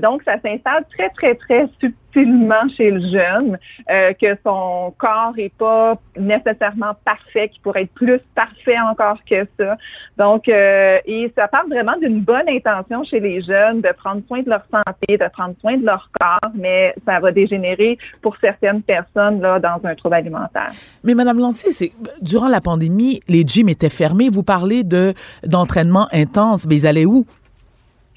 donc, 0.00 0.22
ça 0.24 0.34
s'installe 0.40 0.84
très, 0.96 1.10
très, 1.10 1.34
très 1.34 1.66
subtilement 1.80 2.03
chez 2.14 2.90
le 2.90 3.00
jeune, 3.00 3.58
que 3.88 4.38
son 4.44 4.94
corps 4.96 5.34
est 5.36 5.52
pas 5.52 5.98
nécessairement 6.16 6.94
parfait, 7.04 7.48
qu'il 7.48 7.60
pourrait 7.62 7.82
être 7.82 7.94
plus 7.94 8.20
parfait 8.34 8.78
encore 8.78 9.18
que 9.28 9.46
ça. 9.58 9.76
Donc, 10.16 10.48
et 10.48 11.32
ça 11.36 11.48
part 11.48 11.66
vraiment 11.68 11.96
d'une 12.00 12.20
bonne 12.20 12.48
intention 12.48 13.04
chez 13.04 13.20
les 13.20 13.42
jeunes 13.42 13.80
de 13.80 13.92
prendre 13.96 14.22
soin 14.26 14.42
de 14.42 14.50
leur 14.50 14.62
santé, 14.70 15.16
de 15.18 15.28
prendre 15.32 15.54
soin 15.60 15.76
de 15.76 15.84
leur 15.84 16.10
corps, 16.20 16.52
mais 16.54 16.94
ça 17.04 17.20
va 17.20 17.32
dégénérer 17.32 17.98
pour 18.22 18.36
certaines 18.40 18.82
personnes 18.82 19.40
là, 19.40 19.58
dans 19.58 19.80
un 19.84 19.94
trouble 19.94 20.14
alimentaire. 20.14 20.72
Mais 21.02 21.14
Madame 21.14 21.38
Lancier, 21.38 21.72
c'est 21.72 21.92
durant 22.22 22.48
la 22.48 22.60
pandémie, 22.60 23.20
les 23.28 23.42
gyms 23.42 23.68
étaient 23.68 23.90
fermés. 23.90 24.30
Vous 24.30 24.42
parlez 24.42 24.84
de 24.84 25.14
d'entraînement 25.44 26.08
intense, 26.12 26.66
mais 26.66 26.76
ils 26.76 26.86
allaient 26.86 27.04
où? 27.04 27.26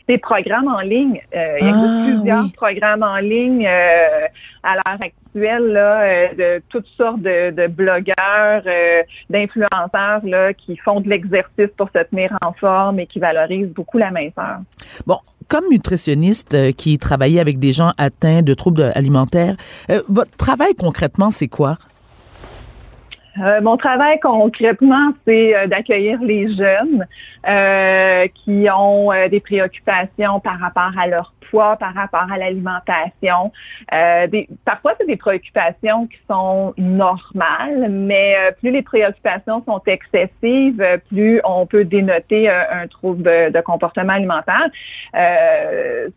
Des 0.08 0.18
programmes 0.18 0.68
en 0.68 0.82
ligne. 0.82 1.22
Euh, 1.36 1.58
il 1.60 1.68
existe 1.68 1.86
ah, 1.86 2.06
plusieurs 2.06 2.52
programmes 2.54 3.04
en 3.04 3.18
ligne 3.18 3.68
euh, 3.68 4.28
à 4.64 4.76
l'heure 4.76 5.00
actuelle 5.02 5.68
là, 5.68 6.02
euh, 6.02 6.28
de 6.34 6.64
toutes 6.70 6.88
sortes 6.88 7.22
de, 7.22 7.68
blogueurs, 7.68 8.64
d'influenceurs 9.30 10.22
là, 10.24 10.54
qui 10.54 10.78
font 10.78 11.02
de 11.02 11.10
l'exercice 11.10 11.70
pour 11.76 11.90
se 11.94 12.04
tenir 12.04 12.36
en 12.42 12.54
forme 12.54 13.00
et 13.00 13.08
qui 13.08 13.20
valorisent 13.20 13.74
beaucoup 13.74 13.98
la 13.98 14.12
minceur. 14.12 14.60
Bon, 15.06 15.20
comme 15.48 15.66
nutritionniste 15.70 16.74
qui 16.76 16.98
travaillait 16.98 17.40
avec 17.40 17.60
des 17.60 17.74
gens 17.74 17.94
atteints 17.98 18.42
de 18.42 18.54
troubles 18.54 18.92
alimentaires, 18.96 19.56
votre 20.08 20.36
travail 20.38 20.74
concrètement, 20.76 21.32
c'est 21.32 21.48
quoi? 21.48 21.78
Euh, 23.40 23.62
mon 23.62 23.78
travail 23.78 24.20
concrètement, 24.20 25.12
c'est 25.26 25.56
euh, 25.56 25.68
d'accueillir 25.68 26.20
les 26.22 26.54
jeunes 26.56 27.06
euh, 27.48 28.28
qui 28.34 28.68
ont 28.76 29.12
des 29.30 29.40
préoccupations 29.40 30.40
par 30.40 30.60
rapport 30.60 30.92
à 30.98 31.08
leur 31.08 31.34
poids, 31.50 31.78
par 31.78 31.94
rapport 31.94 32.28
à 32.32 32.38
l'alimentation. 32.38 33.52
parfois, 34.66 34.96
c'est 35.00 35.08
des 35.08 35.16
préoccupations 35.16 36.08
qui 36.08 36.18
sont 36.30 36.74
normales, 36.78 37.88
mais 37.90 38.36
plus 38.60 38.72
les 38.72 38.82
préoccupations 38.82 39.64
sont 39.66 39.82
excessives, 39.86 40.84
plus 41.10 41.40
on 41.46 41.66
peut 41.66 41.86
dénoter 41.86 42.50
un, 42.50 42.88
trouble 42.88 43.24
de, 43.24 43.62
comportement 43.62 44.14
alimentaire. 44.14 44.68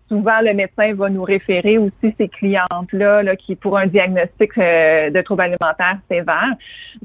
souvent, 0.09 0.40
le 0.42 0.52
médecin 0.52 0.94
va 0.94 1.09
nous 1.09 1.22
référer 1.22 1.78
aussi 1.78 2.14
ces 2.18 2.28
clientes-là 2.28 3.22
là, 3.22 3.37
qui 3.37 3.54
pour 3.54 3.78
un 3.78 3.87
diagnostic 3.87 4.59
de 4.59 5.20
trouble 5.22 5.42
alimentaire 5.42 5.98
sévère. 6.11 6.54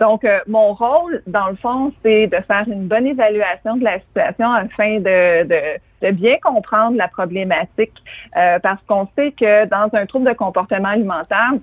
Euh, 0.06 0.40
mon 0.48 0.74
rôle, 0.74 1.22
dans 1.28 1.48
le 1.48 1.56
fond, 1.56 1.92
c'est 2.04 2.28
de 2.28 2.38
faire 2.48 2.66
une 2.68 2.88
bonne 2.88 3.08
évaluation 3.08 3.78
de 3.78 3.84
la 3.84 4.00
situation 4.00 4.52
afin 4.52 5.00
de, 5.00 5.44
de, 5.44 6.12
bien 6.12 6.38
comprendre 6.42 6.98
la 6.98 7.08
problématique, 7.08 7.94
euh, 8.38 8.60
parce 8.60 8.82
qu'on 8.88 9.08
sait 9.18 9.32
que 9.32 9.66
dans 9.66 9.90
un 9.94 10.06
trouble 10.06 10.28
de 10.28 10.34
comportement 10.34 10.90
alimentaire, 10.90 11.54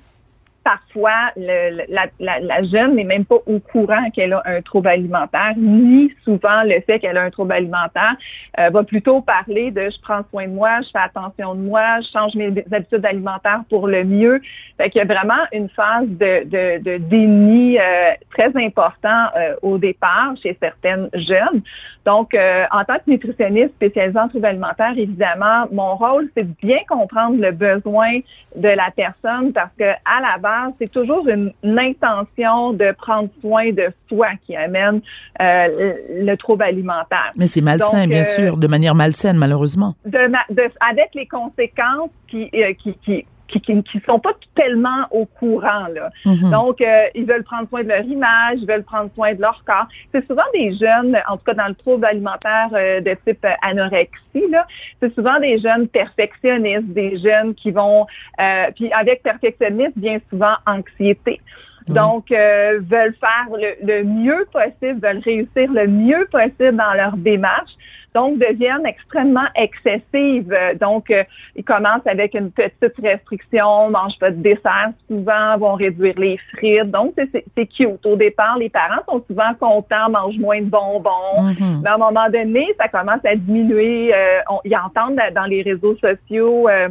parfois, 0.64 1.32
le, 1.36 1.84
la, 1.88 2.06
la, 2.20 2.40
la, 2.40 2.62
jeune 2.62 2.94
n'est 2.94 3.04
même 3.04 3.24
pas 3.24 3.38
au 3.46 3.58
courant 3.58 4.10
qu'elle 4.10 4.32
a 4.32 4.42
un 4.44 4.62
trouble 4.62 4.88
alimentaire, 4.88 5.54
ni 5.56 6.12
souvent 6.22 6.62
le 6.64 6.80
fait 6.80 6.98
qu'elle 6.98 7.16
a 7.16 7.22
un 7.22 7.30
trouble 7.30 7.52
alimentaire, 7.52 8.16
euh, 8.58 8.70
va 8.70 8.82
plutôt 8.84 9.20
parler 9.20 9.70
de 9.70 9.82
je 9.90 10.00
prends 10.00 10.22
soin 10.30 10.46
de 10.46 10.52
moi, 10.52 10.80
je 10.82 10.90
fais 10.90 10.98
attention 10.98 11.54
de 11.54 11.60
moi, 11.60 12.00
je 12.00 12.08
change 12.12 12.34
mes 12.34 12.52
habitudes 12.70 13.04
alimentaires 13.04 13.62
pour 13.68 13.88
le 13.88 14.04
mieux. 14.04 14.40
Fait 14.76 14.90
qu'il 14.90 15.00
y 15.00 15.02
a 15.02 15.06
vraiment 15.06 15.42
une 15.52 15.68
phase 15.68 16.08
de, 16.08 16.44
de, 16.44 16.82
de 16.82 16.96
déni 16.98 17.78
euh, 17.78 18.12
très 18.30 18.52
important 18.56 19.26
euh, 19.36 19.54
au 19.62 19.78
départ 19.78 20.34
chez 20.42 20.56
certaines 20.60 21.08
jeunes. 21.14 21.62
Donc, 22.04 22.34
en 22.34 22.84
tant 22.84 22.96
que 22.96 23.10
nutritionniste 23.10 23.74
spécialisée 23.74 24.18
en 24.18 24.28
troubles 24.28 24.46
alimentaires, 24.46 24.94
évidemment, 24.96 25.66
mon 25.70 25.94
rôle, 25.94 26.28
c'est 26.36 26.42
de 26.42 26.54
bien 26.60 26.80
comprendre 26.88 27.40
le 27.40 27.52
besoin 27.52 28.18
de 28.56 28.68
la 28.68 28.90
personne 28.90 29.52
parce 29.52 29.70
que 29.78 29.84
à 29.84 30.20
la 30.20 30.38
base, 30.38 30.51
c'est 30.78 30.90
toujours 30.90 31.26
une, 31.28 31.52
intention 31.64 32.72
de 32.72 32.92
prendre 32.92 33.28
soin 33.40 33.72
de 33.72 33.88
soi 34.08 34.28
qui 34.46 34.54
amène 34.54 35.00
euh, 35.40 35.94
le, 36.10 36.36
trouble 36.36 36.62
alimentaire. 36.62 37.32
Mais 37.36 37.46
c'est 37.46 37.60
malsain, 37.60 38.06
bien 38.06 38.22
euh, 38.22 38.24
sûr, 38.24 38.56
de 38.56 38.66
manière 38.66 38.94
malsaine, 38.94 39.36
malheureusement. 39.36 39.94
avec 40.06 41.10
les 41.14 41.26
conséquences 41.26 42.10
qui, 42.28 42.50
euh, 42.54 42.72
qui, 42.74 43.26
qui 43.60 43.82
qui 43.82 43.96
ne 43.96 44.02
sont 44.06 44.18
pas 44.18 44.32
tellement 44.54 45.06
au 45.10 45.26
courant. 45.26 45.86
Là. 45.94 46.10
Mhm. 46.24 46.50
Donc, 46.50 46.80
euh, 46.80 47.04
ils 47.14 47.24
veulent 47.24 47.44
prendre 47.44 47.68
soin 47.68 47.82
de 47.82 47.88
leur 47.88 48.04
image, 48.04 48.58
ils 48.58 48.66
veulent 48.66 48.82
prendre 48.82 49.10
soin 49.14 49.34
de 49.34 49.40
leur 49.40 49.62
corps. 49.64 49.86
C'est 50.12 50.26
souvent 50.26 50.42
des 50.54 50.72
jeunes, 50.74 51.16
en 51.28 51.36
tout 51.36 51.44
cas 51.44 51.54
dans 51.54 51.68
le 51.68 51.74
trouble 51.74 52.04
alimentaire 52.04 52.70
euh, 52.72 53.00
de 53.00 53.16
type 53.26 53.46
anorexie, 53.62 54.48
là, 54.50 54.66
c'est 55.00 55.14
souvent 55.14 55.38
des 55.40 55.58
jeunes 55.58 55.88
perfectionnistes, 55.88 56.88
des 56.88 57.18
jeunes 57.18 57.54
qui 57.54 57.70
vont, 57.70 58.06
euh, 58.40 58.64
puis 58.74 58.92
avec 58.92 59.22
perfectionniste, 59.22 59.92
bien 59.96 60.18
souvent 60.30 60.54
anxiété. 60.66 61.40
Donc, 61.88 62.30
euh, 62.30 62.80
veulent 62.82 63.14
faire 63.20 63.48
le, 63.82 64.04
mieux 64.04 64.46
possible, 64.52 65.00
veulent 65.00 65.22
réussir 65.24 65.72
le 65.72 65.86
mieux 65.86 66.26
possible 66.30 66.76
dans 66.76 66.94
leur 66.94 67.16
démarche, 67.16 67.72
donc 68.14 68.38
deviennent 68.38 68.86
extrêmement 68.86 69.46
excessives. 69.54 70.54
Donc, 70.80 71.10
euh, 71.10 71.24
ils 71.56 71.64
commencent 71.64 72.06
avec 72.06 72.34
une 72.34 72.50
petite 72.50 72.94
restriction, 73.02 73.90
mangent 73.90 74.18
pas 74.18 74.30
de 74.30 74.42
dessert 74.42 74.92
souvent, 75.08 75.56
vont 75.58 75.74
réduire 75.74 76.14
les 76.18 76.38
frites. 76.54 76.90
Donc, 76.90 77.14
c'est 77.16 77.66
cute. 77.66 78.04
Au 78.04 78.16
départ, 78.16 78.58
les 78.58 78.68
parents 78.68 79.02
sont 79.08 79.24
souvent 79.28 79.54
contents, 79.58 80.10
mangent 80.10 80.38
moins 80.38 80.60
de 80.60 80.66
bonbons. 80.66 81.10
Mm-hmm. 81.38 81.82
Mais 81.82 81.90
à 81.90 81.94
un 81.94 81.98
moment 81.98 82.28
donné, 82.30 82.74
ça 82.78 82.88
commence 82.88 83.24
à 83.24 83.34
diminuer. 83.34 84.14
Euh, 84.14 84.40
ils 84.64 84.76
entendent 84.76 85.20
dans 85.34 85.44
les 85.44 85.62
réseaux 85.62 85.96
sociaux 85.96 86.68
euh, 86.68 86.88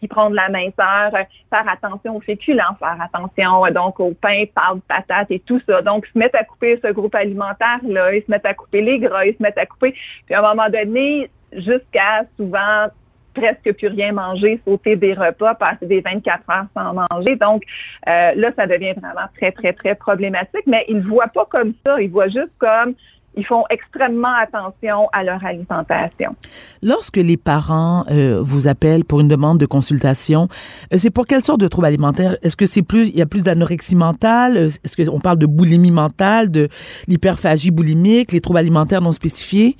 qui 0.00 0.08
prend 0.08 0.30
de 0.30 0.36
la 0.36 0.48
minceur, 0.48 1.14
euh, 1.14 1.24
faire 1.50 1.68
attention 1.68 2.16
aux 2.16 2.20
féculents, 2.20 2.74
faire 2.78 2.98
attention 3.00 3.66
euh, 3.66 3.70
donc 3.70 3.98
au 4.00 4.12
pain, 4.12 4.44
pâtes, 4.54 4.82
patates 4.88 5.30
et 5.30 5.40
tout 5.40 5.60
ça. 5.66 5.82
Donc, 5.82 6.06
ils 6.08 6.12
se 6.12 6.18
mettent 6.18 6.34
à 6.34 6.44
couper 6.44 6.78
ce 6.82 6.92
groupe 6.92 7.14
alimentaire-là, 7.14 8.14
ils 8.14 8.22
se 8.22 8.30
mettent 8.30 8.46
à 8.46 8.54
couper 8.54 8.82
les 8.82 8.98
gras, 8.98 9.24
ils 9.24 9.36
se 9.36 9.42
mettent 9.42 9.58
à 9.58 9.66
couper. 9.66 9.94
Puis 10.26 10.34
à 10.34 10.40
un 10.40 10.54
moment 10.54 10.68
donné, 10.68 11.30
jusqu'à 11.52 12.24
souvent 12.36 12.88
presque 13.36 13.72
plus 13.74 13.88
rien 13.88 14.12
manger, 14.12 14.60
sauter 14.64 14.96
des 14.96 15.14
repas, 15.14 15.54
passer 15.54 15.86
des 15.86 16.00
24 16.00 16.50
heures 16.50 16.66
sans 16.74 16.94
manger. 16.94 17.36
Donc 17.36 17.62
euh, 18.08 18.32
là, 18.34 18.50
ça 18.56 18.66
devient 18.66 18.94
vraiment 18.94 19.28
très, 19.36 19.52
très, 19.52 19.72
très 19.72 19.94
problématique. 19.94 20.66
Mais 20.66 20.84
ils 20.88 20.98
ne 20.98 21.02
voient 21.02 21.28
pas 21.28 21.44
comme 21.44 21.74
ça. 21.84 22.00
Ils 22.00 22.10
voient 22.10 22.28
juste 22.28 22.52
comme 22.58 22.94
ils 23.36 23.44
font 23.44 23.64
extrêmement 23.70 24.34
attention 24.34 25.08
à 25.12 25.22
leur 25.22 25.44
alimentation. 25.44 26.34
Lorsque 26.82 27.18
les 27.18 27.36
parents 27.36 28.04
euh, 28.10 28.40
vous 28.42 28.66
appellent 28.66 29.04
pour 29.04 29.20
une 29.20 29.28
demande 29.28 29.58
de 29.58 29.66
consultation, 29.66 30.48
euh, 30.92 30.96
c'est 30.96 31.10
pour 31.10 31.26
quelle 31.26 31.42
sorte 31.42 31.60
de 31.60 31.68
trouble 31.68 31.86
alimentaire? 31.86 32.36
Est-ce 32.42 32.56
que 32.56 32.66
c'est 32.66 32.82
plus, 32.82 33.08
il 33.08 33.16
y 33.16 33.22
a 33.22 33.26
plus 33.26 33.42
d'anorexie 33.42 33.96
mentale? 33.96 34.56
Euh, 34.56 34.68
Est-ce 34.84 34.96
qu'on 34.96 35.20
parle 35.20 35.38
de 35.38 35.46
boulimie 35.46 35.90
mentale, 35.90 36.50
de 36.50 36.68
l'hyperphagie 37.08 37.70
boulimique, 37.70 38.32
les 38.32 38.40
troubles 38.40 38.58
alimentaires 38.58 39.02
non 39.02 39.12
spécifiés? 39.12 39.76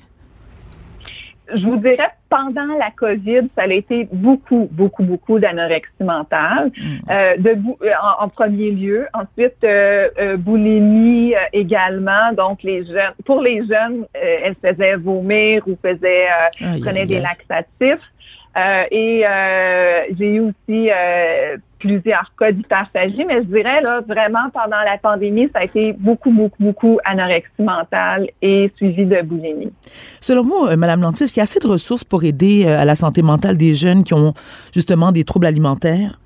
Je 1.53 1.65
vous 1.65 1.77
dirais, 1.77 2.09
pendant 2.29 2.77
la 2.77 2.91
COVID, 2.91 3.49
ça 3.55 3.63
a 3.63 3.67
été 3.67 4.07
beaucoup, 4.11 4.67
beaucoup, 4.71 5.03
beaucoup 5.03 5.39
d'anorexie 5.39 6.03
mentale, 6.03 6.71
mm. 6.75 6.97
euh, 7.09 7.37
de, 7.37 7.49
euh, 7.49 7.91
en, 8.19 8.29
premier 8.29 8.71
lieu. 8.71 9.07
Ensuite, 9.13 9.63
euh, 9.63 10.09
euh 10.19 10.37
boulimie 10.37 11.33
également. 11.53 12.33
Donc, 12.33 12.63
les 12.63 12.85
jeunes, 12.85 13.13
pour 13.25 13.41
les 13.41 13.65
jeunes, 13.65 14.05
elles 14.13 14.55
faisaient 14.61 14.95
vomir 14.95 15.63
ou 15.67 15.77
faisaient, 15.81 16.27
prenaient 16.81 17.05
des 17.05 17.19
laxatifs. 17.19 18.03
Euh, 18.57 18.83
et 18.89 19.21
euh, 19.25 20.01
j'ai 20.17 20.35
eu 20.35 20.39
aussi 20.39 20.89
euh, 20.89 21.57
plusieurs 21.79 22.31
cas 22.37 22.51
d'hyperphagie, 22.51 23.25
mais 23.25 23.37
je 23.43 23.47
dirais 23.47 23.81
là 23.81 24.01
vraiment 24.07 24.49
pendant 24.53 24.81
la 24.83 24.97
pandémie, 24.97 25.49
ça 25.53 25.59
a 25.59 25.63
été 25.63 25.93
beaucoup, 25.93 26.31
beaucoup, 26.31 26.63
beaucoup 26.63 26.99
anorexie 27.05 27.49
mentale 27.59 28.29
et 28.41 28.71
suivi 28.75 29.05
de 29.05 29.21
boulimie. 29.21 29.71
Selon 30.21 30.41
vous, 30.43 30.75
Madame 30.75 31.01
Lantis, 31.01 31.27
qu'il 31.27 31.37
y 31.37 31.39
a 31.39 31.43
assez 31.43 31.59
de 31.59 31.67
ressources 31.67 32.03
pour 32.03 32.23
aider 32.23 32.67
à 32.67 32.85
la 32.85 32.95
santé 32.95 33.21
mentale 33.21 33.57
des 33.57 33.75
jeunes 33.75 34.03
qui 34.03 34.13
ont 34.13 34.33
justement 34.73 35.11
des 35.11 35.23
troubles 35.23 35.45
alimentaires? 35.45 36.19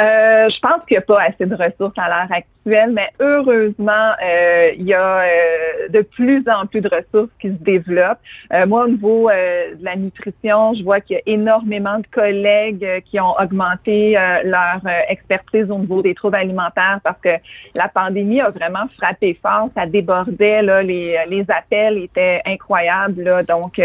Euh, 0.00 0.48
je 0.48 0.58
pense 0.60 0.84
qu'il 0.86 0.96
n'y 0.96 0.98
a 0.98 1.02
pas 1.02 1.22
assez 1.22 1.44
de 1.44 1.54
ressources 1.54 1.98
à 1.98 2.08
l'heure 2.08 2.32
actuelle, 2.32 2.92
mais 2.92 3.10
heureusement, 3.20 4.12
euh, 4.24 4.70
il 4.74 4.84
y 4.84 4.94
a 4.94 5.20
euh, 5.20 5.88
de 5.90 6.00
plus 6.00 6.42
en 6.48 6.66
plus 6.66 6.80
de 6.80 6.88
ressources 6.88 7.30
qui 7.38 7.48
se 7.48 7.62
développent. 7.62 8.20
moi, 8.66 8.84
au 8.84 8.88
niveau 8.88 9.28
de 9.30 9.84
la 9.84 9.96
nutrition, 9.96 10.72
je 10.74 10.82
vois 10.82 11.00
qu'il 11.00 11.16
y 11.16 11.18
a 11.18 11.22
énormément 11.26 11.98
de 11.98 12.06
collègues 12.06 13.02
qui 13.04 13.20
ont 13.20 13.34
augmenté 13.38 14.16
leur 14.44 14.80
expertise 15.08 15.70
au 15.70 15.78
niveau 15.78 16.00
des 16.00 16.14
troubles 16.14 16.36
alimentaires 16.36 17.00
parce 17.04 17.20
que 17.20 17.36
la 17.76 17.88
pandémie 17.88 18.40
a 18.40 18.50
vraiment 18.50 18.86
frappé 18.96 19.38
fort, 19.42 19.68
ça 19.74 19.86
débordait, 19.86 20.62
là, 20.62 20.82
les, 20.82 21.18
les 21.28 21.44
appels 21.50 21.98
étaient 21.98 22.40
incroyables. 22.46 23.22
Là, 23.22 23.42
donc, 23.42 23.80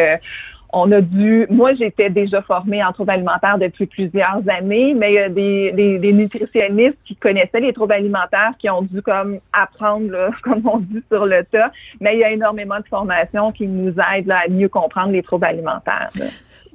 on 0.77 0.91
a 0.91 1.01
dû, 1.01 1.47
moi 1.49 1.73
j'étais 1.73 2.09
déjà 2.09 2.41
formée 2.41 2.83
en 2.83 2.91
troubles 2.91 3.11
alimentaires 3.11 3.57
depuis 3.57 3.87
plusieurs 3.87 4.41
années, 4.47 4.93
mais 4.93 5.11
il 5.11 5.15
y 5.15 5.19
a 5.19 5.29
des, 5.29 6.13
nutritionnistes 6.13 6.97
qui 7.05 7.15
connaissaient 7.15 7.59
les 7.59 7.73
troubles 7.73 7.93
alimentaires 7.93 8.53
qui 8.59 8.69
ont 8.69 8.83
dû 8.83 9.01
comme 9.01 9.39
apprendre, 9.53 10.29
comme 10.43 10.61
on 10.67 10.77
dit 10.79 11.03
sur 11.11 11.25
le 11.25 11.43
tas. 11.51 11.71
Mais 11.99 12.15
il 12.15 12.19
y 12.19 12.23
a 12.23 12.31
énormément 12.31 12.77
de 12.77 12.87
formations 12.89 13.51
qui 13.51 13.67
nous 13.67 13.93
aident 14.15 14.31
à 14.31 14.47
mieux 14.49 14.69
comprendre 14.69 15.11
les 15.11 15.23
troubles 15.23 15.45
alimentaires. 15.45 16.09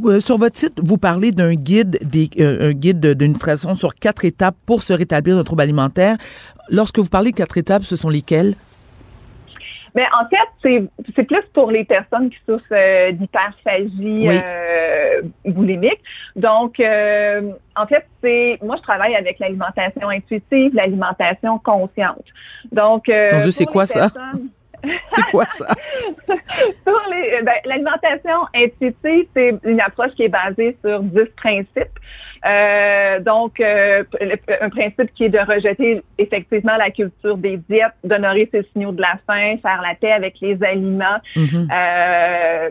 Euh, 0.04 0.20
sur 0.20 0.38
votre 0.38 0.58
site, 0.58 0.80
vous 0.82 0.98
parlez 0.98 1.30
d'un 1.30 1.54
guide, 1.54 1.98
des, 2.02 2.28
euh, 2.40 2.72
nutrition 3.20 3.74
sur 3.74 3.94
quatre 3.94 4.24
étapes 4.24 4.56
pour 4.66 4.82
se 4.82 4.92
rétablir 4.92 5.36
d'un 5.36 5.44
trouble 5.44 5.62
alimentaire. 5.62 6.16
Lorsque 6.70 6.98
vous 6.98 7.08
parlez 7.08 7.30
de 7.30 7.36
quatre 7.36 7.58
étapes, 7.58 7.84
ce 7.84 7.96
sont 7.96 8.08
lesquelles? 8.08 8.54
Mais 9.94 10.06
en 10.18 10.26
fait, 10.28 10.88
c'est 11.14 11.22
plus 11.24 11.42
pour 11.52 11.70
les 11.70 11.84
personnes 11.84 12.30
qui 12.30 12.38
souffrent 12.48 12.64
euh, 12.72 13.12
d'hyperphagie 13.12 14.28
euh, 14.28 15.22
boulimique. 15.44 16.00
Donc, 16.34 16.80
euh, 16.80 17.52
en 17.76 17.86
fait, 17.86 18.06
c'est 18.22 18.58
moi 18.62 18.76
je 18.76 18.82
travaille 18.82 19.14
avec 19.14 19.38
l'alimentation 19.38 20.08
intuitive, 20.08 20.74
l'alimentation 20.74 21.58
consciente. 21.58 22.24
Donc, 22.70 23.04
je 23.08 23.50
sais 23.50 23.66
quoi 23.66 23.86
ça? 23.86 24.10
C'est 25.08 25.24
quoi 25.30 25.46
ça? 25.46 25.68
Ben, 27.44 27.54
l'alimentation 27.64 28.46
intuitive, 28.54 29.26
c'est 29.34 29.54
une 29.64 29.80
approche 29.80 30.12
qui 30.12 30.24
est 30.24 30.28
basée 30.28 30.76
sur 30.84 31.00
10 31.02 31.20
principes. 31.36 31.98
Euh, 32.44 33.20
donc, 33.20 33.58
euh, 33.60 34.04
un 34.60 34.68
principe 34.68 35.12
qui 35.14 35.24
est 35.24 35.28
de 35.28 35.38
rejeter 35.38 36.02
effectivement 36.18 36.76
la 36.76 36.90
culture 36.90 37.36
des 37.36 37.56
diètes, 37.56 37.94
d'honorer 38.04 38.48
ses 38.52 38.62
signaux 38.72 38.92
de 38.92 39.00
la 39.00 39.18
faim, 39.26 39.56
faire 39.62 39.82
la 39.82 39.94
paix 39.94 40.12
avec 40.12 40.40
les 40.40 40.62
aliments. 40.62 41.18
Mm-hmm. 41.36 41.68
euh, 41.72 42.70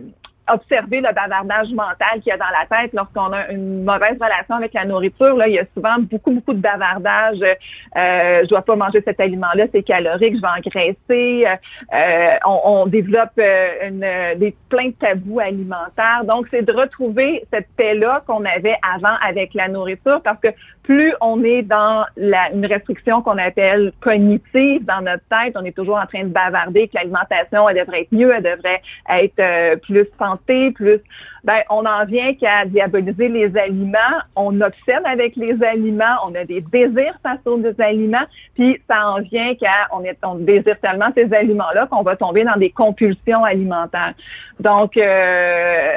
observer 0.54 1.02
le 1.02 1.14
bavardage 1.14 1.72
mental 1.72 2.22
qu'il 2.22 2.28
y 2.28 2.32
a 2.32 2.38
dans 2.38 2.46
la 2.46 2.66
tête 2.78 2.92
lorsqu'on 2.94 3.32
a 3.34 3.50
une 3.50 3.84
mauvaise 3.84 4.18
relation 4.20 4.56
avec 4.56 4.74
la 4.74 4.86
nourriture. 4.86 5.36
Là, 5.36 5.48
il 5.48 5.56
y 5.56 5.60
a 5.60 5.66
souvent 5.74 5.98
beaucoup, 6.00 6.32
beaucoup 6.32 6.54
de 6.54 6.60
bavardage. 6.60 7.42
Euh, 7.42 8.42
je 8.44 8.48
dois 8.48 8.62
pas 8.62 8.76
manger 8.76 9.02
cet 9.06 9.20
aliment-là, 9.20 9.66
c'est 9.72 9.84
calorique, 9.84 10.36
je 10.36 10.42
vais 10.42 10.48
engraisser. 10.48 11.48
Euh, 11.94 12.36
on, 12.46 12.62
on, 12.64 12.86
développe 12.88 13.32
euh, 13.40 13.88
une, 13.88 14.40
des 14.40 14.56
plein 14.70 14.88
de 14.88 14.94
tabous 14.94 15.40
alimentaires. 15.40 16.24
Donc, 16.26 16.48
c'est 16.52 16.64
de 16.64 16.72
retrouver 16.72 17.46
cette 17.52 17.68
paix-là 17.78 18.24
qu'on 18.28 18.46
avait 18.46 18.78
avant 18.96 19.16
avec 19.26 19.54
la 19.54 19.68
nourriture 19.68 20.22
parce 20.22 20.40
que 20.40 20.50
plus 20.84 21.14
on 21.22 21.44
est 21.44 21.62
dans 21.62 22.06
la, 22.18 22.52
une 22.52 22.66
restriction 22.66 23.22
qu'on 23.22 23.38
appelle 23.38 23.94
cognitive 24.02 24.84
dans 24.86 25.02
notre 25.02 25.24
tête, 25.30 25.54
on 25.56 25.64
est 25.64 25.76
toujours 25.76 25.98
en 25.98 26.06
train 26.06 26.24
de 26.24 26.30
bavarder 26.30 26.88
que 26.88 26.96
l'alimentation, 26.96 27.70
elle 27.70 27.78
devrait 27.78 28.02
être 28.02 28.12
mieux, 28.12 28.34
elle 28.34 28.44
devrait 28.44 28.82
être 29.10 29.40
euh, 29.40 29.76
plus 29.78 30.06
plus 30.46 31.02
ben 31.44 31.62
on 31.70 31.86
en 31.86 32.06
vient 32.06 32.34
qu'à 32.36 32.66
diaboliser 32.66 33.28
les 33.28 33.58
aliments, 33.58 33.98
on 34.36 34.62
obsède 34.62 35.02
avec 35.06 35.36
les 35.36 35.62
aliments, 35.64 36.18
on 36.26 36.36
a 36.36 36.46
des 36.46 36.62
désirs 36.62 37.18
face 37.24 37.40
aux 37.46 37.60
aliments, 37.80 38.26
puis 38.54 38.80
ça 38.88 39.10
en 39.10 39.22
vient 39.22 39.56
qu'à 39.56 39.88
on, 39.92 40.04
on 40.24 40.36
désire 40.36 40.80
tellement 40.80 41.10
ces 41.16 41.34
aliments-là 41.34 41.88
qu'on 41.88 42.04
va 42.04 42.16
tomber 42.16 42.44
dans 42.44 42.58
des 42.58 42.70
compulsions 42.70 43.44
alimentaires. 43.44 44.14
Donc 44.60 44.98
euh, 44.98 45.94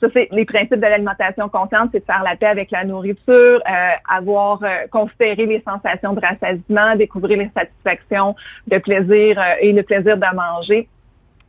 ça 0.00 0.08
c'est 0.12 0.28
les 0.32 0.44
principes 0.44 0.74
de 0.74 0.80
l'alimentation 0.80 1.48
consciente, 1.48 1.90
c'est 1.92 2.00
de 2.00 2.04
faire 2.04 2.24
la 2.24 2.34
paix 2.34 2.46
avec 2.46 2.70
la 2.72 2.84
nourriture, 2.84 3.28
euh, 3.28 3.90
avoir 4.08 4.60
euh, 4.64 4.86
considéré 4.90 5.46
les 5.46 5.62
sensations 5.62 6.14
de 6.14 6.20
rassasiement, 6.20 6.96
découvrir 6.96 7.38
les 7.38 7.50
satisfactions 7.56 8.34
de 8.66 8.78
plaisir 8.78 9.38
euh, 9.38 9.54
et 9.60 9.72
le 9.72 9.84
plaisir 9.84 10.16
de 10.16 10.34
manger. 10.34 10.88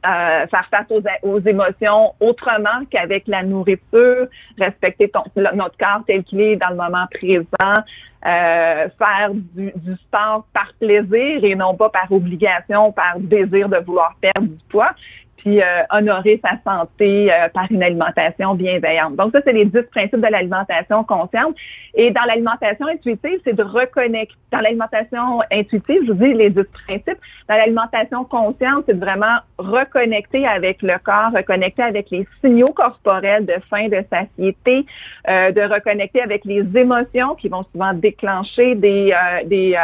Euh, 0.05 0.45
faire 0.47 0.67
face 0.69 0.87
aux, 1.23 1.39
émotions 1.39 2.13
autrement 2.19 2.85
qu'avec 2.91 3.27
la 3.27 3.41
nourriture, 3.41 4.27
respecter 4.59 5.11
notre 5.35 5.77
corps 5.77 6.03
tel 6.05 6.23
qu'il 6.23 6.41
est 6.41 6.57
dans 6.57 6.69
le 6.69 6.75
moment 6.75 7.07
présent, 7.11 7.81
euh, 8.25 8.87
faire 8.99 9.31
du, 9.33 9.71
du, 9.75 9.95
sport 9.95 10.45
par 10.53 10.73
plaisir 10.79 11.43
et 11.43 11.55
non 11.55 11.75
pas 11.75 11.89
par 11.89 12.11
obligation, 12.11 12.91
par 12.91 13.19
désir 13.19 13.67
de 13.67 13.77
vouloir 13.77 14.15
perdre 14.21 14.47
du 14.47 14.63
poids 14.69 14.91
puis 15.45 15.61
euh, 15.61 15.83
honorer 15.91 16.41
sa 16.43 16.57
santé 16.65 17.31
euh, 17.31 17.47
par 17.53 17.71
une 17.71 17.83
alimentation 17.83 18.55
bienveillante. 18.55 19.15
Donc 19.15 19.31
ça, 19.31 19.41
c'est 19.45 19.53
les 19.53 19.65
dix 19.65 19.83
principes 19.91 20.19
de 20.19 20.27
l'alimentation 20.27 21.03
consciente. 21.03 21.55
Et 21.93 22.09
dans 22.09 22.23
l'alimentation 22.23 22.87
intuitive, 22.87 23.39
c'est 23.45 23.53
de 23.53 23.63
reconnecter. 23.63 24.35
Dans 24.51 24.61
l'alimentation 24.61 25.41
intuitive, 25.51 26.01
je 26.07 26.13
vous 26.13 26.25
dis 26.25 26.33
les 26.33 26.49
dix 26.49 26.63
principes. 26.85 27.19
Dans 27.47 27.55
l'alimentation 27.55 28.23
consciente, 28.23 28.85
c'est 28.87 28.95
de 28.95 28.99
vraiment 28.99 29.37
reconnecter 29.57 30.47
avec 30.47 30.81
le 30.81 30.97
corps, 31.03 31.31
reconnecter 31.33 31.83
avec 31.83 32.09
les 32.09 32.27
signaux 32.41 32.73
corporels 32.73 33.45
de 33.45 33.55
faim, 33.69 33.87
de 33.89 34.03
satiété, 34.09 34.85
euh, 35.27 35.51
de 35.51 35.61
reconnecter 35.61 36.21
avec 36.21 36.43
les 36.45 36.65
émotions 36.75 37.35
qui 37.35 37.49
vont 37.49 37.63
souvent 37.71 37.93
déclencher 37.93 38.75
des 38.75 39.13
des, 39.45 39.77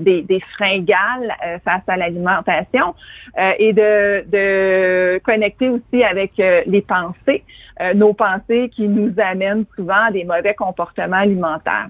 des, 0.00 0.22
des 0.22 0.40
fringales 0.54 1.34
face 1.64 1.82
à 1.86 1.96
l'alimentation 1.96 2.94
et 3.58 3.72
de, 3.72 4.24
de 4.30 5.03
connecter 5.24 5.68
aussi 5.68 6.02
avec 6.02 6.32
euh, 6.38 6.62
les 6.66 6.82
pensées, 6.82 7.44
euh, 7.80 7.94
nos 7.94 8.12
pensées 8.12 8.70
qui 8.70 8.88
nous 8.88 9.12
amènent 9.18 9.64
souvent 9.76 10.06
à 10.08 10.10
des 10.10 10.24
mauvais 10.24 10.54
comportements 10.54 11.16
alimentaires. 11.16 11.88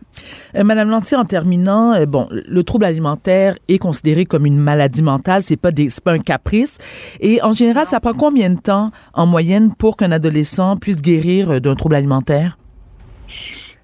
Euh, 0.55 0.64
Madame 0.64 0.90
Lantier, 0.90 1.16
en 1.16 1.24
terminant, 1.24 2.05
bon, 2.07 2.29
le 2.31 2.62
trouble 2.62 2.85
alimentaire 2.85 3.57
est 3.68 3.79
considéré 3.79 4.24
comme 4.24 4.46
une 4.46 4.59
maladie 4.59 5.03
mentale, 5.03 5.42
c'est 5.42 5.61
pas 5.61 5.70
des, 5.70 5.88
pas 6.05 6.12
un 6.12 6.18
caprice. 6.18 6.79
Et 7.20 7.42
en 7.42 7.53
général, 7.53 7.87
ça 7.87 8.00
prend 8.00 8.12
combien 8.12 8.50
de 8.50 8.61
temps 8.61 8.90
en 9.12 9.27
moyenne 9.27 9.74
pour 9.74 9.96
qu'un 9.96 10.12
adolescent 10.12 10.77
puisse 10.77 11.03
guérir 11.03 11.61
d'un 11.61 11.74
trouble 11.74 11.96
alimentaire? 11.96 12.59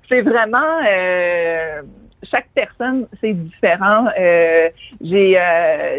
C'est 0.09 0.23
vraiment 0.23 0.59
chaque 2.23 2.49
personne, 2.55 3.07
c'est 3.21 3.33
différent. 3.33 4.07
j'ai 5.01 5.39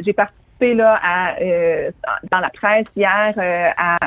j'ai 0.01 0.13
participé 0.13 0.40
là, 0.69 1.35
euh, 1.41 1.91
dans 2.31 2.39
la 2.39 2.49
presse 2.49 2.85
hier 2.95 3.33
euh, 3.37 3.69
à 3.77 3.97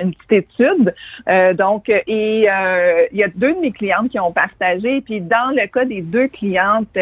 une 0.00 0.14
petite 0.14 0.32
étude. 0.32 0.94
Euh, 1.28 1.54
donc, 1.54 1.88
et 1.88 2.38
il 2.40 3.18
y 3.18 3.22
a 3.22 3.28
deux 3.34 3.54
de 3.54 3.60
mes 3.60 3.72
clientes 3.72 4.10
qui 4.10 4.18
ont 4.18 4.32
partagé. 4.32 5.00
Puis 5.00 5.20
dans 5.20 5.54
le 5.54 5.66
cas 5.66 5.84
des 5.84 6.02
deux 6.02 6.28
clientes, 6.28 6.96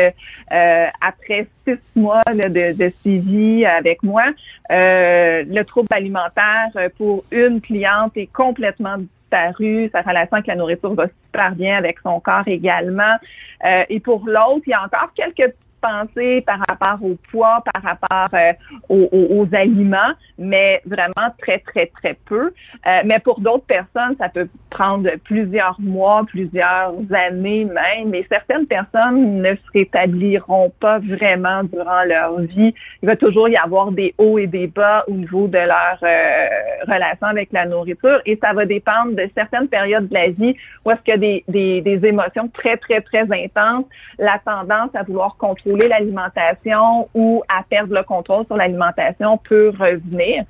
après 0.51 1.47
six 1.67 1.79
mois 1.95 2.23
de, 2.33 2.73
de, 2.73 2.93
suivi 3.01 3.67
avec 3.67 4.03
moi, 4.03 4.25
le 4.71 5.63
trouble 5.63 5.89
alimentaire 5.91 6.71
pour 6.97 7.25
une 7.31 7.61
cliente 7.61 8.17
est 8.17 8.33
complètement 8.33 8.97
disparu, 8.99 9.91
sa 9.93 10.03
relation 10.03 10.35
avec 10.35 10.47
la 10.47 10.55
nourriture 10.57 10.95
va 10.95 11.07
super 11.27 11.53
bien 11.53 11.77
avec 11.77 11.99
son 12.01 12.21
corps 12.21 12.47
également. 12.47 13.17
et 13.65 14.01
pour 14.01 14.27
l'autre, 14.27 14.63
il 14.67 14.71
y 14.71 14.75
a 14.75 14.83
encore 14.83 15.13
quelques 15.15 15.53
penser 15.81 16.41
par 16.43 16.59
rapport 16.69 17.05
au 17.05 17.17
poids, 17.31 17.63
par 17.73 17.83
rapport 17.83 18.29
euh, 18.35 18.53
aux, 18.89 19.47
aliments, 19.53 20.13
mais 20.39 20.83
vraiment 20.85 21.29
très, 21.39 21.59
très, 21.59 21.87
très 21.87 22.15
peu. 22.27 22.53
Euh, 22.87 23.01
mais 23.05 23.19
pour 23.21 23.41
d'autres 23.41 23.67
personnes, 23.67 24.17
ça 24.19 24.29
peut 24.29 24.49
prendre 24.71 25.09
plusieurs 25.25 25.81
mois, 25.81 26.25
plusieurs 26.27 26.95
années 27.13 27.65
même, 27.65 28.15
et 28.15 28.27
certaines 28.29 28.67
personnes 28.67 29.41
ne 29.43 29.55
se 29.55 29.73
rétabliront 29.73 30.73
pas 30.81 30.99
vraiment 30.99 31.63
durant 31.65 32.05
leur 32.05 32.41
vie. 32.41 32.75
Il 33.03 33.07
va 33.07 33.17
toujours 33.17 33.49
y 33.49 33.57
avoir 33.57 33.93
des 33.93 34.15
hauts 34.19 34.39
et 34.39 34.47
des 34.47 34.67
bas 34.67 35.05
au 35.09 35.13
niveau 35.13 35.47
de 35.49 35.59
leur 35.59 35.99
euh, 36.03 36.47
relation 36.87 37.27
avec 37.29 37.53
la 37.53 37.67
nourriture, 37.67 38.21
et 38.27 38.39
ça 38.43 38.53
va 38.53 38.67
dépendre 38.67 39.15
de 39.15 39.29
certaines 39.35 39.69
périodes 39.69 40.09
de 40.09 40.15
la 40.15 40.29
vie 40.29 40.57
où 40.85 40.91
est-ce 40.91 41.01
qu'il 41.03 41.15
y 41.15 41.15
a 41.15 41.19
des, 41.19 41.45
des, 41.49 41.81
des 41.81 42.07
émotions 42.07 42.49
très, 42.49 42.77
très, 42.77 43.01
très 43.01 43.27
intenses, 43.33 43.87
la 44.19 44.39
tendance 44.45 44.91
à 44.95 45.03
vouloir 45.03 45.37
contrôler 45.67 45.89
l'alimentation 45.89 47.09
ou 47.15 47.43
à 47.49 47.63
perdre 47.69 47.95
le 47.95 48.03
contrôle 48.03 48.47
sur 48.47 48.57
l'alimentation 48.57 49.39
peut 49.39 49.73
revenir. 49.79 50.45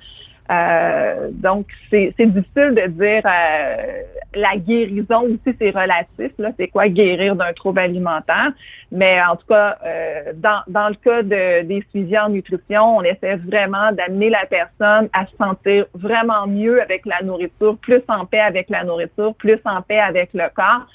Euh, 0.49 1.27
donc, 1.33 1.67
c'est 1.89 2.13
difficile 2.19 2.73
de 2.73 2.87
dire 2.87 3.21
euh, 3.25 4.01
la 4.33 4.55
guérison 4.55 5.23
aussi, 5.23 5.57
c'est 5.59 5.71
relatif. 5.71 6.31
Là, 6.37 6.51
c'est 6.57 6.69
quoi 6.69 6.87
guérir 6.87 7.35
d'un 7.35 7.51
trouble 7.51 7.79
alimentaire? 7.79 8.53
Mais 8.89 9.21
en 9.21 9.35
tout 9.35 9.47
cas, 9.47 9.77
euh, 9.85 10.31
dans, 10.35 10.61
dans 10.69 10.87
le 10.87 10.95
cas 10.95 11.21
de, 11.21 11.63
des 11.63 11.83
suivis 11.89 12.17
en 12.17 12.29
nutrition, 12.29 12.97
on 12.97 13.01
essaie 13.01 13.35
vraiment 13.35 13.91
d'amener 13.91 14.29
la 14.29 14.45
personne 14.45 15.09
à 15.11 15.25
se 15.25 15.35
sentir 15.35 15.85
vraiment 15.93 16.47
mieux 16.47 16.81
avec 16.81 17.05
la 17.05 17.21
nourriture, 17.23 17.75
plus 17.79 18.03
en 18.07 18.25
paix 18.25 18.39
avec 18.39 18.69
la 18.69 18.85
nourriture, 18.85 19.35
plus 19.35 19.59
en 19.65 19.81
paix 19.81 19.99
avec 19.99 20.29
le 20.33 20.45
corps 20.55 20.87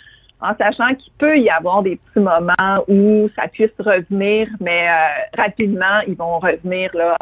en 0.42 0.54
sachant 0.56 0.94
qu'il 0.94 1.12
peut 1.18 1.38
y 1.38 1.48
avoir 1.48 1.82
des 1.82 1.96
petits 1.96 2.20
moments 2.20 2.84
où 2.88 3.28
ça 3.36 3.48
puisse 3.48 3.70
revenir, 3.78 4.48
mais 4.60 4.88
euh, 4.88 5.40
rapidement, 5.40 6.00
ils 6.06 6.16
vont 6.16 6.38
revenir 6.40 6.90
là, 6.94 7.16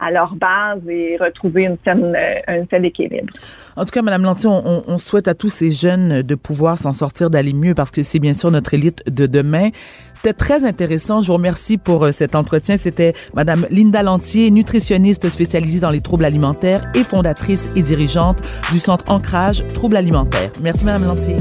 à, 0.00 0.10
leur 0.10 0.34
base 0.34 0.80
et 0.88 1.16
retrouver 1.20 1.62
une 1.62 1.76
scène, 1.84 2.16
euh, 2.16 2.82
équilibre. 2.82 3.32
En 3.76 3.84
tout 3.84 3.92
cas, 3.92 4.02
Madame 4.02 4.24
Lanty, 4.24 4.48
on, 4.48 4.82
on, 4.84 4.98
souhaite 4.98 5.28
à 5.28 5.34
tous 5.34 5.50
ces 5.50 5.70
jeunes 5.70 6.22
de 6.22 6.34
pouvoir 6.34 6.76
s'en 6.76 6.92
sortir, 6.92 7.30
d'aller 7.30 7.52
mieux, 7.52 7.74
parce 7.74 7.92
que 7.92 8.02
c'est 8.02 8.18
bien 8.18 8.34
sûr 8.34 8.50
notre 8.50 8.74
élite 8.74 9.04
de 9.08 9.26
demain. 9.26 9.70
C'était 10.14 10.32
très 10.32 10.64
intéressant. 10.64 11.20
Je 11.20 11.28
vous 11.28 11.34
remercie 11.34 11.78
pour 11.78 12.04
euh, 12.04 12.10
cet 12.10 12.34
entretien. 12.34 12.76
C'était 12.76 13.12
Madame 13.34 13.66
Linda 13.70 14.02
Lantier, 14.02 14.50
nutritionniste 14.50 15.28
spécialisée 15.28 15.80
dans 15.80 15.90
les 15.90 16.00
troubles 16.00 16.24
alimentaires 16.24 16.90
et 16.94 17.04
fondatrice 17.04 17.70
et 17.76 17.82
dirigeante 17.82 18.40
du 18.72 18.80
Centre 18.80 19.04
Ancrage 19.08 19.64
Troubles 19.74 19.96
alimentaires. 19.96 20.50
Merci, 20.60 20.84
Madame 20.84 21.04
Lantier. 21.04 21.36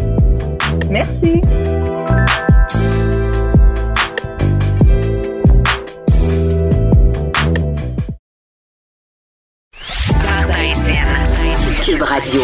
Merci. 0.91 1.39
Cube 11.85 12.01
Radio. 12.01 12.41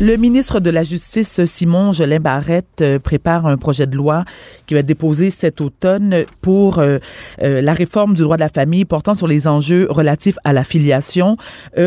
Le 0.00 0.16
ministre 0.16 0.58
de 0.58 0.70
la 0.70 0.82
Justice, 0.82 1.44
Simon 1.44 1.92
Jolin 1.92 2.18
Barrette, 2.18 2.80
euh, 2.80 2.98
prépare 2.98 3.46
un 3.46 3.56
projet 3.56 3.86
de 3.86 3.94
loi 3.94 4.24
qui 4.72 4.74
va 4.74 4.82
déposé 4.82 5.28
cet 5.28 5.60
automne 5.60 6.24
pour 6.40 6.78
euh, 6.78 6.96
euh, 7.42 7.60
la 7.60 7.74
réforme 7.74 8.14
du 8.14 8.22
droit 8.22 8.36
de 8.36 8.40
la 8.40 8.48
famille 8.48 8.86
portant 8.86 9.12
sur 9.12 9.26
les 9.26 9.46
enjeux 9.46 9.86
relatifs 9.90 10.38
à 10.44 10.54
la 10.54 10.64
filiation. 10.64 11.36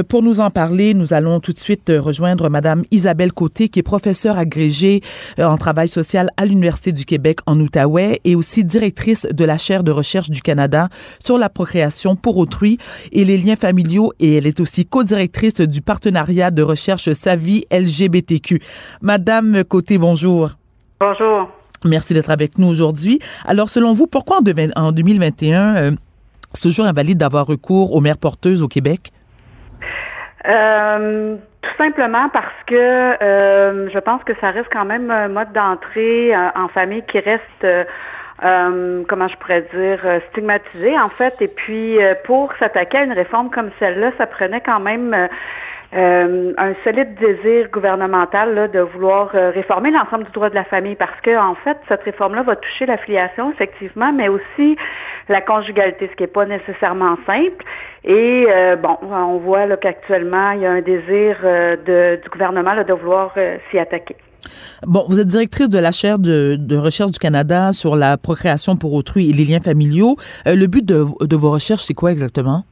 pour 0.08 0.22
nous 0.22 0.40
en 0.40 0.52
parler, 0.52 0.94
nous 0.94 1.14
allons 1.14 1.40
tout 1.40 1.52
de 1.52 1.58
suite 1.58 1.92
rejoindre 1.98 2.50
Madame 2.50 2.84
Isabelle 2.92 3.34
Côté, 3.34 3.70
qui 3.70 3.80
est 3.80 3.84
professeure 3.84 4.38
agrégée 4.38 5.02
en 5.40 5.58
travail 5.58 5.88
social 5.88 6.30
à 6.38 6.46
l'Université 6.46 6.92
du 6.92 7.06
Québec 7.06 7.40
en 7.48 7.60
Outaouais 7.60 8.20
et 8.24 8.36
aussi 8.36 8.64
directrice 8.64 9.28
de 9.32 9.46
la 9.46 9.58
chaire 9.58 9.84
de 9.84 9.92
recherche 9.92 10.30
du 10.30 10.42
Canada 10.42 10.90
sur 11.24 11.38
la 11.38 11.50
procréation 11.50 12.16
pour 12.16 12.38
autrui 12.38 12.78
et 13.12 13.26
les 13.26 13.38
liens 13.38 13.56
familiaux 13.56 14.14
et 14.20 14.38
elle 14.38 14.46
est 14.46 14.60
aussi 14.60 14.86
co-directrice 14.86 15.56
du 15.56 15.82
partenariat 15.82 16.52
de 16.52 16.62
recherche 16.62 17.12
Savie 17.14 17.66
LG 17.72 17.86
LGBTQ. 17.86 18.60
Madame 19.02 19.64
Côté, 19.64 19.98
bonjour. 19.98 20.52
Bonjour. 21.00 21.50
Merci 21.86 22.14
d'être 22.14 22.32
avec 22.32 22.58
nous 22.58 22.68
aujourd'hui. 22.68 23.20
Alors, 23.46 23.70
selon 23.70 23.94
vous, 23.94 24.08
pourquoi 24.08 24.40
en 24.76 24.92
2021, 24.92 25.76
euh, 25.76 25.92
c'est 26.54 26.64
toujours 26.64 26.86
invalide 26.86 27.18
d'avoir 27.18 27.46
recours 27.46 27.94
aux 27.94 28.02
mères 28.02 28.18
porteuses 28.18 28.64
au 28.64 28.68
Québec? 28.68 29.12
Euh, 30.48 31.36
Tout 31.62 31.78
simplement 31.78 32.30
parce 32.30 32.64
que 32.68 32.76
euh, 32.76 33.90
je 33.90 34.00
pense 34.00 34.24
que 34.24 34.34
ça 34.40 34.52
reste 34.52 34.70
quand 34.72 34.86
même 34.86 35.10
un 35.10 35.28
mode 35.28 35.52
d'entrée 35.54 36.36
euh, 36.36 36.50
en 36.56 36.68
famille 36.68 37.04
qui 37.08 37.20
reste, 37.20 37.88
comment 39.08 39.28
je 39.28 39.38
pourrais 39.38 39.66
dire, 39.74 40.00
stigmatisé 40.32 41.00
en 41.00 41.10
fait. 41.10 41.42
Et 41.42 41.48
puis 41.48 41.98
pour 42.26 42.54
s'attaquer 42.60 43.00
à 43.00 43.04
une 43.04 43.14
réforme 43.14 43.50
comme 43.50 43.70
celle-là, 43.80 44.12
ça 44.18 44.28
prenait 44.28 44.62
quand 44.62 44.80
même 44.80 45.28
euh, 45.96 46.52
un 46.58 46.74
solide 46.84 47.16
désir 47.16 47.70
gouvernemental 47.72 48.70
de 48.70 48.80
vouloir 48.80 49.32
euh, 49.34 49.52
réformer 49.52 49.92
l'ensemble 49.92 50.26
du 50.26 50.32
droit 50.32 50.50
de 50.50 50.56
la 50.56 50.66
famille 50.66 50.96
parce 50.96 51.22
que 51.22 51.38
en 51.38 51.56
fait 51.56 51.78
cette 51.88 52.04
réforme-là 52.04 52.44
va 52.44 52.58
toucher 52.58 52.86
l'affiliation 52.86 53.52
effectivement, 53.52 54.12
mais 54.12 54.28
aussi 54.28 54.76
la 55.30 55.40
conjugalité, 55.40 56.10
ce 56.12 56.16
qui 56.18 56.24
n'est 56.24 56.28
pas 56.28 56.46
nécessairement 56.46 57.16
simple. 57.26 57.64
Et 58.04 58.46
euh, 58.50 58.76
bon, 58.76 58.98
on 59.04 59.38
voit 59.38 59.78
qu'actuellement 59.78 60.52
il 60.52 60.62
y 60.62 60.66
a 60.66 60.72
un 60.72 60.82
désir 60.82 61.38
du 61.86 62.30
gouvernement 62.30 62.76
de 62.76 62.94
vouloir 62.94 63.34
s'y 63.72 63.80
attaquer. 63.80 64.18
Bon, 64.86 65.06
vous 65.08 65.20
êtes 65.22 65.28
directrice 65.28 65.70
de 65.70 65.80
la 65.80 65.92
chaire 65.92 66.20
de, 66.20 66.76
recherche 66.76 67.12
du 67.12 67.20
Canada 67.20 67.72
sur 67.72 67.96
la 67.96 68.18
procréation 68.18 68.76
pour 68.76 68.94
autrui 68.94 69.30
et 69.30 69.34
les 69.34 69.46
liens 69.46 69.62
familiaux. 69.62 70.18
le 70.46 70.66
but 70.68 70.86
de 70.86 71.36
vos 71.36 71.52
recherches, 71.52 71.84
c'est 71.84 71.94
quoi 71.94 72.12
exactement? 72.12 72.66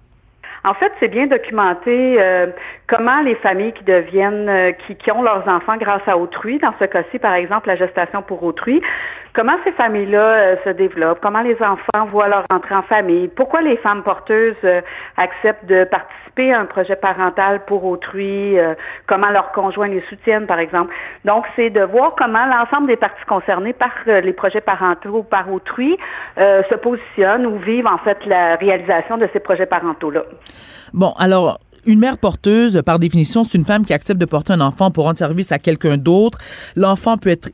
En 0.65 0.73
fait, 0.73 0.93
c'est 0.99 1.09
bien 1.09 1.27
documenté 1.27 2.15
euh, 2.21 2.47
comment 2.87 3.21
les 3.21 3.35
familles 3.35 3.73
qui 3.73 3.83
deviennent, 3.83 4.47
euh, 4.47 4.71
qui, 4.71 4.95
qui, 4.95 5.11
ont 5.11 5.21
leurs 5.21 5.45
enfants 5.49 5.75
grâce 5.75 6.07
à 6.07 6.17
autrui, 6.17 6.57
dans 6.57 6.73
ce 6.79 6.85
cas-ci, 6.85 7.19
par 7.19 7.33
exemple, 7.33 7.67
la 7.67 7.75
gestation 7.75 8.21
pour 8.21 8.41
autrui, 8.43 8.81
comment 9.33 9.57
ces 9.65 9.73
familles-là 9.73 10.19
euh, 10.19 10.55
se 10.63 10.69
développent, 10.69 11.19
comment 11.21 11.41
les 11.41 11.61
enfants 11.61 12.05
voient 12.07 12.29
leur 12.29 12.45
entrée 12.49 12.75
en 12.75 12.81
famille, 12.83 13.27
pourquoi 13.27 13.61
les 13.61 13.75
femmes 13.77 14.03
porteuses 14.03 14.55
acceptent 15.17 15.65
de 15.65 15.83
participer 15.83 16.22
un 16.39 16.65
projet 16.65 16.95
parental 16.95 17.63
pour 17.65 17.85
autrui, 17.85 18.55
comment 19.07 19.29
leurs 19.29 19.51
conjoints 19.51 19.87
les 19.87 20.01
soutiennent, 20.09 20.47
par 20.47 20.59
exemple. 20.59 20.93
Donc, 21.25 21.45
c'est 21.55 21.69
de 21.69 21.81
voir 21.81 22.15
comment 22.17 22.45
l'ensemble 22.45 22.87
des 22.87 22.95
parties 22.95 23.25
concernées 23.27 23.73
par 23.73 23.91
les 24.05 24.33
projets 24.33 24.61
parentaux 24.61 25.19
ou 25.19 25.23
par 25.23 25.51
autrui 25.51 25.97
se 26.37 26.75
positionnent 26.75 27.45
ou 27.45 27.57
vivent, 27.59 27.87
en 27.87 27.99
fait, 27.99 28.17
la 28.25 28.55
réalisation 28.55 29.17
de 29.17 29.29
ces 29.33 29.39
projets 29.39 29.65
parentaux-là. 29.65 30.23
Bon, 30.93 31.13
alors, 31.17 31.59
une 31.85 31.99
mère 31.99 32.17
porteuse, 32.17 32.81
par 32.85 32.99
définition, 32.99 33.43
c'est 33.43 33.57
une 33.57 33.65
femme 33.65 33.85
qui 33.85 33.93
accepte 33.93 34.19
de 34.19 34.25
porter 34.25 34.53
un 34.53 34.61
enfant 34.61 34.91
pour 34.91 35.03
rendre 35.05 35.17
service 35.17 35.51
à 35.51 35.59
quelqu'un 35.59 35.97
d'autre. 35.97 36.37
L'enfant 36.75 37.17
peut 37.17 37.29
être 37.29 37.49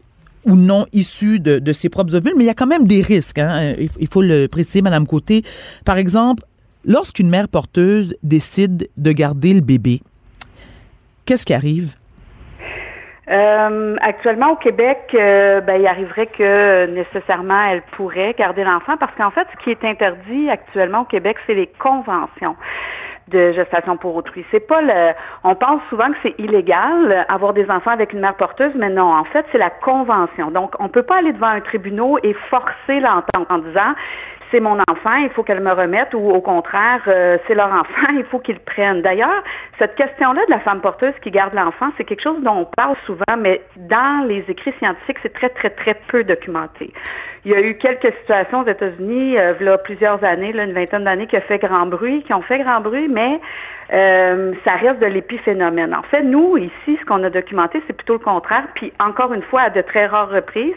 ou 0.45 0.55
non 0.55 0.85
issu 0.93 1.39
de, 1.39 1.73
ses 1.73 1.89
propres 1.89 2.15
ovules, 2.15 2.33
mais 2.37 2.43
il 2.45 2.47
y 2.47 2.51
a 2.51 2.53
quand 2.53 2.67
même 2.67 2.85
des 2.85 3.01
risques. 3.01 3.39
Hein. 3.39 3.73
Il, 3.99 4.07
faut 4.07 4.21
le 4.21 4.47
préciser, 4.47 4.81
Madame 4.81 5.05
Côté. 5.05 5.43
Par 5.85 5.97
exemple, 5.97 6.43
lorsqu'une 6.85 7.29
mère 7.29 7.47
porteuse 7.47 8.15
décide 8.23 8.89
de 8.97 9.11
garder 9.11 9.53
le 9.53 9.61
bébé, 9.61 10.01
qu'est-ce 11.25 11.45
qui 11.45 11.53
arrive? 11.53 11.95
Euh, 13.29 13.95
actuellement, 14.01 14.53
au 14.53 14.55
Québec, 14.55 15.11
euh, 15.13 15.61
ben, 15.61 15.79
il 15.79 15.85
arriverait 15.85 16.27
que 16.27 16.87
nécessairement 16.87 17.61
elle 17.69 17.83
pourrait 17.91 18.33
garder 18.37 18.63
l'enfant 18.63 18.97
parce 18.97 19.13
qu'en 19.15 19.29
fait, 19.29 19.47
ce 19.53 19.63
qui 19.63 19.69
est 19.69 19.83
interdit 19.83 20.49
actuellement 20.49 21.01
au 21.01 21.05
Québec, 21.05 21.37
c'est 21.45 21.53
les 21.53 21.67
conventions 21.67 22.55
de 23.27 23.51
gestation 23.51 23.97
pour 23.97 24.15
autrui. 24.15 24.43
C'est 24.49 24.65
pas 24.65 24.81
le. 24.81 25.13
On 25.43 25.53
pense 25.53 25.81
souvent 25.89 26.07
que 26.07 26.17
c'est 26.23 26.39
illégal 26.39 27.25
avoir 27.29 27.53
des 27.53 27.69
enfants 27.69 27.91
avec 27.91 28.13
une 28.13 28.19
mère 28.19 28.33
porteuse, 28.35 28.71
mais 28.75 28.89
non. 28.89 29.13
En 29.13 29.23
fait, 29.25 29.45
c'est 29.51 29.59
la 29.59 29.69
convention. 29.69 30.49
Donc, 30.49 30.73
on 30.79 30.89
peut 30.89 31.03
pas 31.03 31.17
aller 31.17 31.33
devant 31.33 31.47
un 31.47 31.61
tribunal 31.61 32.15
et 32.23 32.33
forcer 32.49 32.99
l'entente 32.99 33.51
en 33.51 33.59
disant 33.59 33.93
c'est 34.51 34.59
mon 34.59 34.77
enfant, 34.89 35.15
il 35.15 35.29
faut 35.29 35.43
qu'elle 35.43 35.61
me 35.61 35.71
remette, 35.71 36.13
ou 36.13 36.29
au 36.29 36.41
contraire, 36.41 37.01
euh, 37.07 37.37
c'est 37.47 37.55
leur 37.55 37.71
enfant, 37.71 38.07
il 38.13 38.23
faut 38.25 38.39
qu'ils 38.39 38.55
le 38.55 38.61
prennent. 38.61 39.01
D'ailleurs, 39.01 39.43
cette 39.77 39.95
question-là 39.95 40.45
de 40.45 40.51
la 40.51 40.59
femme 40.59 40.81
porteuse 40.81 41.13
qui 41.21 41.31
garde 41.31 41.53
l'enfant, 41.53 41.91
c'est 41.97 42.03
quelque 42.03 42.23
chose 42.23 42.41
dont 42.41 42.57
on 42.57 42.65
parle 42.65 42.95
souvent, 43.05 43.37
mais 43.37 43.61
dans 43.75 44.25
les 44.27 44.43
écrits 44.47 44.73
scientifiques, 44.79 45.17
c'est 45.21 45.33
très, 45.33 45.49
très, 45.49 45.69
très 45.69 45.93
peu 46.07 46.23
documenté. 46.23 46.93
Il 47.45 47.51
y 47.51 47.55
a 47.55 47.61
eu 47.61 47.75
quelques 47.75 48.13
situations 48.19 48.61
aux 48.61 48.67
États-Unis, 48.67 49.37
euh, 49.37 49.53
il 49.59 49.65
y 49.65 49.69
a 49.69 49.77
plusieurs 49.77 50.23
années, 50.23 50.51
là, 50.51 50.63
une 50.63 50.73
vingtaine 50.73 51.05
d'années, 51.05 51.27
qui 51.27 51.37
ont 51.37 51.41
fait 51.41 51.59
grand 51.59 51.85
bruit, 51.85 52.23
qui 52.23 52.33
ont 52.33 52.41
fait 52.41 52.59
grand 52.59 52.81
bruit, 52.81 53.07
mais 53.07 53.39
euh, 53.93 54.53
ça 54.65 54.73
reste 54.73 54.99
de 54.99 55.05
l'épiphénomène. 55.05 55.95
En 55.95 56.03
fait, 56.03 56.21
nous, 56.21 56.57
ici, 56.57 56.97
ce 56.99 57.05
qu'on 57.05 57.23
a 57.23 57.29
documenté, 57.29 57.81
c'est 57.87 57.93
plutôt 57.93 58.13
le 58.13 58.19
contraire. 58.19 58.67
Puis, 58.75 58.91
encore 58.99 59.33
une 59.33 59.43
fois, 59.43 59.61
à 59.61 59.69
de 59.69 59.81
très 59.81 60.05
rares 60.05 60.29
reprises, 60.29 60.75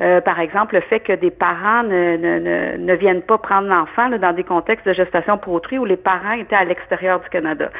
euh, 0.00 0.20
par 0.20 0.38
exemple, 0.38 0.76
le 0.76 0.80
fait 0.80 1.00
que 1.00 1.12
des 1.12 1.30
parents 1.30 1.82
ne, 1.82 2.16
ne, 2.16 2.76
ne, 2.76 2.94
viennent 2.94 3.22
pas 3.22 3.38
prendre 3.38 3.66
l'enfant 3.66 4.08
dans 4.10 4.32
des 4.32 4.44
contextes 4.44 4.86
de 4.86 4.92
gestation 4.92 5.38
pour 5.38 5.54
autrui 5.54 5.76
où 5.76 5.84
les 5.84 5.96
parents 5.96 6.32
étaient 6.32 6.56
à 6.56 6.64
l'extérieur 6.64 7.18
du 7.20 7.28
Canada. 7.28 7.70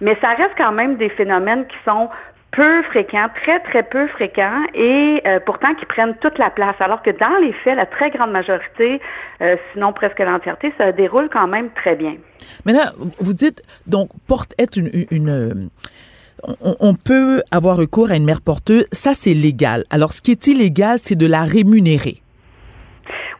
Mais 0.00 0.16
ça 0.20 0.30
reste 0.30 0.54
quand 0.56 0.72
même 0.72 0.96
des 0.96 1.08
phénomènes 1.08 1.66
qui 1.66 1.76
sont 1.84 2.08
peu 2.50 2.82
fréquents, 2.82 3.28
très, 3.42 3.60
très 3.60 3.82
peu 3.82 4.06
fréquents 4.08 4.62
et 4.74 5.20
euh, 5.26 5.38
pourtant 5.44 5.74
qui 5.74 5.86
prennent 5.86 6.14
toute 6.20 6.38
la 6.38 6.50
place. 6.50 6.74
Alors 6.80 7.02
que 7.02 7.10
dans 7.10 7.36
les 7.40 7.52
faits, 7.52 7.76
la 7.76 7.86
très 7.86 8.10
grande 8.10 8.32
majorité, 8.32 9.00
euh, 9.40 9.56
sinon 9.72 9.92
presque 9.92 10.18
l'entièreté, 10.18 10.72
ça 10.78 10.92
déroule 10.92 11.28
quand 11.30 11.46
même 11.46 11.70
très 11.70 11.94
bien. 11.94 12.16
Maintenant, 12.64 12.90
vous 13.18 13.34
dites, 13.34 13.62
donc, 13.86 14.10
porte 14.26 14.54
être 14.58 14.76
une... 14.76 15.70
on, 16.42 16.76
on, 16.80 16.94
peut 16.94 17.42
avoir 17.50 17.76
recours 17.76 18.10
à 18.10 18.16
une 18.16 18.24
mère 18.24 18.40
porteuse, 18.40 18.86
ça 18.92 19.12
c'est 19.14 19.34
légal. 19.34 19.84
Alors, 19.90 20.12
ce 20.12 20.22
qui 20.22 20.30
est 20.30 20.46
illégal, 20.46 20.98
c'est 21.02 21.16
de 21.16 21.26
la 21.26 21.44
rémunérer. 21.44 22.22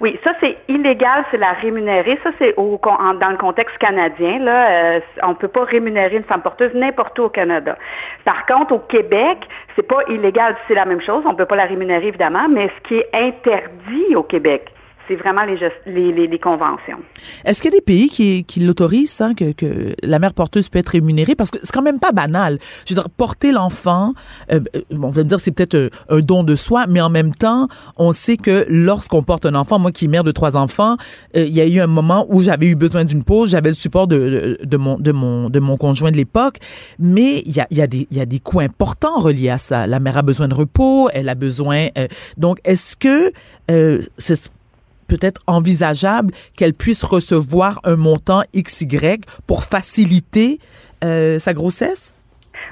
Oui, 0.01 0.17
ça 0.23 0.33
c'est 0.41 0.57
illégal, 0.69 1.25
c'est 1.31 1.39
la 1.39 1.53
rémunérer. 1.53 2.19
Ça 2.23 2.31
c'est 2.39 2.55
au, 2.57 2.81
dans 2.81 3.31
le 3.31 3.37
contexte 3.37 3.77
canadien. 3.79 4.39
Là, 4.39 4.71
euh, 4.71 5.01
on 5.25 5.35
peut 5.35 5.49
pas 5.49 5.65
rémunérer 5.65 6.17
une 6.17 6.25
femme 6.25 6.43
porteuse 6.43 6.73
n'importe 6.73 7.19
où 7.19 7.25
au 7.25 7.29
Canada. 7.29 7.77
Par 8.25 8.47
contre, 8.47 8.75
au 8.75 8.79
Québec, 8.79 9.39
c'est 9.75 9.87
pas 9.87 10.03
illégal, 10.09 10.57
c'est 10.69 10.75
la 10.75 10.85
même 10.85 11.01
chose. 11.01 11.25
On 11.27 11.35
peut 11.35 11.47
pas 11.47 11.57
la 11.57 11.65
rémunérer 11.65 12.07
évidemment, 12.07 12.49
mais 12.49 12.71
ce 12.77 12.89
qui 12.89 12.95
est 12.95 13.09
interdit 13.13 14.15
au 14.15 14.23
Québec, 14.23 14.73
c'est 15.09 15.17
vraiment 15.17 15.43
les, 15.45 15.59
les, 16.13 16.27
les, 16.27 16.39
conventions. 16.39 16.99
Est-ce 17.45 17.63
qu'il 17.63 17.73
y 17.73 17.75
a 17.75 17.79
des 17.79 17.85
pays 17.85 18.09
qui, 18.09 18.45
qui 18.45 18.61
l'autorisent, 18.61 19.21
hein, 19.21 19.33
que, 19.35 19.53
que, 19.53 19.95
la 20.03 20.19
mère 20.19 20.35
porteuse 20.35 20.69
peut 20.69 20.79
être 20.79 20.91
rémunérée? 20.91 21.35
Parce 21.35 21.51
que 21.51 21.59
c'est 21.63 21.73
quand 21.73 21.83
même 21.83 21.99
pas 21.99 22.13
banal. 22.13 22.59
Je 22.87 22.95
veux 22.95 23.01
dire, 23.01 23.11
porter 23.11 23.51
l'enfant, 23.51 24.13
euh, 24.53 24.61
on 24.91 25.09
va 25.09 25.25
me 25.25 25.29
dire 25.29 25.41
c'est 25.41 25.51
peut-être 25.51 25.91
un, 26.09 26.21
don 26.21 26.45
de 26.45 26.55
soi, 26.57 26.87
mais 26.89 27.01
en 27.01 27.09
même 27.09 27.35
temps, 27.35 27.69
on 27.97 28.13
sait 28.13 28.37
que 28.37 28.67
lorsqu'on 28.69 29.23
porte 29.23 29.47
un 29.47 29.55
enfant, 29.55 29.79
moi 29.79 29.91
qui 29.91 30.05
est 30.05 30.09
mère 30.09 30.25
de 30.25 30.33
trois 30.33 30.57
enfants, 30.57 30.97
euh, 31.37 31.45
il 31.45 31.55
y 31.55 31.61
a 31.61 31.67
eu 31.67 31.81
un 31.81 31.87
moment 31.87 32.27
où 32.29 32.43
j'avais 32.43 32.67
eu 32.67 32.75
besoin 32.75 33.05
d'une 33.05 33.25
pause, 33.25 33.51
j'avais 33.51 33.71
le 33.71 33.75
support 33.75 34.07
de, 34.07 34.59
de, 34.63 34.77
mon, 34.77 34.99
de, 34.99 35.13
mon, 35.13 35.49
de 35.49 35.59
mon 35.59 35.77
conjoint 35.77 36.11
de 36.11 36.17
l'époque, 36.17 36.59
mais 36.99 37.43
il 37.47 37.57
y 37.57 37.61
a, 37.61 37.67
y, 37.71 37.81
a 37.81 37.87
des, 37.87 38.07
y 38.11 38.21
a 38.21 38.27
des 38.27 38.41
coûts 38.41 38.61
importants 38.61 39.19
reliés 39.19 39.51
à 39.51 39.59
ça. 39.59 39.87
La 39.87 40.01
mère 40.01 40.19
a 40.19 40.23
besoin 40.23 40.49
de 40.49 40.55
repos, 40.55 41.09
elle 41.13 41.29
a 41.31 41.35
besoin... 41.35 41.89
Euh, 41.97 42.09
donc, 42.37 42.59
est-ce 42.65 42.97
que 42.97 43.33
c'est 44.17 44.51
peut-être 45.09 45.41
envisageable 45.47 46.33
qu'elle 46.57 46.75
puisse 46.75 47.03
recevoir 47.03 47.81
un 47.85 47.97
montant 47.97 48.43
XY 48.55 49.21
pour 49.47 49.65
faciliter 49.65 50.61
euh, 51.05 51.39
sa 51.39 51.53
grossesse? 51.53 52.15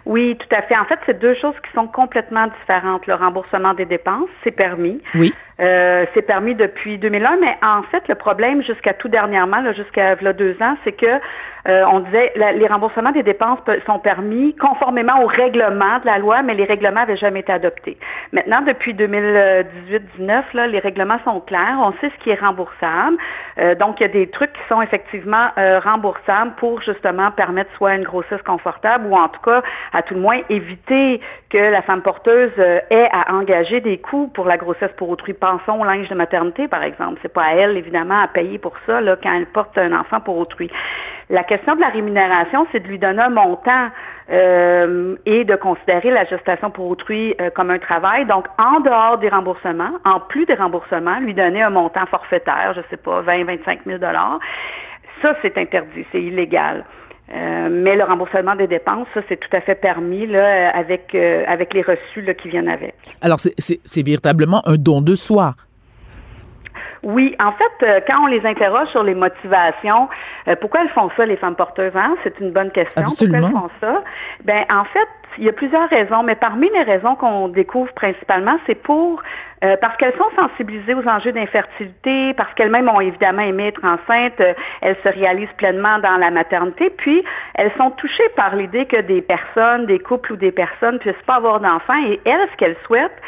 Oui, 0.04 0.36
tout 0.38 0.54
à 0.54 0.62
fait. 0.62 0.76
En 0.76 0.84
fait, 0.84 0.98
c'est 1.04 1.18
deux 1.18 1.34
choses 1.34 1.54
qui 1.64 1.72
sont 1.74 1.88
complètement 1.88 2.46
différentes. 2.60 3.06
Le 3.06 3.14
remboursement 3.14 3.74
des 3.74 3.86
dépenses, 3.86 4.28
c'est 4.44 4.52
permis. 4.52 5.00
Oui. 5.14 5.32
Euh, 5.58 6.04
c'est 6.12 6.22
permis 6.22 6.54
depuis 6.54 6.98
2001, 6.98 7.38
mais 7.40 7.56
en 7.62 7.82
fait, 7.84 8.06
le 8.08 8.14
problème 8.14 8.62
jusqu'à 8.62 8.92
tout 8.92 9.08
dernièrement, 9.08 9.62
jusqu'à 9.72 10.14
deux 10.16 10.56
ans, 10.60 10.76
c'est 10.84 10.92
que 10.92 11.20
euh, 11.68 11.84
on 11.90 12.00
disait 12.00 12.32
les 12.36 12.66
remboursements 12.66 13.10
des 13.10 13.22
dépenses 13.24 13.58
sont 13.86 13.98
permis 13.98 14.54
conformément 14.54 15.22
au 15.22 15.26
règlement 15.26 15.98
de 15.98 16.06
la 16.06 16.18
loi, 16.18 16.42
mais 16.42 16.54
les 16.54 16.64
règlements 16.64 17.00
n'avaient 17.00 17.16
jamais 17.16 17.40
été 17.40 17.52
adoptés. 17.52 17.98
Maintenant, 18.32 18.60
depuis 18.62 18.94
2018-19, 18.94 20.42
là, 20.54 20.66
les 20.68 20.78
règlements 20.78 21.18
sont 21.24 21.40
clairs. 21.40 21.78
On 21.80 21.92
sait 22.00 22.10
ce 22.16 22.22
qui 22.22 22.30
est 22.30 22.40
remboursable. 22.40 23.16
Euh, 23.58 23.74
donc, 23.74 23.98
il 23.98 24.04
y 24.04 24.06
a 24.06 24.12
des 24.12 24.28
trucs 24.28 24.52
qui 24.52 24.60
sont 24.68 24.80
effectivement 24.80 25.48
euh, 25.58 25.80
remboursables 25.80 26.52
pour 26.58 26.80
justement 26.82 27.30
permettre 27.32 27.70
soit 27.76 27.94
une 27.94 28.04
grossesse 28.04 28.42
confortable 28.42 29.06
ou 29.08 29.16
en 29.16 29.28
tout 29.28 29.40
cas, 29.40 29.62
à 29.92 30.02
tout 30.02 30.14
le 30.14 30.20
moins, 30.20 30.40
éviter 30.48 31.20
que 31.56 31.70
la 31.70 31.80
femme 31.80 32.02
porteuse 32.02 32.52
ait 32.58 33.08
à 33.12 33.32
engager 33.32 33.80
des 33.80 33.96
coûts 33.96 34.28
pour 34.34 34.44
la 34.44 34.58
grossesse 34.58 34.90
pour 34.98 35.08
autrui. 35.08 35.32
Pensons 35.32 35.80
au 35.80 35.84
linge 35.84 36.06
de 36.10 36.14
maternité, 36.14 36.68
par 36.68 36.82
exemple. 36.82 37.18
C'est 37.22 37.32
pas 37.32 37.44
à 37.44 37.54
elle, 37.54 37.78
évidemment, 37.78 38.20
à 38.20 38.28
payer 38.28 38.58
pour 38.58 38.74
ça 38.84 39.00
là, 39.00 39.16
quand 39.22 39.32
elle 39.34 39.46
porte 39.46 39.78
un 39.78 39.98
enfant 39.98 40.20
pour 40.20 40.36
autrui. 40.36 40.70
La 41.30 41.44
question 41.44 41.74
de 41.74 41.80
la 41.80 41.88
rémunération, 41.88 42.66
c'est 42.72 42.80
de 42.80 42.88
lui 42.88 42.98
donner 42.98 43.22
un 43.22 43.30
montant 43.30 43.88
euh, 44.30 45.16
et 45.24 45.44
de 45.44 45.56
considérer 45.56 46.10
la 46.10 46.26
gestation 46.26 46.70
pour 46.70 46.88
autrui 46.88 47.34
euh, 47.40 47.48
comme 47.48 47.70
un 47.70 47.78
travail. 47.78 48.26
Donc, 48.26 48.46
en 48.58 48.80
dehors 48.80 49.16
des 49.16 49.30
remboursements, 49.30 49.92
en 50.04 50.20
plus 50.20 50.44
des 50.44 50.56
remboursements, 50.56 51.20
lui 51.20 51.32
donner 51.32 51.62
un 51.62 51.70
montant 51.70 52.04
forfaitaire, 52.04 52.74
je 52.76 52.82
sais 52.90 52.98
pas, 52.98 53.22
20, 53.22 53.44
25 53.44 53.80
000 53.86 53.98
Ça, 55.22 55.34
c'est 55.40 55.56
interdit, 55.56 56.04
c'est 56.12 56.22
illégal. 56.22 56.84
Euh, 57.32 57.68
mais 57.70 57.96
le 57.96 58.04
remboursement 58.04 58.54
des 58.54 58.68
dépenses, 58.68 59.08
ça, 59.14 59.20
c'est 59.28 59.38
tout 59.38 59.54
à 59.56 59.60
fait 59.60 59.74
permis 59.74 60.26
là, 60.26 60.70
avec, 60.70 61.14
avec 61.14 61.74
les 61.74 61.82
reçus 61.82 62.22
là, 62.22 62.34
qui 62.34 62.48
viennent 62.48 62.68
avec. 62.68 62.94
Alors, 63.20 63.40
c'est 63.40 64.02
véritablement 64.02 64.62
un 64.66 64.76
don 64.76 65.00
de 65.00 65.14
soi. 65.14 65.54
Oui, 67.06 67.36
en 67.38 67.52
fait, 67.52 67.86
euh, 67.86 68.00
quand 68.04 68.24
on 68.24 68.26
les 68.26 68.44
interroge 68.44 68.88
sur 68.88 69.04
les 69.04 69.14
motivations, 69.14 70.08
euh, 70.48 70.56
pourquoi 70.60 70.80
elles 70.82 70.90
font 70.90 71.08
ça, 71.16 71.24
les 71.24 71.36
femmes 71.36 71.54
porteuses, 71.54 71.92
hein? 71.94 72.16
c'est 72.24 72.40
une 72.40 72.50
bonne 72.50 72.72
question. 72.72 73.00
Absolument. 73.00 73.38
Pourquoi 73.38 73.60
elles 73.62 73.70
font 73.70 73.70
ça? 73.80 74.04
Ben, 74.44 74.64
en 74.70 74.84
fait, 74.84 75.08
il 75.38 75.44
y 75.44 75.48
a 75.48 75.52
plusieurs 75.52 75.88
raisons, 75.88 76.22
mais 76.22 76.34
parmi 76.34 76.68
les 76.70 76.82
raisons 76.82 77.14
qu'on 77.14 77.48
découvre 77.48 77.92
principalement, 77.92 78.58
c'est 78.66 78.74
pour 78.74 79.22
euh, 79.64 79.76
parce 79.80 79.96
qu'elles 79.96 80.14
sont 80.16 80.30
sensibilisées 80.38 80.94
aux 80.94 81.08
enjeux 81.08 81.32
d'infertilité, 81.32 82.34
parce 82.34 82.52
qu'elles-mêmes 82.54 82.88
ont 82.90 83.00
évidemment 83.00 83.42
aimé 83.42 83.68
être 83.68 83.82
enceintes, 83.84 84.40
euh, 84.40 84.52
elles 84.82 84.96
se 85.02 85.08
réalisent 85.08 85.52
pleinement 85.56 85.98
dans 85.98 86.18
la 86.18 86.30
maternité, 86.30 86.90
puis 86.90 87.24
elles 87.54 87.72
sont 87.78 87.90
touchées 87.92 88.28
par 88.36 88.54
l'idée 88.54 88.84
que 88.84 89.00
des 89.00 89.22
personnes, 89.22 89.86
des 89.86 89.98
couples 89.98 90.34
ou 90.34 90.36
des 90.36 90.52
personnes 90.52 90.98
puissent 90.98 91.14
pas 91.26 91.36
avoir 91.36 91.60
d'enfants, 91.60 92.04
et 92.06 92.20
elles, 92.26 92.48
ce 92.52 92.56
qu'elles 92.56 92.76
souhaitent, 92.84 93.22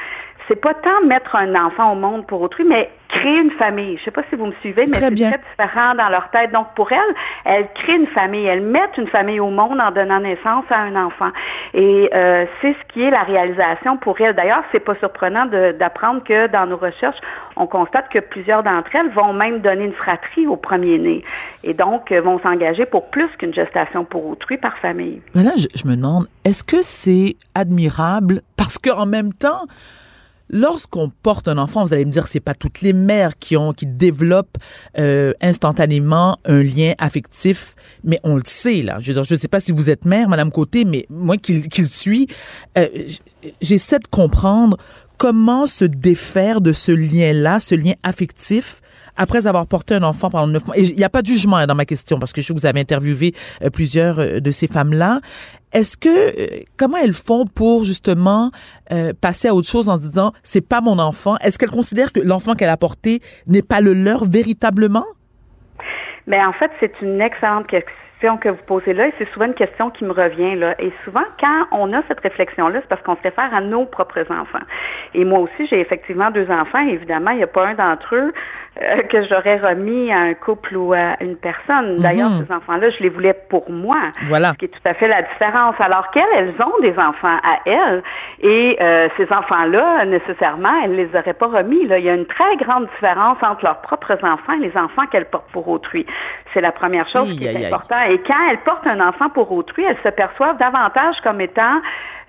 c'est 0.48 0.56
pas 0.56 0.74
tant 0.74 1.06
mettre 1.06 1.36
un 1.36 1.54
enfant 1.54 1.92
au 1.92 1.94
monde 1.94 2.26
pour 2.26 2.40
autrui, 2.40 2.64
mais 2.64 2.90
créer 3.08 3.38
une 3.38 3.50
famille. 3.52 3.96
Je 3.98 4.04
sais 4.04 4.10
pas 4.10 4.22
si 4.28 4.36
vous 4.36 4.46
me 4.46 4.52
suivez, 4.60 4.86
mais 4.86 4.94
c'est 4.94 5.14
très 5.14 5.38
différent 5.38 5.94
dans 5.94 6.08
leur 6.08 6.30
tête. 6.30 6.52
Donc, 6.52 6.68
pour 6.74 6.90
elles, 6.92 7.14
elles 7.44 7.68
créent 7.74 7.96
une 7.96 8.06
famille. 8.06 8.44
Elles 8.44 8.62
mettent 8.62 8.96
une 8.96 9.06
famille 9.06 9.40
au 9.40 9.50
monde 9.50 9.80
en 9.80 9.90
donnant 9.90 10.20
naissance 10.20 10.64
à 10.70 10.80
un 10.80 10.96
enfant. 10.96 11.30
Et 11.74 12.10
euh, 12.14 12.46
c'est 12.60 12.72
ce 12.72 12.92
qui 12.92 13.02
est 13.02 13.10
la 13.10 13.22
réalisation 13.22 13.96
pour 13.96 14.20
elles. 14.20 14.34
D'ailleurs, 14.34 14.62
c'est 14.72 14.80
pas 14.80 14.94
surprenant 14.96 15.46
d'apprendre 15.46 16.22
que 16.22 16.46
dans 16.48 16.66
nos 16.66 16.76
recherches, 16.76 17.18
on 17.56 17.66
constate 17.66 18.08
que 18.10 18.18
plusieurs 18.18 18.62
d'entre 18.62 18.94
elles 18.94 19.10
vont 19.10 19.32
même 19.32 19.60
donner 19.60 19.84
une 19.84 19.94
fratrie 19.94 20.46
au 20.46 20.56
premier-né. 20.56 21.22
Et 21.64 21.74
donc, 21.74 22.12
euh, 22.12 22.20
vont 22.20 22.38
s'engager 22.40 22.86
pour 22.86 23.10
plus 23.10 23.28
qu'une 23.38 23.54
gestation 23.54 24.04
pour 24.04 24.26
autrui 24.26 24.56
par 24.58 24.76
famille. 24.78 25.20
Mais 25.34 25.42
là, 25.42 25.52
je, 25.56 25.66
je 25.74 25.88
me 25.88 25.96
demande, 25.96 26.26
est-ce 26.44 26.62
que 26.64 26.82
c'est 26.82 27.36
admirable? 27.54 28.42
Parce 28.56 28.78
qu'en 28.78 29.06
même 29.06 29.32
temps, 29.32 29.66
Lorsqu'on 30.50 31.10
porte 31.10 31.48
un 31.48 31.58
enfant, 31.58 31.84
vous 31.84 31.92
allez 31.92 32.04
me 32.04 32.10
dire, 32.10 32.26
c'est 32.26 32.40
pas 32.40 32.54
toutes 32.54 32.80
les 32.80 32.92
mères 32.92 33.38
qui 33.38 33.56
ont, 33.56 33.72
qui 33.72 33.86
développent 33.86 34.56
euh, 34.98 35.32
instantanément 35.40 36.38
un 36.44 36.62
lien 36.62 36.94
affectif, 36.98 37.74
mais 38.04 38.18
on 38.24 38.36
le 38.36 38.42
sait 38.44 38.82
là. 38.82 38.98
Je 39.00 39.12
ne 39.12 39.36
sais 39.36 39.48
pas 39.48 39.60
si 39.60 39.72
vous 39.72 39.90
êtes 39.90 40.04
mère, 40.04 40.28
Madame 40.28 40.50
Côté, 40.50 40.84
mais 40.84 41.06
moi 41.10 41.36
qui, 41.36 41.62
qui 41.68 41.82
le 41.82 41.86
suis, 41.86 42.28
euh, 42.76 42.88
j'essaie 43.60 43.98
de 43.98 44.08
comprendre 44.08 44.76
comment 45.18 45.66
se 45.66 45.84
défaire 45.84 46.60
de 46.60 46.72
ce 46.72 46.92
lien-là, 46.92 47.60
ce 47.60 47.74
lien 47.74 47.94
affectif 48.02 48.80
après 49.18 49.46
avoir 49.46 49.66
porté 49.66 49.94
un 49.94 50.04
enfant 50.04 50.30
pendant 50.30 50.46
neuf 50.46 50.64
mois. 50.64 50.78
Et 50.78 50.84
il 50.84 50.96
n'y 50.96 51.04
a 51.04 51.10
pas 51.10 51.22
de 51.22 51.26
jugement 51.26 51.66
dans 51.66 51.74
ma 51.74 51.84
question 51.84 52.18
parce 52.18 52.32
que 52.32 52.40
je 52.40 52.46
sais 52.46 52.54
que 52.54 52.60
vous 52.60 52.66
avez 52.66 52.80
interviewé 52.80 53.34
euh, 53.62 53.68
plusieurs 53.68 54.20
euh, 54.20 54.40
de 54.40 54.50
ces 54.50 54.68
femmes-là. 54.68 55.20
Est-ce 55.72 55.96
que 55.96 56.08
euh, 56.08 56.62
comment 56.76 56.96
elles 56.96 57.12
font 57.12 57.46
pour 57.46 57.84
justement 57.84 58.50
passer 59.20 59.48
à 59.48 59.54
autre 59.54 59.68
chose 59.68 59.88
en 59.90 59.96
se 59.96 60.02
disant 60.02 60.32
c'est 60.42 60.66
pas 60.66 60.80
mon 60.80 60.98
enfant? 60.98 61.36
Est-ce 61.42 61.58
qu'elles 61.58 61.70
considèrent 61.70 62.12
que 62.12 62.20
l'enfant 62.20 62.54
qu'elle 62.54 62.70
a 62.70 62.76
porté 62.76 63.20
n'est 63.46 63.62
pas 63.62 63.80
le 63.80 63.92
leur 63.92 64.24
véritablement? 64.24 65.04
Mais 66.26 66.44
en 66.44 66.52
fait, 66.52 66.70
c'est 66.78 67.00
une 67.00 67.20
excellente 67.20 67.66
question 67.66 68.36
que 68.36 68.48
vous 68.50 68.62
posez 68.66 68.92
là, 68.92 69.08
et 69.08 69.14
c'est 69.16 69.28
souvent 69.32 69.46
une 69.46 69.54
question 69.54 69.90
qui 69.90 70.04
me 70.04 70.12
revient 70.12 70.56
là. 70.56 70.74
Et 70.80 70.92
souvent, 71.04 71.24
quand 71.40 71.66
on 71.72 71.92
a 71.92 72.02
cette 72.08 72.20
réflexion-là, 72.20 72.80
c'est 72.82 72.88
parce 72.88 73.02
qu'on 73.02 73.16
se 73.16 73.22
réfère 73.22 73.54
à 73.54 73.60
nos 73.60 73.86
propres 73.86 74.26
enfants. 74.30 74.64
Et 75.14 75.24
moi 75.24 75.38
aussi, 75.38 75.66
j'ai 75.66 75.80
effectivement 75.80 76.30
deux 76.30 76.50
enfants. 76.50 76.86
Évidemment, 76.86 77.30
il 77.30 77.38
n'y 77.38 77.44
a 77.44 77.48
pas 77.48 77.66
un 77.66 77.74
d'entre 77.74 78.14
eux 78.14 78.32
euh, 78.80 79.02
que 79.02 79.22
j'aurais 79.22 79.56
remis 79.56 80.12
à 80.12 80.18
un 80.18 80.34
couple 80.34 80.76
ou 80.76 80.92
à 80.92 81.16
une 81.20 81.36
personne. 81.36 81.96
D'ailleurs, 81.96 82.30
mhm. 82.30 82.44
ces 82.44 82.52
enfants-là, 82.52 82.90
je 82.90 83.02
les 83.02 83.08
voulais 83.08 83.34
pour 83.34 83.68
moi. 83.70 83.98
Voilà. 84.26 84.52
Ce 84.52 84.58
qui 84.58 84.66
est 84.66 84.68
tout 84.68 84.80
à 84.84 84.94
fait 84.94 85.08
la 85.08 85.22
différence. 85.22 85.74
Alors 85.80 86.10
qu'elles, 86.10 86.24
elles 86.36 86.54
ont 86.62 86.80
des 86.80 86.96
enfants 86.98 87.38
à 87.42 87.58
elles? 87.66 88.02
Et 88.40 88.76
euh, 88.80 89.08
ces 89.16 89.32
enfants-là, 89.32 90.04
nécessairement, 90.04 90.82
elles 90.84 90.94
les 90.94 91.08
auraient 91.18 91.34
pas 91.34 91.48
remis. 91.48 91.86
Là. 91.86 91.98
Il 91.98 92.04
y 92.04 92.10
a 92.10 92.14
une 92.14 92.26
très 92.26 92.56
grande 92.56 92.88
différence 92.94 93.38
entre 93.42 93.64
leurs 93.64 93.80
propres 93.80 94.18
enfants 94.22 94.52
et 94.54 94.68
les 94.68 94.76
enfants 94.76 95.06
qu'elles 95.10 95.28
portent 95.28 95.50
pour 95.52 95.68
autrui. 95.68 96.06
C'est 96.54 96.60
la 96.60 96.72
première 96.72 97.08
chose 97.08 97.36
qui 97.36 97.46
est 97.46 97.66
importante. 97.66 97.98
Et 98.10 98.18
quand 98.18 98.48
elles 98.50 98.58
portent 98.58 98.86
un 98.86 99.00
enfant 99.00 99.28
pour 99.28 99.50
autrui, 99.50 99.84
elles 99.84 99.98
se 100.04 100.10
perçoivent 100.10 100.58
davantage 100.58 101.16
comme 101.22 101.40
étant 101.40 101.80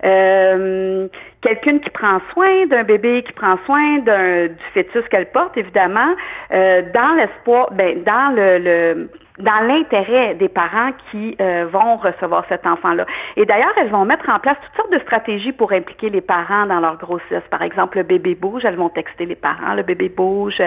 euh, 0.04 1.08
quelqu'un 1.40 1.78
qui 1.78 1.90
prend 1.90 2.20
soin 2.32 2.66
d'un 2.66 2.84
bébé, 2.84 3.22
qui 3.22 3.32
prend 3.32 3.58
soin 3.66 3.98
du 3.98 4.64
fœtus 4.74 5.04
qu'elle 5.10 5.30
porte, 5.30 5.56
évidemment, 5.56 6.14
euh, 6.52 6.82
dans 6.94 7.14
l'espoir, 7.16 7.70
ben, 7.72 8.02
dans 8.04 8.34
le, 8.34 8.58
le 8.58 9.08
dans 9.40 9.66
l'intérêt 9.66 10.34
des 10.34 10.48
parents 10.48 10.90
qui 11.10 11.36
euh, 11.40 11.66
vont 11.70 11.96
recevoir 11.96 12.44
cet 12.48 12.66
enfant-là. 12.66 13.06
Et 13.36 13.44
d'ailleurs, 13.46 13.72
elles 13.76 13.90
vont 13.90 14.04
mettre 14.04 14.28
en 14.28 14.38
place 14.38 14.56
toutes 14.64 14.76
sortes 14.76 14.92
de 14.92 14.98
stratégies 15.00 15.52
pour 15.52 15.72
impliquer 15.72 16.10
les 16.10 16.20
parents 16.20 16.66
dans 16.66 16.80
leur 16.80 16.96
grossesse. 16.96 17.42
Par 17.50 17.62
exemple, 17.62 17.98
le 17.98 18.04
bébé 18.04 18.34
bouge, 18.34 18.64
elles 18.64 18.76
vont 18.76 18.88
texter 18.88 19.26
les 19.26 19.34
parents, 19.34 19.74
le 19.74 19.82
bébé 19.82 20.08
bouge. 20.08 20.60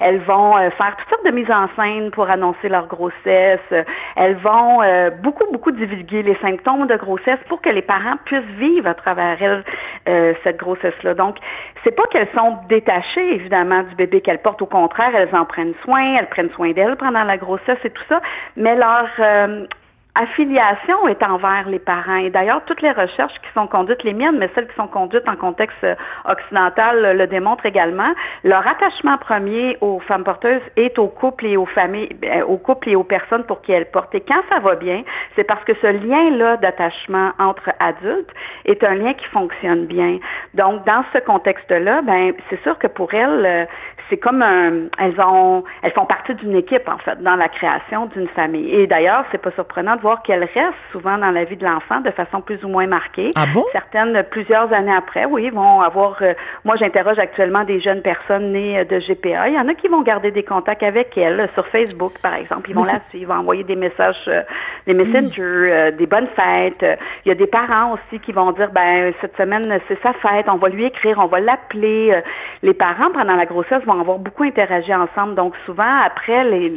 Elles 0.00 0.20
vont 0.20 0.56
euh, 0.56 0.70
faire 0.70 0.96
toutes 0.96 1.08
sortes 1.08 1.26
de 1.26 1.30
mises 1.30 1.50
en 1.50 1.68
scène 1.76 2.10
pour 2.10 2.28
annoncer 2.30 2.68
leur 2.68 2.86
grossesse. 2.86 3.60
Elles 4.16 4.36
vont 4.36 4.82
euh, 4.82 5.10
beaucoup, 5.10 5.50
beaucoup 5.52 5.70
divulguer 5.70 6.22
les 6.22 6.36
symptômes 6.36 6.86
de 6.86 6.96
grossesse 6.96 7.38
pour 7.48 7.60
que 7.60 7.70
les 7.70 7.82
parents 7.82 8.16
puissent 8.24 8.40
vivre 8.58 8.88
à 8.88 8.94
travers 8.94 9.42
elles 9.42 9.64
cette 10.44 10.58
grossesse-là. 10.58 11.14
Donc, 11.14 11.36
c'est 11.82 11.94
pas 11.94 12.04
qu'elles 12.10 12.28
sont 12.36 12.58
détachées, 12.68 13.34
évidemment, 13.34 13.82
du 13.82 13.94
bébé 13.94 14.20
qu'elles 14.20 14.40
portent. 14.42 14.62
Au 14.62 14.66
contraire, 14.66 15.10
elles 15.14 15.34
en 15.34 15.44
prennent 15.44 15.74
soin, 15.82 16.16
elles 16.18 16.28
prennent 16.28 16.50
soin 16.50 16.72
d'elles 16.72 16.96
pendant 16.96 17.24
la 17.24 17.36
grossesse 17.36 17.78
et 17.84 17.90
tout 17.90 18.02
ça 18.08 18.13
mais 18.56 18.74
leur 18.76 19.08
euh, 19.18 19.66
affiliation 20.14 21.08
est 21.08 21.22
envers 21.22 21.68
les 21.68 21.78
parents. 21.78 22.16
Et 22.16 22.30
d'ailleurs, 22.30 22.62
toutes 22.66 22.82
les 22.82 22.92
recherches 22.92 23.34
qui 23.40 23.52
sont 23.52 23.66
conduites, 23.66 24.04
les 24.04 24.14
miennes, 24.14 24.38
mais 24.38 24.48
celles 24.54 24.68
qui 24.68 24.74
sont 24.76 24.86
conduites 24.86 25.28
en 25.28 25.36
contexte 25.36 25.82
euh, 25.82 25.94
occidental 26.24 27.16
le 27.16 27.26
démontrent 27.26 27.66
également. 27.66 28.14
Leur 28.44 28.66
attachement 28.66 29.18
premier 29.18 29.76
aux 29.80 29.98
femmes 30.00 30.22
porteuses 30.22 30.62
est 30.76 30.98
au 30.98 31.08
couple 31.08 31.46
et 31.46 31.56
aux 31.56 31.66
familles, 31.66 32.10
euh, 32.24 32.44
aux 32.44 32.58
couples 32.58 32.90
et 32.90 32.96
aux 32.96 33.04
personnes 33.04 33.44
pour 33.44 33.60
qui 33.62 33.72
elles 33.72 33.90
portent. 33.90 34.14
Et 34.14 34.20
quand 34.20 34.42
ça 34.50 34.60
va 34.60 34.76
bien, 34.76 35.02
c'est 35.34 35.44
parce 35.44 35.64
que 35.64 35.74
ce 35.82 35.86
lien-là 35.88 36.58
d'attachement 36.58 37.32
entre 37.40 37.70
adultes 37.80 38.30
est 38.66 38.84
un 38.84 38.94
lien 38.94 39.14
qui 39.14 39.26
fonctionne 39.26 39.86
bien. 39.86 40.18
Donc, 40.54 40.84
dans 40.86 41.04
ce 41.12 41.18
contexte-là, 41.18 42.02
ben, 42.02 42.32
c'est 42.50 42.62
sûr 42.62 42.78
que 42.78 42.86
pour 42.86 43.12
elles, 43.14 43.66
c'est 44.10 44.18
comme 44.18 44.42
un, 44.42 44.88
elles 44.98 45.20
ont, 45.20 45.64
elles 45.82 45.92
font 45.92 46.06
partie 46.06 46.34
d'une 46.34 46.56
équipe 46.56 46.88
en 46.88 46.98
fait 46.98 47.22
dans 47.22 47.36
la 47.36 47.48
création 47.48 48.06
d'une 48.06 48.28
famille. 48.28 48.70
Et 48.70 48.86
d'ailleurs, 48.86 49.24
c'est 49.32 49.38
pas 49.38 49.50
surprenant 49.52 49.96
de 49.96 50.00
voir 50.00 50.22
qu'elles 50.22 50.44
restent 50.44 50.74
souvent 50.92 51.18
dans 51.18 51.30
la 51.30 51.44
vie 51.44 51.56
de 51.56 51.64
l'enfant 51.64 52.00
de 52.00 52.10
façon 52.10 52.40
plus 52.40 52.62
ou 52.64 52.68
moins 52.68 52.86
marquée. 52.86 53.32
Ah 53.34 53.46
bon? 53.52 53.64
Certaines 53.72 54.22
plusieurs 54.30 54.72
années 54.72 54.94
après, 54.94 55.24
oui, 55.24 55.50
vont 55.50 55.80
avoir. 55.80 56.16
Euh, 56.22 56.34
moi, 56.64 56.76
j'interroge 56.76 57.18
actuellement 57.18 57.64
des 57.64 57.80
jeunes 57.80 58.02
personnes 58.02 58.52
nées 58.52 58.78
euh, 58.78 58.84
de 58.84 58.98
GPA. 58.98 59.48
Il 59.48 59.54
y 59.54 59.58
en 59.58 59.68
a 59.68 59.74
qui 59.74 59.88
vont 59.88 60.02
garder 60.02 60.30
des 60.30 60.42
contacts 60.42 60.82
avec 60.82 61.16
elles 61.16 61.40
euh, 61.40 61.46
sur 61.54 61.66
Facebook, 61.68 62.14
par 62.22 62.34
exemple. 62.34 62.70
Ils 62.70 62.74
vont 62.74 62.84
la 62.84 63.00
suivre, 63.10 63.32
envoyer 63.32 63.64
des 63.64 63.76
messages, 63.76 64.30
des 64.86 64.94
messengers, 64.94 65.92
des 65.96 66.06
bonnes 66.06 66.28
fêtes. 66.36 66.84
Il 67.24 67.28
y 67.28 67.32
a 67.32 67.34
des 67.34 67.46
parents 67.46 67.94
aussi 67.94 68.20
qui 68.20 68.32
vont 68.32 68.52
dire, 68.52 68.70
ben 68.72 69.12
cette 69.20 69.36
semaine 69.36 69.80
c'est 69.88 70.00
sa 70.02 70.12
fête, 70.14 70.46
on 70.48 70.56
va 70.56 70.68
lui 70.68 70.84
écrire, 70.84 71.18
on 71.18 71.26
va 71.26 71.40
l'appeler. 71.40 72.20
Les 72.62 72.74
parents 72.74 73.10
pendant 73.12 73.36
la 73.36 73.46
grossesse 73.46 73.82
vont 73.84 73.93
avoir 74.00 74.18
beaucoup 74.18 74.44
interagi 74.44 74.94
ensemble. 74.94 75.34
Donc, 75.34 75.54
souvent, 75.66 76.00
après, 76.04 76.44
les, 76.44 76.68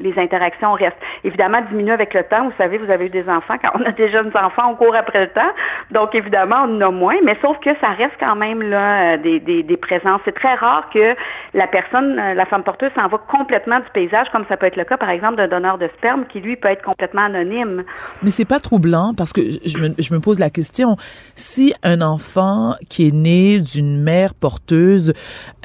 les 0.00 0.18
interactions 0.18 0.72
restent 0.72 0.96
évidemment 1.22 1.60
diminuées 1.70 1.92
avec 1.92 2.14
le 2.14 2.22
temps. 2.24 2.44
Vous 2.44 2.54
savez, 2.58 2.78
vous 2.78 2.90
avez 2.90 3.06
eu 3.06 3.10
des 3.10 3.28
enfants. 3.28 3.54
Quand 3.62 3.70
on 3.74 3.84
a 3.84 3.92
des 3.92 4.08
jeunes 4.08 4.30
enfants, 4.34 4.70
on 4.70 4.74
court 4.76 4.94
après 4.94 5.20
le 5.20 5.28
temps. 5.28 5.52
Donc, 5.90 6.14
évidemment, 6.14 6.64
on 6.66 6.76
en 6.76 6.88
a 6.88 6.90
moins. 6.90 7.16
Mais 7.24 7.36
sauf 7.42 7.58
que 7.60 7.70
ça 7.80 7.90
reste 7.90 8.14
quand 8.18 8.36
même 8.36 8.62
là 8.62 9.14
euh, 9.14 9.16
des, 9.18 9.40
des, 9.40 9.62
des 9.62 9.76
présences. 9.76 10.20
C'est 10.24 10.34
très 10.34 10.54
rare 10.54 10.88
que 10.92 11.14
la 11.54 11.66
personne, 11.66 12.18
euh, 12.18 12.34
la 12.34 12.46
femme 12.46 12.62
porteuse, 12.62 12.90
s'en 12.94 13.08
va 13.08 13.18
complètement 13.18 13.78
du 13.78 13.90
paysage, 13.92 14.28
comme 14.30 14.44
ça 14.48 14.56
peut 14.56 14.66
être 14.66 14.76
le 14.76 14.84
cas, 14.84 14.96
par 14.96 15.10
exemple, 15.10 15.36
d'un 15.36 15.48
donneur 15.48 15.78
de 15.78 15.88
sperme 15.98 16.26
qui, 16.26 16.40
lui, 16.40 16.56
peut 16.56 16.68
être 16.68 16.82
complètement 16.82 17.22
anonyme. 17.22 17.84
Mais 18.22 18.30
c'est 18.30 18.44
pas 18.44 18.60
troublant 18.60 19.14
parce 19.16 19.32
que 19.32 19.40
je 19.64 19.78
me, 19.78 19.94
je 19.98 20.12
me 20.14 20.20
pose 20.20 20.38
la 20.38 20.50
question. 20.50 20.96
Si 21.34 21.74
un 21.82 22.00
enfant 22.00 22.74
qui 22.88 23.08
est 23.08 23.14
né 23.14 23.60
d'une 23.60 24.02
mère 24.02 24.34
porteuse 24.34 25.14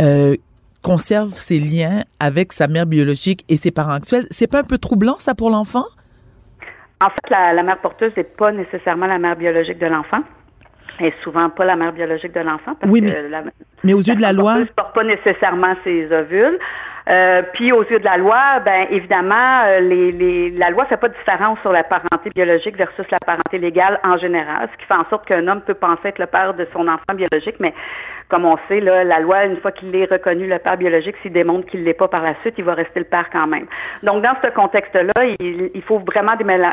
euh, 0.02 0.36
conserve 0.82 1.34
ses 1.34 1.60
liens 1.60 2.04
avec 2.20 2.54
sa 2.54 2.68
mère 2.68 2.86
biologique 2.86 3.46
et 3.50 3.58
ses 3.58 3.72
parents 3.72 3.94
actuels. 3.94 4.26
C'est 4.32 4.48
pas 4.48 4.60
un 4.60 4.64
peu 4.64 4.78
troublant, 4.78 5.18
ça, 5.18 5.36
pour 5.36 5.50
l'enfant? 5.50 5.86
En 7.02 7.10
fait, 7.10 7.30
la, 7.30 7.64
mère 7.64 7.78
porteuse 7.80 8.12
n'est 8.18 8.24
pas 8.24 8.52
nécessairement 8.52 9.08
la 9.08 9.20
mère 9.20 9.36
biologique 9.36 9.80
de 9.80 9.88
l'enfant. 9.88 10.22
Elle 11.00 11.08
n'est 11.08 11.14
souvent 11.24 11.50
pas 11.50 11.66
la 11.66 11.76
mère 11.76 11.94
biologique 11.94 12.34
de 12.34 12.42
l'enfant. 12.42 12.76
Oui, 12.86 13.02
mais, 13.02 13.16
mais 13.84 13.94
aux 13.94 14.02
yeux 14.02 14.16
de 14.16 14.22
la 14.22 14.34
loi. 14.34 14.60
ne 14.60 14.66
porte 14.66 14.94
pas 14.94 15.04
nécessairement 15.04 15.76
ses 15.84 16.12
ovules. 16.12 16.58
Euh, 17.10 17.42
puis 17.54 17.72
aux 17.72 17.84
yeux 17.84 18.00
de 18.00 18.06
la 18.06 18.18
loi, 18.18 18.60
ben 18.64 18.86
évidemment, 18.92 19.64
euh, 19.66 19.80
les, 19.80 20.12
les, 20.12 20.52
la 20.52 20.70
loi 20.70 20.86
fait 20.86 20.98
pas 20.98 21.10
de 21.10 21.16
différence 21.16 21.58
sur 21.62 21.72
la 21.72 21.84
parenté 21.84 22.30
biologique 22.36 22.78
versus 22.78 23.06
la 23.10 23.18
parenté 23.26 23.58
légale 23.58 24.00
en 24.04 24.18
général, 24.18 24.70
ce 24.72 24.78
qui 24.78 24.86
fait 24.86 24.94
en 24.94 25.10
sorte 25.10 25.26
qu'un 25.26 25.48
homme 25.48 25.62
peut 25.62 25.74
penser 25.74 26.10
être 26.10 26.20
le 26.20 26.28
père 26.28 26.54
de 26.54 26.68
son 26.72 26.88
enfant 26.88 27.16
biologique, 27.16 27.56
mais 27.60 27.74
comme 28.30 28.46
on 28.46 28.58
sait, 28.68 28.80
là, 28.80 29.04
la 29.04 29.20
loi, 29.20 29.46
une 29.46 29.58
fois 29.58 29.72
qu'il 29.72 29.96
est 29.96 30.06
reconnu 30.06 30.48
le 30.48 30.60
père 30.60 30.78
biologique, 30.78 31.16
s'il 31.24 31.34
démontre 31.34 31.66
qu'il 31.66 31.82
ne 31.82 31.86
l'est 31.86 31.94
pas 31.94 32.08
par 32.08 32.22
la 32.22 32.36
suite, 32.42 32.54
il 32.60 32.64
va 32.64 32.76
rester 32.76 33.00
le 33.00 33.06
père 33.06 33.28
quand 33.32 33.48
même. 33.48 33.66
Donc, 34.04 34.24
dans 34.24 34.36
ce 34.44 34.50
contexte-là, 34.52 35.26
il, 35.40 35.82
faut 35.82 35.98
vraiment 36.00 36.36
démêler, 36.36 36.70